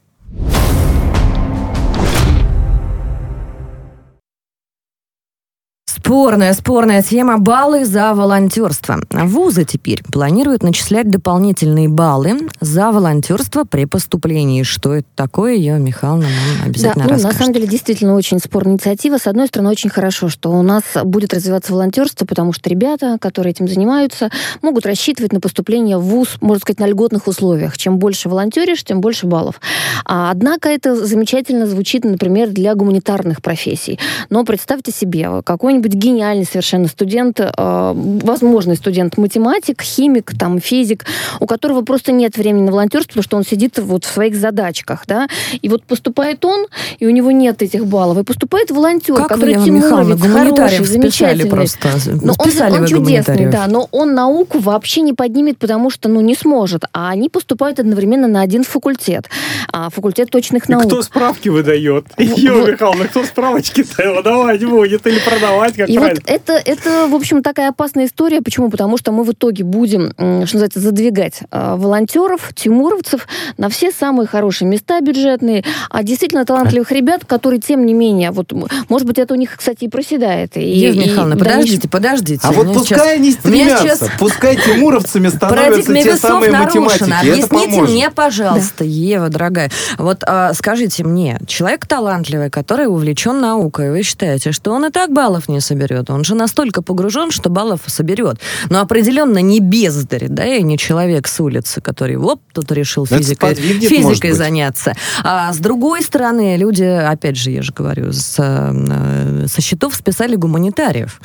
Спорная, 6.05 6.53
спорная 6.53 7.01
тема 7.01 7.39
баллы 7.39 7.83
за 7.83 8.13
волонтерство. 8.13 8.99
Вузы 9.09 9.65
теперь 9.65 10.03
планируют 10.03 10.61
начислять 10.61 11.09
дополнительные 11.09 11.89
баллы 11.89 12.47
за 12.61 12.91
волонтерство 12.91 13.63
при 13.63 13.85
поступлении. 13.85 14.61
Что 14.61 14.93
это 14.93 15.07
такое, 15.15 15.55
я, 15.55 15.79
Михайловна, 15.79 16.27
нам 16.27 16.67
обязательно 16.67 17.05
да, 17.05 17.09
ну, 17.09 17.09
на 17.09 17.13
расскажет. 17.15 17.39
самом 17.39 17.53
деле, 17.53 17.65
действительно 17.65 18.13
очень 18.13 18.37
спорная 18.37 18.73
инициатива. 18.73 19.17
С 19.17 19.25
одной 19.25 19.47
стороны, 19.47 19.71
очень 19.71 19.89
хорошо, 19.89 20.29
что 20.29 20.51
у 20.51 20.61
нас 20.61 20.83
будет 21.03 21.33
развиваться 21.33 21.73
волонтерство, 21.73 22.27
потому 22.27 22.53
что 22.53 22.69
ребята, 22.69 23.17
которые 23.19 23.49
этим 23.49 23.67
занимаются, 23.67 24.29
могут 24.61 24.85
рассчитывать 24.85 25.33
на 25.33 25.39
поступление 25.39 25.97
в 25.97 26.03
ВУЗ, 26.03 26.37
можно 26.39 26.61
сказать, 26.61 26.79
на 26.81 26.85
льготных 26.85 27.25
условиях. 27.25 27.79
Чем 27.79 27.97
больше 27.97 28.29
волонтеришь, 28.29 28.83
тем 28.83 29.01
больше 29.01 29.25
баллов. 29.25 29.59
А, 30.05 30.29
однако 30.29 30.69
это 30.69 30.95
замечательно 31.03 31.65
звучит, 31.65 32.05
например, 32.05 32.49
для 32.49 32.75
гуманитарных 32.75 33.41
профессий. 33.41 33.99
Но 34.29 34.45
представьте 34.45 34.91
себе, 34.91 35.41
какой-нибудь 35.43 35.94
гениальный 35.95 36.45
совершенно 36.45 36.87
студент, 36.87 37.39
э, 37.39 37.49
возможный 37.55 38.75
студент-математик, 38.75 39.81
химик, 39.81 40.33
там, 40.37 40.59
физик, 40.59 41.05
у 41.39 41.45
которого 41.47 41.81
просто 41.81 42.11
нет 42.11 42.37
времени 42.37 42.63
на 42.63 42.71
волонтерство, 42.71 43.09
потому 43.09 43.23
что 43.23 43.37
он 43.37 43.43
сидит 43.43 43.79
вот 43.79 44.03
в 44.05 44.07
своих 44.11 44.35
задачках, 44.35 45.03
да, 45.07 45.27
и 45.61 45.69
вот 45.69 45.83
поступает 45.83 46.43
он, 46.45 46.67
и 46.99 47.05
у 47.05 47.09
него 47.09 47.31
нет 47.31 47.61
этих 47.61 47.85
баллов, 47.85 48.17
и 48.17 48.23
поступает 48.23 48.71
волонтер, 48.71 49.15
Как 49.15 49.29
который 49.29 49.55
тимуровец, 49.55 50.19
хороший, 50.21 50.85
замечательный. 50.85 51.49
просто. 51.49 51.89
Но 52.21 52.33
он, 52.37 52.73
он 52.81 52.85
чудесный, 52.85 53.47
да, 53.47 53.67
но 53.67 53.87
он 53.91 54.13
науку 54.13 54.59
вообще 54.59 55.01
не 55.01 55.13
поднимет, 55.13 55.57
потому 55.57 55.89
что, 55.89 56.09
ну, 56.09 56.21
не 56.21 56.35
сможет. 56.35 56.83
А 56.93 57.09
они 57.09 57.29
поступают 57.29 57.79
одновременно 57.79 58.27
на 58.27 58.41
один 58.41 58.63
факультет. 58.63 59.29
А, 59.71 59.89
факультет 59.89 60.29
точных 60.29 60.67
И 60.69 60.71
наук. 60.71 60.85
кто 60.85 61.01
справки 61.01 61.49
выдает? 61.49 62.05
Вот. 62.17 62.37
Ева 62.37 62.71
Михайловна, 62.71 63.05
кто 63.05 63.23
справочки-то 63.23 64.13
выдавать 64.13 64.63
будет 64.65 65.05
или 65.07 65.19
продавать, 65.19 65.77
как 65.87 65.89
И 65.95 65.97
правильно? 65.97 66.21
вот 66.25 66.31
это, 66.31 66.53
это, 66.53 67.07
в 67.07 67.15
общем, 67.15 67.41
такая 67.43 67.69
опасная 67.69 68.05
история. 68.05 68.41
Почему? 68.41 68.69
Потому 68.69 68.97
что 68.97 69.11
мы 69.11 69.23
в 69.23 69.31
итоге 69.31 69.63
будем, 69.63 70.11
что 70.15 70.39
называется, 70.55 70.79
задвигать 70.79 71.39
э, 71.51 71.75
волонтеров, 71.77 72.51
тимуровцев 72.55 73.27
на 73.57 73.69
все 73.69 73.91
самые 73.91 74.27
хорошие 74.27 74.67
места 74.67 74.99
бюджетные, 75.01 75.63
а 75.89 76.03
действительно 76.03 76.45
талантливых 76.45 76.91
ребят, 76.91 77.25
которые, 77.25 77.59
тем 77.59 77.85
не 77.85 77.93
менее, 77.93 78.31
вот, 78.31 78.51
может 78.89 79.07
быть, 79.07 79.17
это 79.19 79.33
у 79.33 79.37
них, 79.37 79.55
кстати, 79.57 79.85
и 79.85 79.87
проседает. 79.89 80.57
И, 80.57 80.61
Ева 80.61 80.95
и 80.95 80.99
Михайловна, 81.09 81.35
дальнейшем- 81.35 81.89
подождите, 81.89 81.89
подождите. 81.89 82.39
А 82.43 82.51
вот 82.51 82.73
пускай 82.73 82.97
сейчас- 82.97 83.07
они 83.15 83.31
стремятся, 83.31 83.83
сейчас 83.83 84.09
пускай 84.19 84.55
тимуровцами 84.57 85.27
становятся 85.35 85.93
те 85.93 86.15
самые 86.17 86.51
нарушена. 86.51 86.81
математики. 86.85 87.29
Объясните 87.29 87.81
мне, 87.81 88.09
пожалуйста, 88.11 88.83
Ева, 88.83 89.29
дорогая. 89.29 89.71
Вот 89.97 90.23
а, 90.25 90.53
скажите 90.53 91.03
мне, 91.03 91.39
человек 91.47 91.85
талантливый, 91.85 92.49
который 92.49 92.87
увлечен 92.87 93.39
наукой, 93.39 93.91
вы 93.91 94.03
считаете, 94.03 94.51
что 94.51 94.71
он 94.71 94.85
и 94.85 94.89
так 94.89 95.11
баллов 95.11 95.47
не 95.49 95.59
соберет? 95.75 96.09
Он 96.09 96.23
же 96.23 96.35
настолько 96.35 96.81
погружен, 96.81 97.31
что 97.31 97.49
баллов 97.49 97.81
соберет. 97.87 98.39
Но 98.69 98.79
определенно 98.79 99.39
не 99.39 99.59
бездарь, 99.59 100.27
да, 100.29 100.45
и 100.45 100.63
не 100.63 100.77
человек 100.77 101.27
с 101.27 101.39
улицы, 101.39 101.81
который, 101.81 102.15
оп, 102.15 102.41
тут 102.53 102.71
решил 102.71 103.05
физикой, 103.05 103.55
физикой 103.55 104.31
заняться. 104.31 104.93
А 105.23 105.51
с 105.53 105.57
другой 105.57 106.01
стороны, 106.01 106.57
люди, 106.57 106.83
опять 106.83 107.37
же, 107.37 107.51
я 107.51 107.61
же 107.61 107.73
говорю, 107.73 108.11
с, 108.11 108.35
э, 108.37 109.47
со 109.47 109.61
счетов 109.61 109.95
списали 109.95 110.35
гуманитариев. 110.35 111.19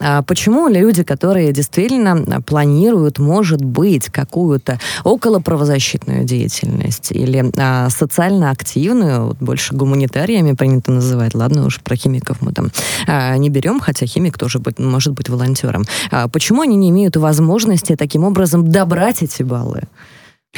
А 0.00 0.22
почему 0.22 0.68
люди, 0.68 1.04
которые 1.04 1.52
действительно 1.52 2.40
планируют, 2.42 3.18
может 3.18 3.64
быть, 3.64 4.06
какую-то 4.06 4.78
околоправозащитную 5.04 6.24
деятельность 6.24 7.12
или 7.12 7.52
а, 7.56 7.88
социально 7.90 8.50
активную, 8.50 9.26
вот 9.26 9.36
больше 9.38 9.74
гуманитариями 9.74 10.54
принято 10.54 10.90
называть, 10.90 11.34
ладно 11.34 11.66
уж 11.66 11.80
про 11.80 11.96
химиков 11.96 12.40
мы 12.40 12.52
там 12.52 12.70
а, 13.06 13.36
не 13.36 13.50
берем, 13.50 13.80
хотя 13.84 14.06
химик 14.06 14.38
тоже 14.38 14.58
быть, 14.58 14.78
может 14.78 15.12
быть 15.12 15.28
волонтером. 15.28 15.84
А 16.10 16.28
почему 16.28 16.62
они 16.62 16.76
не 16.76 16.90
имеют 16.90 17.16
возможности 17.16 17.96
таким 17.96 18.24
образом 18.24 18.70
добрать 18.70 19.22
эти 19.22 19.42
баллы? 19.42 19.82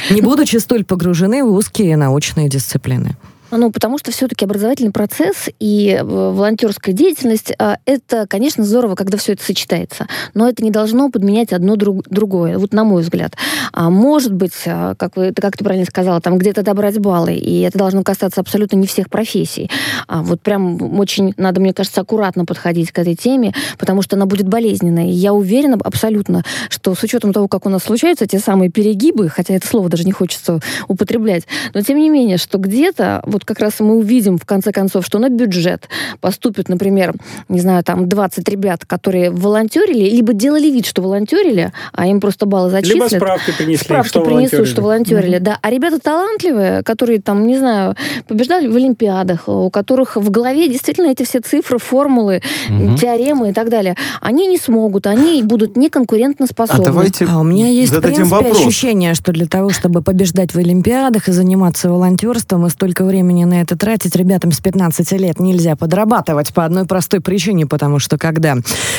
Не 0.09 0.21
будучи 0.21 0.57
столь 0.57 0.85
погружены 0.85 1.43
в 1.43 1.51
узкие 1.51 1.97
научные 1.97 2.49
дисциплины. 2.49 3.17
Ну, 3.51 3.71
потому 3.71 3.97
что 3.97 4.11
все-таки 4.11 4.45
образовательный 4.45 4.91
процесс 4.91 5.49
и 5.59 5.97
э, 5.99 6.03
волонтерская 6.03 6.93
деятельность 6.93 7.53
а, 7.57 7.77
это, 7.85 8.27
конечно, 8.27 8.63
здорово, 8.63 8.95
когда 8.95 9.17
все 9.17 9.33
это 9.33 9.43
сочетается. 9.43 10.07
Но 10.33 10.49
это 10.49 10.63
не 10.63 10.71
должно 10.71 11.09
подменять 11.09 11.53
одно 11.53 11.75
друг, 11.75 12.07
другое, 12.09 12.57
вот 12.57 12.73
на 12.73 12.83
мой 12.83 13.03
взгляд. 13.03 13.35
А 13.71 13.89
может 13.89 14.33
быть, 14.33 14.63
а, 14.65 14.95
как, 14.95 15.15
вы, 15.15 15.33
как 15.33 15.55
ты 15.55 15.63
правильно 15.63 15.85
сказала, 15.85 16.19
там 16.19 16.37
где-то 16.37 16.61
добрать 16.63 16.99
баллы, 16.99 17.35
и 17.35 17.61
это 17.61 17.77
должно 17.77 18.03
касаться 18.03 18.41
абсолютно 18.41 18.75
не 18.75 18.87
всех 18.87 19.09
профессий. 19.09 19.69
Вот 20.07 20.41
прям 20.41 20.99
очень 20.99 21.33
надо, 21.37 21.61
мне 21.61 21.73
кажется, 21.73 22.01
аккуратно 22.01 22.45
подходить 22.45 22.91
к 22.91 22.99
этой 22.99 23.15
теме, 23.15 23.53
потому 23.77 24.01
что 24.01 24.15
она 24.15 24.25
будет 24.25 24.47
болезненной. 24.47 25.09
Я 25.09 25.33
уверена 25.33 25.77
абсолютно, 25.83 26.43
что 26.69 26.95
с 26.95 27.03
учетом 27.03 27.33
того, 27.33 27.47
как 27.47 27.65
у 27.65 27.69
нас 27.69 27.83
случаются 27.83 28.27
те 28.27 28.39
самые 28.39 28.69
перегибы, 28.71 29.29
хотя 29.29 29.53
это 29.53 29.67
слово 29.67 29.89
даже 29.89 30.03
не 30.03 30.11
хочется 30.11 30.59
употреблять, 30.87 31.43
но 31.73 31.81
тем 31.81 31.97
не 31.97 32.09
менее, 32.09 32.37
что 32.37 32.57
где-то 32.57 33.21
вот 33.37 33.45
как 33.45 33.59
раз 33.59 33.79
мы 33.79 33.95
увидим 33.97 34.37
в 34.37 34.45
конце 34.45 34.71
концов, 34.71 35.05
что 35.05 35.19
на 35.19 35.29
бюджет 35.29 35.87
поступит, 36.21 36.69
например, 36.69 37.13
не 37.49 37.59
знаю, 37.59 37.83
там 37.83 38.09
20 38.09 38.47
ребят, 38.49 38.85
которые 38.85 39.29
волонтерили, 39.31 40.09
либо 40.09 40.33
делали 40.33 40.67
вид, 40.69 40.85
что 40.85 41.01
волонтерили, 41.01 41.71
а 41.93 42.07
им 42.07 42.19
просто 42.19 42.45
баллы 42.45 42.69
зачислят. 42.69 43.11
Либо 43.11 43.23
справки 43.23 43.51
принесли, 43.57 43.83
справки 43.85 44.09
что 44.09 44.21
принесут, 44.21 44.51
волонтерили. 44.53 44.65
что 44.71 44.81
волонтерили, 44.81 45.37
да. 45.37 45.59
А 45.61 45.69
ребята 45.69 45.99
талантливые, 45.99 46.83
которые 46.83 47.21
там, 47.21 47.45
не 47.47 47.57
знаю, 47.57 47.95
побеждали 48.27 48.67
в 48.67 48.75
Олимпиадах, 48.75 49.47
у 49.47 49.69
которых 49.69 50.15
в 50.15 50.29
голове 50.31 50.67
действительно 50.67 51.07
эти 51.11 51.23
все 51.23 51.39
цифры, 51.39 51.77
формулы, 51.77 52.41
Мгм. 52.69 52.97
теоремы 52.97 53.49
и 53.49 53.53
так 53.53 53.69
далее, 53.69 53.95
они 54.21 54.47
не 54.47 54.57
смогут, 54.57 55.05
они 55.07 55.43
будут 55.43 55.77
неконкурентоспособны. 55.77 56.81
А 56.81 56.85
давайте 56.85 57.25
А 57.29 57.39
у 57.39 57.43
меня 57.43 57.67
есть, 57.67 57.93
в 57.93 58.01
принципе, 58.01 58.23
вопрос. 58.27 58.59
ощущение, 58.59 59.13
что 59.13 59.31
для 59.31 59.45
того, 59.45 59.69
чтобы 59.69 60.01
побеждать 60.01 60.53
в 60.53 60.57
Олимпиадах 60.57 61.27
и 61.27 61.31
заниматься 61.31 61.89
волонтерством, 61.89 62.65
и 62.65 62.69
столько 62.69 63.03
времени 63.05 63.26
на 63.33 63.61
это 63.61 63.77
тратить, 63.77 64.15
ребятам 64.15 64.51
с 64.51 64.59
15 64.59 65.11
лет 65.13 65.39
нельзя 65.39 65.75
подрабатывать 65.75 66.53
по 66.53 66.65
одной 66.65 66.85
простой 66.85 67.21
причине, 67.21 67.65
потому 67.65 67.99
что 67.99 68.17
когда? 68.17 68.55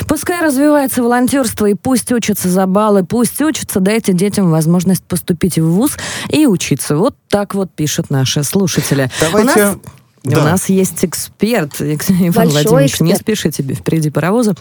Пускай 0.06 0.42
развивается 0.42 1.02
волонтерство, 1.02 1.66
и 1.66 1.74
пусть 1.74 2.12
учатся 2.12 2.48
за 2.48 2.66
баллы, 2.66 3.04
пусть 3.04 3.40
учатся, 3.40 3.80
дайте 3.80 4.12
детям 4.12 4.50
возможность 4.50 5.04
поступить 5.04 5.58
в 5.58 5.66
ВУЗ 5.66 5.96
и 6.30 6.46
учиться. 6.46 6.96
Вот 6.96 7.14
так 7.28 7.54
вот 7.54 7.70
пишут 7.74 8.10
наши 8.10 8.42
слушатели. 8.42 9.10
Давайте... 9.20 9.52
У 9.52 9.56
нас 9.56 9.76
Да. 10.34 10.40
У 10.40 10.44
нас 10.44 10.68
есть 10.68 11.04
эксперт, 11.04 11.80
Экс- 11.80 12.10
Иван 12.10 12.32
Большой 12.48 12.62
Владимирович, 12.64 13.00
не 13.00 13.12
эксперт. 13.12 13.38
спешите, 13.38 13.62
впереди 13.74 14.10
паровоза. 14.10 14.54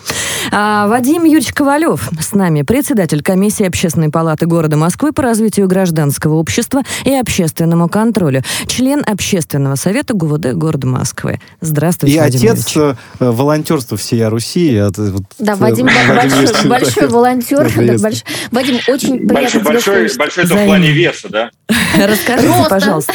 А, 0.52 0.88
Вадим 0.88 1.24
Юрьевич 1.24 1.54
Ковалев 1.54 2.10
с 2.20 2.34
нами, 2.34 2.62
председатель 2.62 3.22
комиссии 3.22 3.66
Общественной 3.66 4.10
палаты 4.10 4.46
города 4.46 4.78
Москвы 4.78 5.12
по 5.14 5.24
развитию 5.24 5.68
гражданского 5.68 6.36
общества 6.36 6.82
и 7.06 7.14
общественному 7.14 7.90
контролю, 7.90 8.44
член 8.68 9.04
Общественного 9.06 9.76
совета 9.76 10.14
ГУВД 10.14 10.54
города 10.54 10.88
Москвы. 10.88 11.40
Здравствуйте, 11.62 12.16
И 12.16 12.20
Вадим 12.20 12.52
отец 12.52 12.68
Юрьевич. 12.76 12.98
э, 13.20 13.26
волонтерства 13.32 13.98
всей 13.98 14.26
Руси. 14.28 14.74
это 14.74 15.04
вот, 15.12 15.24
Да, 15.40 15.54
э, 15.54 15.56
Вадим, 15.56 15.86
Владимир 15.88 16.16
большой, 16.16 16.40
Юрьевич, 16.42 16.66
большой 16.66 17.08
волонтер. 17.08 17.58
да, 17.64 17.70
Приветствую. 17.70 18.12
больш- 18.14 18.24
Вадим, 18.52 18.76
очень 18.88 19.18
приятно 19.28 19.34
Большой, 19.34 19.62
большой, 19.64 20.18
большой 20.18 20.44
это 20.46 20.56
в 20.56 20.66
плане 20.66 20.92
веса, 20.92 21.28
да? 21.30 21.50
Расскажите, 21.98 22.66
пожалуйста, 22.70 23.14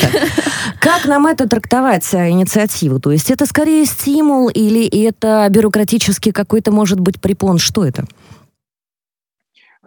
как 0.80 1.04
нам 1.06 1.26
это 1.26 1.48
трактовать, 1.48 2.04
инициативу? 2.42 3.00
То 3.00 3.10
есть 3.10 3.30
это 3.30 3.46
скорее 3.46 3.84
стимул 3.86 4.48
или 4.48 4.86
это 5.06 5.46
бюрократический 5.50 6.32
какой-то, 6.32 6.70
может 6.70 7.00
быть, 7.00 7.20
препон? 7.20 7.58
Что 7.58 7.84
это? 7.84 8.04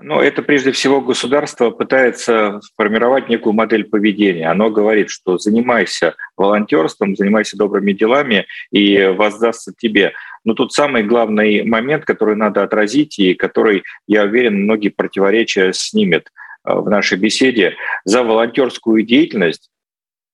Ну, 0.01 0.20
это 0.20 0.41
прежде 0.41 0.74
всего 0.74 0.99
государство 0.99 1.70
пытается 1.70 2.60
сформировать 2.62 3.30
некую 3.30 3.53
модель 3.53 3.86
поведения. 3.86 4.51
Оно 4.51 4.70
говорит, 4.70 5.10
что 5.10 5.38
занимайся 5.38 6.16
волонтерством, 6.36 7.16
занимайся 7.16 7.58
добрыми 7.58 7.93
делами 7.93 8.45
и 8.72 9.06
воздастся 9.06 9.72
тебе. 9.78 10.12
Но 10.43 10.53
тут 10.53 10.74
самый 10.74 11.03
главный 11.03 11.64
момент, 11.64 12.03
который 12.03 12.36
надо 12.36 12.62
отразить 12.62 13.18
и 13.20 13.36
который, 13.36 13.84
я 14.06 14.24
уверен, 14.24 14.64
многие 14.64 14.89
противоречия 14.89 15.72
снимет 15.72 16.30
э, 16.66 16.74
в 16.74 16.89
нашей 16.89 17.18
беседе. 17.18 17.76
За 18.03 18.24
волонтерскую 18.24 19.01
деятельность 19.01 19.70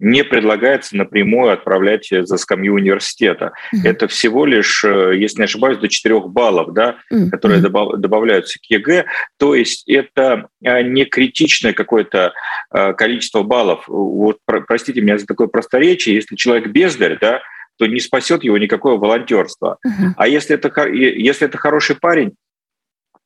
не 0.02 0.24
предлагается 0.24 0.98
напрямую 0.98 1.54
отправлять 1.54 2.08
на 2.12 2.38
скамью 2.38 2.74
университета. 2.74 3.54
Мгм. 3.72 3.86
Это 3.86 4.08
всего 4.08 4.46
лишь, 4.46 4.84
э, 4.84 5.14
если 5.16 5.38
не 5.38 5.44
ошибаюсь, 5.46 5.78
до 5.78 5.88
4 5.88 6.28
баллов, 6.28 6.74
да, 6.74 6.98
М, 7.12 7.30
которые 7.30 7.62
добав- 7.62 7.96
добавляются 7.98 8.60
к 8.60 8.64
ЕГЭ. 8.70 9.06
То 9.38 9.54
есть 9.56 9.88
это 9.88 10.48
а, 10.66 10.82
не 10.82 11.06
критичное 11.06 11.74
какое-то 11.74 12.34
а, 12.72 12.94
количество 12.94 13.44
баллов. 13.44 13.84
Вот, 13.88 14.38
про- 14.46 14.62
простите 14.62 15.02
меня 15.02 15.18
за 15.20 15.28
такое 15.28 15.48
просторечие, 15.48 16.16
если 16.16 16.36
человек 16.36 16.68
бездарь, 16.68 17.18
да, 17.22 17.42
то 17.78 17.86
не 17.86 18.00
спасет 18.00 18.44
его 18.44 18.58
никакое 18.58 18.96
волонтерство. 18.96 19.78
Мгм. 19.84 20.16
А 20.18 20.28
если 20.28 20.56
это, 20.56 20.88
если 20.90 21.48
это 21.48 21.58
хороший 21.58 21.96
парень, 21.96 22.34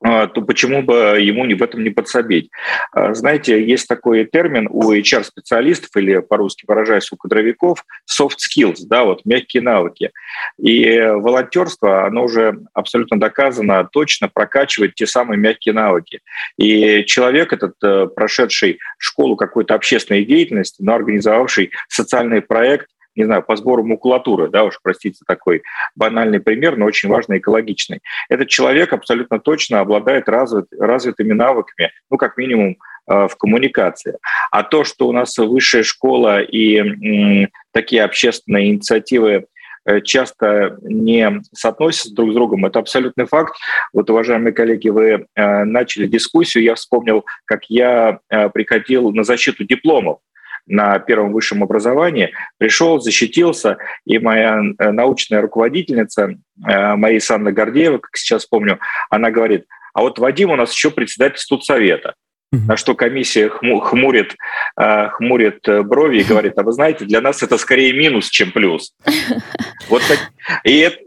то 0.05 0.41
почему 0.41 0.83
бы 0.83 1.17
ему 1.19 1.45
в 1.45 1.63
этом 1.63 1.83
не 1.83 1.89
подсобить? 1.89 2.49
А, 2.91 3.13
Знаете, 3.13 3.63
есть 3.63 3.87
такой 3.87 4.25
термин 4.25 4.67
у 4.69 4.91
HR-специалистов, 4.91 5.89
или 5.95 6.19
по-русски 6.19 6.65
выражаясь, 6.67 7.11
у 7.11 7.17
кадровиков, 7.17 7.83
soft 8.09 8.37
skills, 8.37 8.81
да, 8.87 9.03
вот 9.03 9.21
мягкие 9.25 9.63
навыки. 9.63 10.11
И 10.59 10.99
волонтерство, 10.99 12.05
оно 12.05 12.25
уже 12.25 12.59
абсолютно 12.73 13.19
доказано, 13.19 13.87
точно 13.91 14.29
прокачивает 14.29 14.95
те 14.95 15.07
самые 15.07 15.39
мягкие 15.39 15.73
навыки. 15.73 16.19
И 16.57 17.03
человек 17.05 17.53
этот, 17.53 17.73
э, 17.83 18.07
прошедший 18.07 18.79
школу 18.97 19.35
какой-то 19.35 19.73
общественной 19.73 20.25
деятельности, 20.25 20.81
но 20.81 20.95
организовавший 20.95 21.71
социальный 21.89 22.41
проект, 22.41 22.87
не 23.15 23.23
знаю, 23.23 23.43
по 23.43 23.55
сбору 23.55 23.83
макулатуры, 23.83 24.49
да, 24.49 24.63
уж 24.63 24.79
простите 24.81 25.19
такой 25.27 25.63
банальный 25.95 26.39
пример, 26.39 26.77
но 26.77 26.85
очень 26.85 27.09
важный, 27.09 27.37
экологичный. 27.37 28.01
Этот 28.29 28.49
человек 28.49 28.93
абсолютно 28.93 29.39
точно 29.39 29.79
обладает 29.79 30.27
развит, 30.29 30.65
развитыми 30.77 31.33
навыками, 31.33 31.91
ну, 32.09 32.17
как 32.17 32.37
минимум, 32.37 32.77
э, 33.07 33.27
в 33.27 33.35
коммуникации. 33.37 34.17
А 34.51 34.63
то, 34.63 34.83
что 34.83 35.07
у 35.07 35.11
нас 35.11 35.37
высшая 35.37 35.83
школа 35.83 36.41
и 36.41 37.47
такие 37.71 38.03
общественные 38.03 38.69
инициативы 38.69 39.45
э, 39.85 40.01
часто 40.01 40.77
не 40.81 41.41
соотносятся 41.53 42.13
друг 42.13 42.31
с 42.31 42.33
другом, 42.33 42.65
это 42.65 42.79
абсолютный 42.79 43.25
факт. 43.25 43.55
Вот, 43.93 44.09
уважаемые 44.09 44.53
коллеги, 44.53 44.89
вы 44.89 45.25
э, 45.35 45.63
начали 45.63 46.07
дискуссию, 46.07 46.63
я 46.63 46.75
вспомнил, 46.75 47.25
как 47.45 47.65
я 47.69 48.19
приходил 48.53 49.11
на 49.11 49.23
защиту 49.23 49.63
дипломов 49.63 50.19
на 50.67 50.99
первом 50.99 51.31
высшем 51.31 51.63
образовании, 51.63 52.33
пришел, 52.57 52.99
защитился, 52.99 53.77
и 54.05 54.19
моя 54.19 54.59
э, 54.77 54.91
научная 54.91 55.41
руководительница, 55.41 56.35
э, 56.67 56.95
Мариса 56.95 57.35
Анна 57.35 57.51
Гордеева, 57.51 57.99
как 57.99 58.15
сейчас 58.17 58.45
помню, 58.45 58.79
она 59.09 59.31
говорит, 59.31 59.65
а 59.93 60.01
вот 60.01 60.19
Вадим 60.19 60.51
у 60.51 60.55
нас 60.55 60.73
еще 60.73 60.91
председатель 60.91 61.37
студсовета. 61.37 62.15
На 62.51 62.77
что 62.77 62.95
комиссия 62.95 63.49
хму- 63.49 63.81
хмурит, 63.81 64.35
э, 64.79 65.09
хмурит 65.09 65.67
брови 65.83 66.19
и 66.19 66.23
говорит, 66.23 66.53
а 66.57 66.63
вы 66.63 66.71
знаете, 66.71 67.03
для 67.03 67.19
нас 67.19 67.43
это 67.43 67.57
скорее 67.57 67.91
минус, 67.91 68.29
чем 68.29 68.51
плюс. 68.51 68.93
Вот 69.89 70.01
так. 70.07 70.19
И 70.63 70.77
это, 70.77 70.97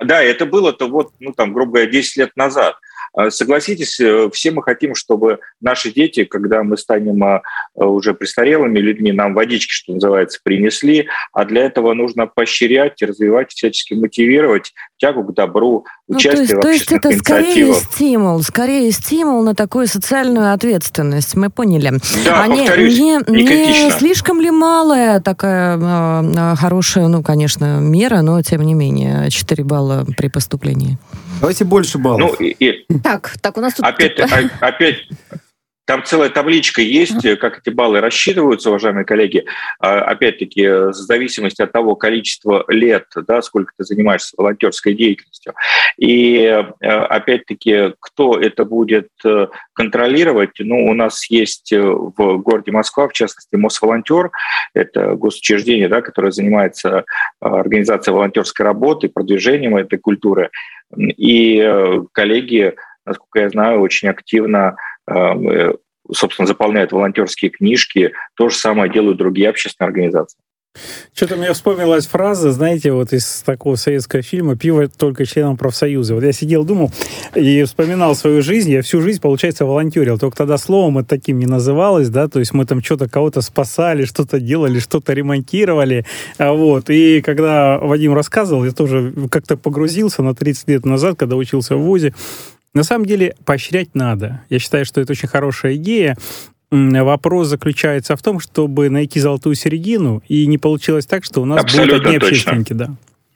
да, 0.00 0.22
это 0.22 0.46
было-то 0.46 0.88
вот, 0.88 1.12
ну 1.20 1.32
там, 1.32 1.52
грубо 1.52 1.72
говоря, 1.72 1.90
10 1.90 2.16
лет 2.16 2.30
назад. 2.34 2.76
А, 3.16 3.30
Согласитесь, 3.30 3.98
э, 3.98 4.28
все 4.32 4.50
мы 4.50 4.62
хотим, 4.62 4.94
чтобы 4.94 5.38
наши 5.60 5.90
дети, 5.90 6.24
когда 6.24 6.62
мы 6.62 6.76
станем 6.76 7.24
а, 7.24 7.40
уже 7.74 8.12
престарелыми 8.12 8.78
людьми, 8.78 9.10
нам 9.10 9.34
водички, 9.34 9.72
что 9.72 9.94
называется, 9.94 10.38
принесли, 10.42 11.08
а 11.32 11.46
для 11.46 11.64
этого 11.64 11.94
нужно 11.94 12.26
поощрять, 12.26 13.00
развивать, 13.00 13.52
всячески 13.52 13.94
мотивировать 13.94 14.74
тягу 14.98 15.24
к 15.24 15.34
добру, 15.34 15.86
Ну, 16.08 16.14
то 16.14 16.18
участие 16.18 16.42
есть, 16.42 16.54
в 16.54 16.60
то 16.60 16.68
есть 16.68 16.92
это 16.92 17.12
скорее 17.12 17.74
стимул, 17.74 18.42
скорее 18.42 18.92
стимул 18.92 19.42
на 19.42 19.54
такую 19.54 19.86
социальную 19.86 20.52
ответственность. 20.52 21.34
Мы 21.36 21.48
поняли. 21.48 21.92
Да, 22.24 22.42
а 22.42 22.46
не, 22.48 22.66
не, 22.66 23.18
не 23.28 23.90
слишком 23.92 24.40
ли 24.42 24.50
малая 24.50 25.20
такая 25.20 25.78
э, 25.78 26.32
э, 26.36 26.56
хорошая, 26.56 27.08
ну, 27.08 27.22
конечно, 27.22 27.80
мера, 27.80 28.20
но 28.20 28.42
тем 28.42 28.60
не 28.62 28.74
менее 28.74 29.30
4 29.30 29.64
балла 29.64 30.06
при 30.18 30.28
поступлении? 30.28 30.98
Давайте 31.40 31.64
больше 31.64 31.98
баллов. 31.98 32.36
Ну, 32.40 32.46
и- 32.46 32.56
и 32.58 32.98
Так, 33.02 33.36
так, 33.40 33.56
у 33.58 33.60
нас 33.60 33.74
тут... 33.74 33.84
опять, 33.84 34.18
о- 34.18 34.50
опять, 34.60 34.96
там 35.86 36.02
целая 36.04 36.30
табличка 36.30 36.82
есть, 36.82 37.22
как 37.38 37.58
эти 37.58 37.72
баллы 37.72 38.00
рассчитываются, 38.00 38.70
уважаемые 38.70 39.04
коллеги. 39.04 39.44
А, 39.78 40.00
Опять-таки, 40.00 40.62
э, 40.62 40.88
в 40.88 40.94
зависимости 40.94 41.62
от 41.62 41.70
того 41.70 41.94
количества 41.94 42.64
лет, 42.68 43.04
да, 43.14 43.40
сколько 43.40 43.72
ты 43.78 43.84
занимаешься 43.84 44.34
волонтерской 44.36 44.94
деятельностью. 44.94 45.54
И 45.96 46.38
э, 46.38 46.88
опять-таки, 46.88 47.94
кто 48.00 48.36
это 48.38 48.64
будет 48.64 49.10
э, 49.24 49.46
контролировать? 49.74 50.58
Ну, 50.58 50.86
у 50.86 50.94
нас 50.94 51.30
есть 51.30 51.72
в 51.72 52.38
городе 52.38 52.72
Москва, 52.72 53.08
в 53.08 53.12
частности, 53.12 53.54
Мосволонтер, 53.54 54.32
это 54.74 55.14
госучреждение, 55.14 55.88
да, 55.88 56.02
которое 56.02 56.32
занимается 56.32 57.04
организацией 57.40 58.14
волонтерской 58.14 58.64
работы, 58.64 59.08
продвижением 59.08 59.76
этой 59.76 59.98
культуры. 59.98 60.50
И 60.98 61.64
коллеги, 62.12 62.74
насколько 63.04 63.40
я 63.40 63.50
знаю, 63.50 63.80
очень 63.80 64.08
активно 64.08 64.76
собственно, 66.12 66.46
заполняют 66.46 66.92
волонтерские 66.92 67.50
книжки. 67.50 68.12
То 68.36 68.48
же 68.48 68.56
самое 68.56 68.92
делают 68.92 69.18
другие 69.18 69.48
общественные 69.48 69.88
организации. 69.88 70.38
Что-то 71.14 71.36
мне 71.36 71.52
вспомнилась 71.52 72.06
фраза, 72.06 72.52
знаете, 72.52 72.92
вот 72.92 73.12
из 73.12 73.42
такого 73.42 73.76
советского 73.76 74.22
фильма 74.22 74.56
«Пиво 74.56 74.88
только 74.88 75.24
членам 75.24 75.56
профсоюза». 75.56 76.14
Вот 76.14 76.22
я 76.22 76.32
сидел, 76.32 76.64
думал 76.64 76.92
и 77.34 77.62
вспоминал 77.64 78.14
свою 78.14 78.42
жизнь. 78.42 78.70
Я 78.70 78.82
всю 78.82 79.00
жизнь, 79.00 79.20
получается, 79.20 79.64
волонтерил. 79.64 80.18
Только 80.18 80.36
тогда 80.36 80.58
словом 80.58 80.98
это 80.98 81.08
таким 81.08 81.38
не 81.38 81.46
называлось, 81.46 82.10
да, 82.10 82.28
то 82.28 82.38
есть 82.38 82.52
мы 82.52 82.66
там 82.66 82.82
что-то 82.82 83.08
кого-то 83.08 83.40
спасали, 83.40 84.04
что-то 84.04 84.40
делали, 84.40 84.78
что-то 84.78 85.12
ремонтировали. 85.12 86.04
А 86.38 86.52
Вот. 86.52 86.90
И 86.90 87.22
когда 87.22 87.78
Вадим 87.78 88.14
рассказывал, 88.14 88.64
я 88.64 88.72
тоже 88.72 89.14
как-то 89.30 89.56
погрузился 89.56 90.22
на 90.22 90.34
30 90.34 90.68
лет 90.68 90.84
назад, 90.84 91.18
когда 91.18 91.36
учился 91.36 91.76
в 91.76 91.80
ВУЗе. 91.80 92.12
На 92.76 92.82
самом 92.82 93.06
деле 93.06 93.34
поощрять 93.46 93.94
надо. 93.94 94.42
Я 94.50 94.58
считаю, 94.58 94.84
что 94.84 95.00
это 95.00 95.12
очень 95.12 95.28
хорошая 95.28 95.76
идея. 95.76 96.14
Вопрос 96.70 97.48
заключается 97.48 98.16
в 98.16 98.22
том, 98.22 98.38
чтобы 98.38 98.90
найти 98.90 99.18
золотую 99.18 99.54
середину, 99.54 100.22
и 100.28 100.46
не 100.46 100.58
получилось 100.58 101.06
так, 101.06 101.24
что 101.24 101.40
у 101.40 101.46
нас 101.46 101.62
Абсолютно 101.62 101.94
будут 101.94 102.06
одни 102.06 102.18
точно. 102.18 102.52
общественники, 102.52 102.72
да. 102.74 102.90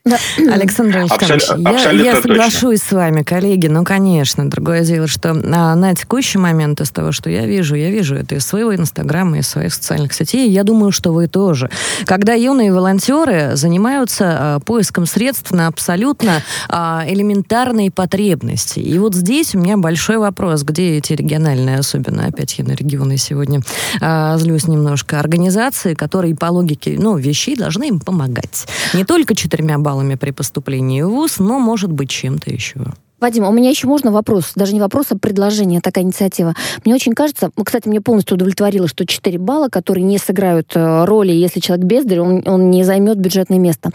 Да. 0.05 0.17
Александр 0.39 0.97
Александрович, 0.99 1.43
Абсолютно- 1.43 1.69
я, 1.71 1.77
абсолютно 1.77 2.07
я 2.07 2.15
точно. 2.15 2.29
соглашусь 2.35 2.81
с 2.83 2.93
вами, 2.93 3.23
коллеги, 3.23 3.67
ну, 3.67 3.85
конечно, 3.85 4.49
другое 4.49 4.83
дело, 4.83 5.07
что 5.07 5.31
а, 5.31 5.75
на 5.75 5.95
текущий 5.95 6.39
момент 6.39 6.81
из 6.81 6.91
того, 6.91 7.13
что 7.13 7.29
я 7.29 7.45
вижу, 7.45 7.75
я 7.75 7.91
вижу 7.91 8.15
это 8.15 8.37
из 8.37 8.47
своего 8.47 8.75
инстаграма, 8.75 9.39
из 9.39 9.49
своих 9.49 9.75
социальных 9.75 10.15
сетей, 10.15 10.49
я 10.51 10.65
думаю, 10.65 10.91
что 10.91 11.13
вы 11.13 11.27
тоже. 11.29 11.69
Когда 12.07 12.33
юные 12.33 12.73
волонтеры 12.73 13.57
занимаются 13.57 14.25
а, 14.57 14.61
поиском 14.61 15.05
средств 15.05 15.51
на 15.53 15.67
абсолютно 15.67 16.43
а, 16.71 17.05
элементарные 17.07 17.91
потребности. 17.91 18.79
И 18.79 18.99
вот 18.99 19.15
здесь 19.15 19.55
у 19.55 19.59
меня 19.59 19.77
большой 19.77 20.17
вопрос, 20.17 20.63
где 20.63 20.97
эти 20.97 21.13
региональные, 21.13 21.79
особенно, 21.79 22.25
опять 22.25 22.59
я 22.59 22.65
на 22.65 22.73
регионы 22.73 23.19
сегодня 23.19 23.61
а, 24.01 24.39
злюсь 24.39 24.67
немножко, 24.67 25.21
организации, 25.21 25.93
которые 25.93 26.35
по 26.35 26.47
логике, 26.47 26.97
ну, 26.99 27.19
вещей 27.19 27.55
должны 27.55 27.89
им 27.89 28.01
помогать. 28.01 28.67
Не 28.95 29.05
только 29.05 29.35
четырьмя 29.35 29.77
баллами 29.77 29.90
при 30.17 30.31
поступлении 30.31 31.03
в 31.03 31.11
ВУЗ, 31.11 31.39
но, 31.39 31.59
может 31.59 31.93
быть, 31.93 32.11
чем-то 32.11 32.51
еще. 32.51 32.81
Вадим, 33.21 33.47
у 33.47 33.53
меня 33.53 33.69
еще 33.69 33.87
можно 33.87 34.11
вопрос? 34.13 34.53
Даже 34.55 34.73
не 34.73 34.81
вопрос, 34.81 35.07
а 35.11 35.19
предложение, 35.19 35.83
такая 35.83 36.05
инициатива. 36.05 36.55
Мне 36.87 36.95
очень 36.95 37.13
кажется, 37.13 37.51
ну, 37.55 37.65
кстати, 37.65 37.87
меня 37.87 38.01
полностью 38.01 38.37
удовлетворило, 38.37 38.89
что 38.89 39.05
4 39.05 39.39
балла, 39.39 39.69
которые 39.69 40.05
не 40.05 40.17
сыграют 40.17 40.73
э, 40.75 41.05
роли, 41.05 41.33
если 41.33 41.61
человек 41.61 41.85
бездарь, 41.85 42.21
он, 42.21 42.43
он 42.47 42.71
не 42.71 42.83
займет 42.83 43.19
бюджетное 43.19 43.59
место. 43.59 43.91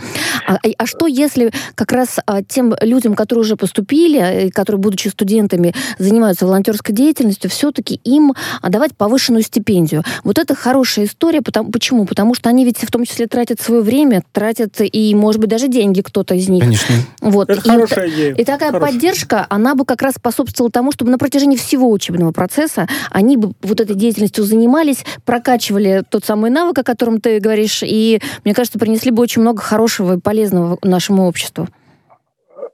А, 0.48 0.58
а- 0.78 0.86
что 0.86 1.08
если 1.08 1.52
как 1.76 1.91
раз 1.91 2.20
а, 2.26 2.43
тем 2.43 2.76
людям, 2.82 3.16
которые 3.16 3.41
уже 3.41 3.56
поступили, 3.56 4.20
э, 4.20 4.50
которые, 4.52 4.80
будучи 4.80 5.08
студентами, 5.08 5.74
занимаются 5.98 6.46
волонтерской 6.46 6.93
деятельностью, 6.93 7.50
все-таки 7.50 8.00
им 8.04 8.34
а, 8.62 8.70
давать 8.70 8.96
повышенную 8.96 9.43
стипендию? 9.43 10.04
Вот 10.24 10.38
это 10.38 10.56
хорошая 10.56 11.06
история. 11.06 11.41
Потому, 11.41 11.72
почему? 11.72 12.06
Потому 12.06 12.34
что 12.36 12.50
они 12.50 12.64
ведь 12.66 12.78
в 12.78 12.91
том 12.91 13.06
числе 13.06 13.28
тратят 13.28 13.60
свое 13.60 13.82
время, 13.82 14.24
тратят 14.32 14.76
и, 14.80 15.16
может 15.16 15.41
быть, 15.41 15.50
даже 15.50 15.68
деньги 15.68 16.02
кто-то 16.02 16.36
из 16.36 16.48
них. 16.48 16.62
Конечно. 16.64 16.96
Вот. 17.22 17.50
Это 17.50 17.62
И 17.62 17.70
хорошая 17.70 18.10
идея. 18.10 18.34
и 18.36 18.43
такая 18.43 18.72
Хорошая. 18.72 18.93
поддержка, 18.93 19.46
она 19.50 19.76
бы 19.76 19.86
как 19.86 20.02
раз 20.02 20.16
способствовала 20.16 20.72
тому, 20.72 20.91
чтобы 20.91 21.12
на 21.12 21.18
протяжении 21.18 21.58
всего 21.58 21.89
учебного 21.91 22.32
процесса 22.32 22.88
они 23.10 23.38
бы 23.38 23.54
вот 23.62 23.82
этой 23.82 23.96
деятельностью 23.96 24.43
занимались, 24.43 25.04
прокачивали 25.26 26.04
тот 26.08 26.24
самый 26.26 26.52
навык, 26.52 26.78
о 26.80 26.84
котором 26.84 27.20
ты 27.20 27.39
говоришь, 27.39 27.82
и, 27.84 28.22
мне 28.43 28.54
кажется, 28.54 28.78
принесли 28.80 29.12
бы 29.12 29.22
очень 29.24 29.41
много 29.41 29.62
хорошего 29.62 30.18
и 30.18 30.20
полезного 30.20 30.34
нашему 30.83 31.27
обществу. 31.27 31.67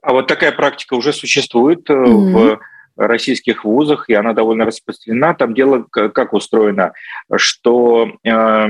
А 0.02 0.12
вот 0.12 0.26
такая 0.26 0.52
практика 0.52 0.94
уже 0.94 1.12
существует 1.12 1.88
Мгм. 1.88 2.32
в 2.32 2.60
российских 2.96 3.64
вузах, 3.64 4.08
и 4.08 4.14
она 4.14 4.32
довольно 4.32 4.64
распространена. 4.64 5.34
Там 5.34 5.54
дело 5.54 5.86
как 5.90 6.32
устроено, 6.32 6.92
что 7.36 8.12
э, 8.24 8.66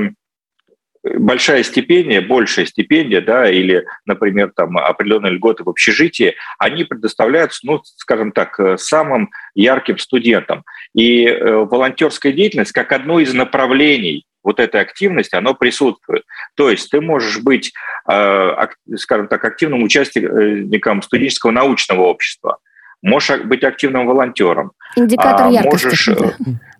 большая 1.02 1.62
стипендия, 1.62 2.20
большая 2.20 2.66
стипендия, 2.66 3.20
да, 3.20 3.50
или, 3.50 3.84
например, 4.06 4.52
там 4.54 4.78
определенные 4.78 5.32
льготы 5.32 5.64
в 5.64 5.68
общежитии, 5.68 6.34
они 6.58 6.84
предоставляются, 6.84 7.60
ну, 7.64 7.80
скажем 7.82 8.32
так, 8.32 8.58
э, 8.60 8.76
самым 8.78 9.30
ярким 9.54 9.98
студентам. 9.98 10.64
И 10.94 11.26
э, 11.26 11.54
волонтерская 11.64 12.32
деятельность 12.32 12.72
как 12.72 12.92
одно 12.92 13.18
из 13.18 13.34
направлений 13.34 14.26
вот 14.42 14.60
этой 14.60 14.80
активности, 14.80 15.34
оно 15.36 15.54
присутствует. 15.54 16.24
То 16.56 16.70
есть 16.70 16.90
ты 16.90 17.00
можешь 17.00 17.38
быть, 17.40 17.72
э, 18.10 18.50
скажем 18.96 19.28
так, 19.28 19.44
активным 19.44 19.82
участником 19.82 21.02
студенческого 21.02 21.50
научного 21.50 22.02
общества, 22.02 22.58
можешь 23.02 23.30
ак- 23.30 23.46
быть 23.48 23.64
активным 23.64 24.06
волонтером. 24.06 24.72
Индикатор 24.96 25.46
А, 25.46 25.50
яркости. 25.50 25.86
можешь, 25.86 26.08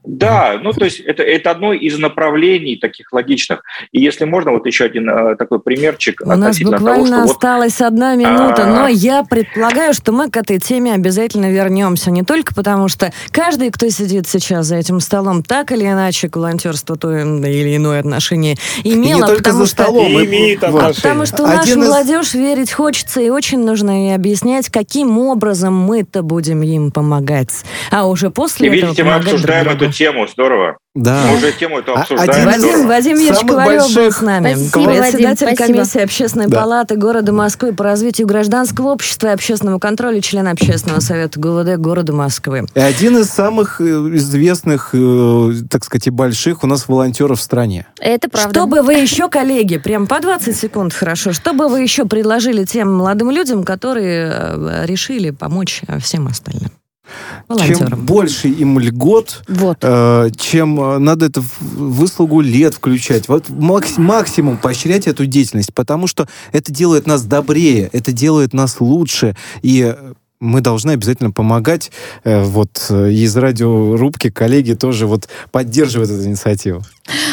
да. 0.05 0.59
Ну 0.61 0.73
то 0.73 0.85
есть 0.85 1.01
это, 1.01 1.23
это 1.23 1.51
одно 1.53 1.73
из 1.73 1.97
направлений 1.99 2.77
таких 2.77 3.13
логичных. 3.13 3.63
И 3.93 4.01
если 4.01 4.25
можно, 4.25 4.51
вот 4.51 4.67
еще 4.67 4.85
один 4.85 5.09
э, 5.09 5.37
такой 5.37 5.61
примерчик 5.61 6.23
У 6.25 6.29
нас 6.29 6.59
буквально 6.61 6.87
того, 6.95 7.07
что 7.07 7.17
вот 7.21 7.31
осталась 7.31 7.81
одна 7.81 8.17
минута, 8.17 8.65
А. 8.65 8.67
но 8.67 8.89
я 8.89 9.23
предполагаю, 9.23 9.95
что 9.95 10.11
мы 10.11 10.29
к 10.29 10.37
этой 10.37 10.59
теме 10.59 10.95
обязательно 10.95 11.53
вернемся. 11.53 12.11
Не 12.11 12.25
только 12.25 12.53
потому, 12.53 12.89
что 12.89 13.13
каждый, 13.31 13.71
кто 13.71 13.89
сидит 13.91 14.27
сейчас 14.29 14.67
за 14.67 14.77
этим 14.77 14.99
столом, 14.99 15.45
так 15.45 15.71
или 15.71 15.85
иначе 15.85 16.29
к 16.29 16.37
волонтерству 16.37 16.97
то 16.97 17.17
или 17.17 17.77
иное 17.77 18.01
отношение 18.01 18.57
И 18.83 18.95
имело, 18.95 19.21
не 19.21 19.21
только 19.21 19.37
потому 19.37 19.59
за 19.61 19.67
что... 19.67 19.83
столом. 19.85 20.13
Имеет 20.25 20.63
вот. 20.63 20.83
отношение. 20.83 20.95
Потому 20.95 21.27
что 21.27 21.47
нашу 21.47 21.71
из- 21.71 21.77
молодежь 21.77 22.35
верить 22.35 22.73
хочется, 22.73 23.21
и 23.21 23.31
очень 23.31 23.65
нужно 23.65 24.07
ей 24.07 24.15
объяснять, 24.17 24.69
каким 24.69 25.17
образом 25.19 25.75
мы-то 25.75 26.23
будем 26.23 26.63
им 26.63 26.91
помогать. 26.91 27.65
А 27.93 28.09
уже 28.09 28.27
и 28.27 28.31
после 28.31 28.69
этого 28.69 28.87
видите, 28.89 29.05
мы 29.05 29.11
помогать 29.11 29.23
друг 29.29 29.35
обсуждаем 29.35 29.69
эту 29.69 29.92
тему, 29.93 30.27
здорово. 30.27 30.77
Да. 30.95 31.25
Мы 31.27 31.37
уже 31.39 31.53
тему 31.53 31.79
эту 31.79 31.95
А- 31.97 32.01
обсуждаем. 32.01 32.49
один 32.49 32.87
Вадим, 32.87 33.17
Самых 33.17 33.41
Ковалев 33.47 33.83
был 33.87 33.95
больших 33.95 34.15
с 34.15 34.21
нами. 34.21 34.55
Спасибо, 34.55 34.85
Председатель 34.93 35.47
Вадим, 35.47 35.57
спасибо. 35.57 35.79
комиссии 35.79 36.01
Общественной 36.03 36.47
Да. 36.49 36.61
палаты 36.61 36.97
города 36.97 37.33
Москвы 37.33 37.73
по 37.73 37.85
развитию 37.85 38.27
гражданского 38.27 38.89
общества 38.89 39.29
и 39.29 39.31
общественному 39.31 39.79
контролю, 39.79 40.21
член 40.21 40.49
Общественного 40.49 41.01
совета 41.01 41.41
ГУВД 41.41 41.77
города 41.79 42.13
Москвы. 42.13 42.67
И 42.75 42.81
один 42.81 43.17
из 43.17 43.31
самых 43.31 43.81
э, 43.81 43.85
известных, 43.85 44.91
э, 44.93 45.53
так 45.71 45.85
сказать, 45.85 46.09
и 46.09 46.11
больших 46.11 46.63
у 46.63 46.67
нас 46.67 46.87
волонтеров 46.89 47.39
в 47.39 47.43
стране. 47.43 47.87
Это 47.99 48.29
правда. 48.29 48.51
Что 48.51 48.67
бы 48.67 48.83
вы 48.83 48.95
еще, 48.95 49.31
коллеги, 49.31 49.79
прям 49.79 50.07
по 50.07 50.21
20 50.21 50.55
секунд 50.55 50.93
хорошо, 50.93 51.33
что 51.33 51.55
бы 51.55 51.69
вы 51.69 51.81
еще 51.81 52.05
предложили 52.05 52.65
тем 52.65 52.93
молодым 52.93 53.31
людям, 53.31 53.65
которые 53.65 54.31
э, 54.31 54.83
решили 54.87 55.31
помочь 55.31 55.81
всем 56.01 56.27
остальным? 56.27 56.71
Чем 57.49 57.57
Волонтерам. 57.59 58.07
больше 58.07 58.49
им 58.49 58.79
льгот, 58.79 59.43
Вот. 59.49 59.79
э, 59.83 60.31
чем 60.39 60.81
э, 60.81 60.99
надо 60.99 61.27
это 61.27 61.41
в 61.41 61.49
выслугу 61.61 62.41
лет 62.41 62.75
включать. 62.75 63.29
Вот 63.29 63.49
макс- 63.51 63.99
максимум 63.99 64.57
поощрять 64.57 65.07
эту 65.07 65.27
деятельность, 65.27 65.75
потому 65.75 66.07
что 66.07 66.29
это 66.53 66.73
делает 66.73 67.07
нас 67.07 67.25
добрее, 67.25 67.91
это 67.93 68.13
делает 68.13 68.55
нас 68.55 68.81
лучше. 68.81 69.37
И 69.63 69.95
мы 70.41 70.61
должны 70.61 70.93
обязательно 70.93 71.31
помогать. 71.31 71.91
Э, 72.25 72.43
Вот 72.45 72.87
э, 72.91 73.11
из 73.13 73.37
радиорубки 73.37 74.31
коллеги 74.31 74.73
тоже 74.75 75.07
вот 75.07 75.29
поддерживают 75.51 76.11
эту 76.11 76.25
инициативу. 76.25 76.83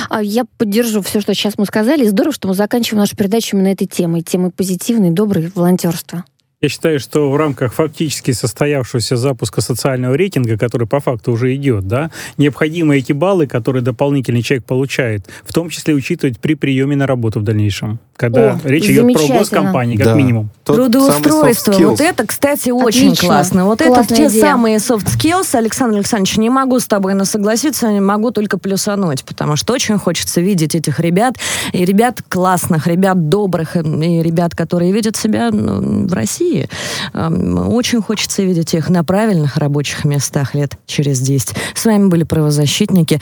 А 0.10 0.22
Я 0.24 0.46
поддержу 0.58 1.02
все, 1.02 1.22
что 1.22 1.34
сейчас 1.34 1.54
мы 1.58 1.66
сказали. 1.66 2.06
И 2.06 2.10
Здорово, 2.10 2.34
что 2.34 2.48
мы 2.48 2.54
заканчиваем 2.56 3.02
нашу 3.02 3.16
передачу 3.16 3.56
именно 3.56 3.70
этой 3.70 3.88
темой. 3.88 4.22
Темой 4.24 4.52
позитивной, 4.52 5.12
доброй 5.12 5.52
волонтерства. 5.54 6.26
Я 6.62 6.68
считаю, 6.68 7.00
что 7.00 7.32
в 7.32 7.38
рамках 7.38 7.74
фактически 7.74 8.32
состоявшегося 8.32 9.16
запуска 9.16 9.62
социального 9.62 10.16
рейтинга, 10.16 10.58
который 10.58 10.88
по 10.88 11.00
факту 11.00 11.32
уже 11.32 11.56
идет, 11.56 11.88
да, 11.88 12.12
необходимы 12.38 12.98
эти 12.98 13.14
баллы, 13.14 13.48
которые 13.48 13.82
дополнительный 13.82 14.42
человек 14.42 14.66
получает, 14.66 15.26
в 15.46 15.54
том 15.54 15.70
числе 15.70 15.94
учитывать 15.94 16.38
при 16.38 16.56
приеме 16.56 16.98
на 16.98 17.08
работу 17.08 17.40
в 17.40 17.44
дальнейшем, 17.44 18.02
когда 18.20 18.52
О, 18.52 18.60
речь 18.66 18.84
идет 18.84 19.14
про 19.14 19.38
госкомпании, 19.40 19.96
как 19.96 20.08
Да. 20.08 20.14
минимум. 20.14 20.50
Тот 20.66 20.76
Трудоустройство. 20.76 21.72
Вот 21.72 22.02
это, 22.02 22.28
кстати, 22.28 22.70
очень 22.70 23.14
Отлично. 23.14 23.28
классно. 23.30 23.66
Вот 23.66 23.80
это 23.80 23.94
Классная 23.94 24.18
те 24.18 24.28
идея. 24.28 24.42
самые 24.42 24.76
soft 24.76 25.06
skills. 25.06 25.56
Александр 25.56 25.96
Александрович, 25.96 26.36
не 26.36 26.50
могу 26.50 26.82
с 26.82 26.86
тобой 26.86 27.14
на 27.14 27.24
согласиться, 27.24 27.90
не 27.90 28.02
могу 28.02 28.32
только 28.32 28.58
плюсануть, 28.58 29.24
потому 29.24 29.56
что 29.56 29.72
очень 29.74 29.98
хочется 29.98 30.42
видеть 30.42 30.76
этих 30.76 31.00
ребят, 31.00 31.36
и 31.72 31.86
ребят 31.86 32.22
классных, 32.28 32.88
ребят 32.88 33.30
добрых, 33.30 33.78
и 33.78 33.80
ребят, 34.22 34.54
которые 34.54 34.92
видят 34.92 35.16
себя 35.16 35.50
ну, 35.50 36.06
в 36.06 36.14
России. 36.14 36.68
Очень 37.14 38.02
хочется 38.02 38.44
видеть 38.44 38.74
их 38.74 38.90
на 38.90 39.06
правильных 39.06 39.56
рабочих 39.56 40.04
местах 40.04 40.56
лет 40.56 40.74
через 40.86 41.22
10. 41.22 41.56
С 41.74 41.86
вами 41.86 42.10
были 42.10 42.26
правозащитники. 42.26 43.22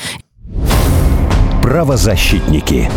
Правозащитники. 1.61 2.89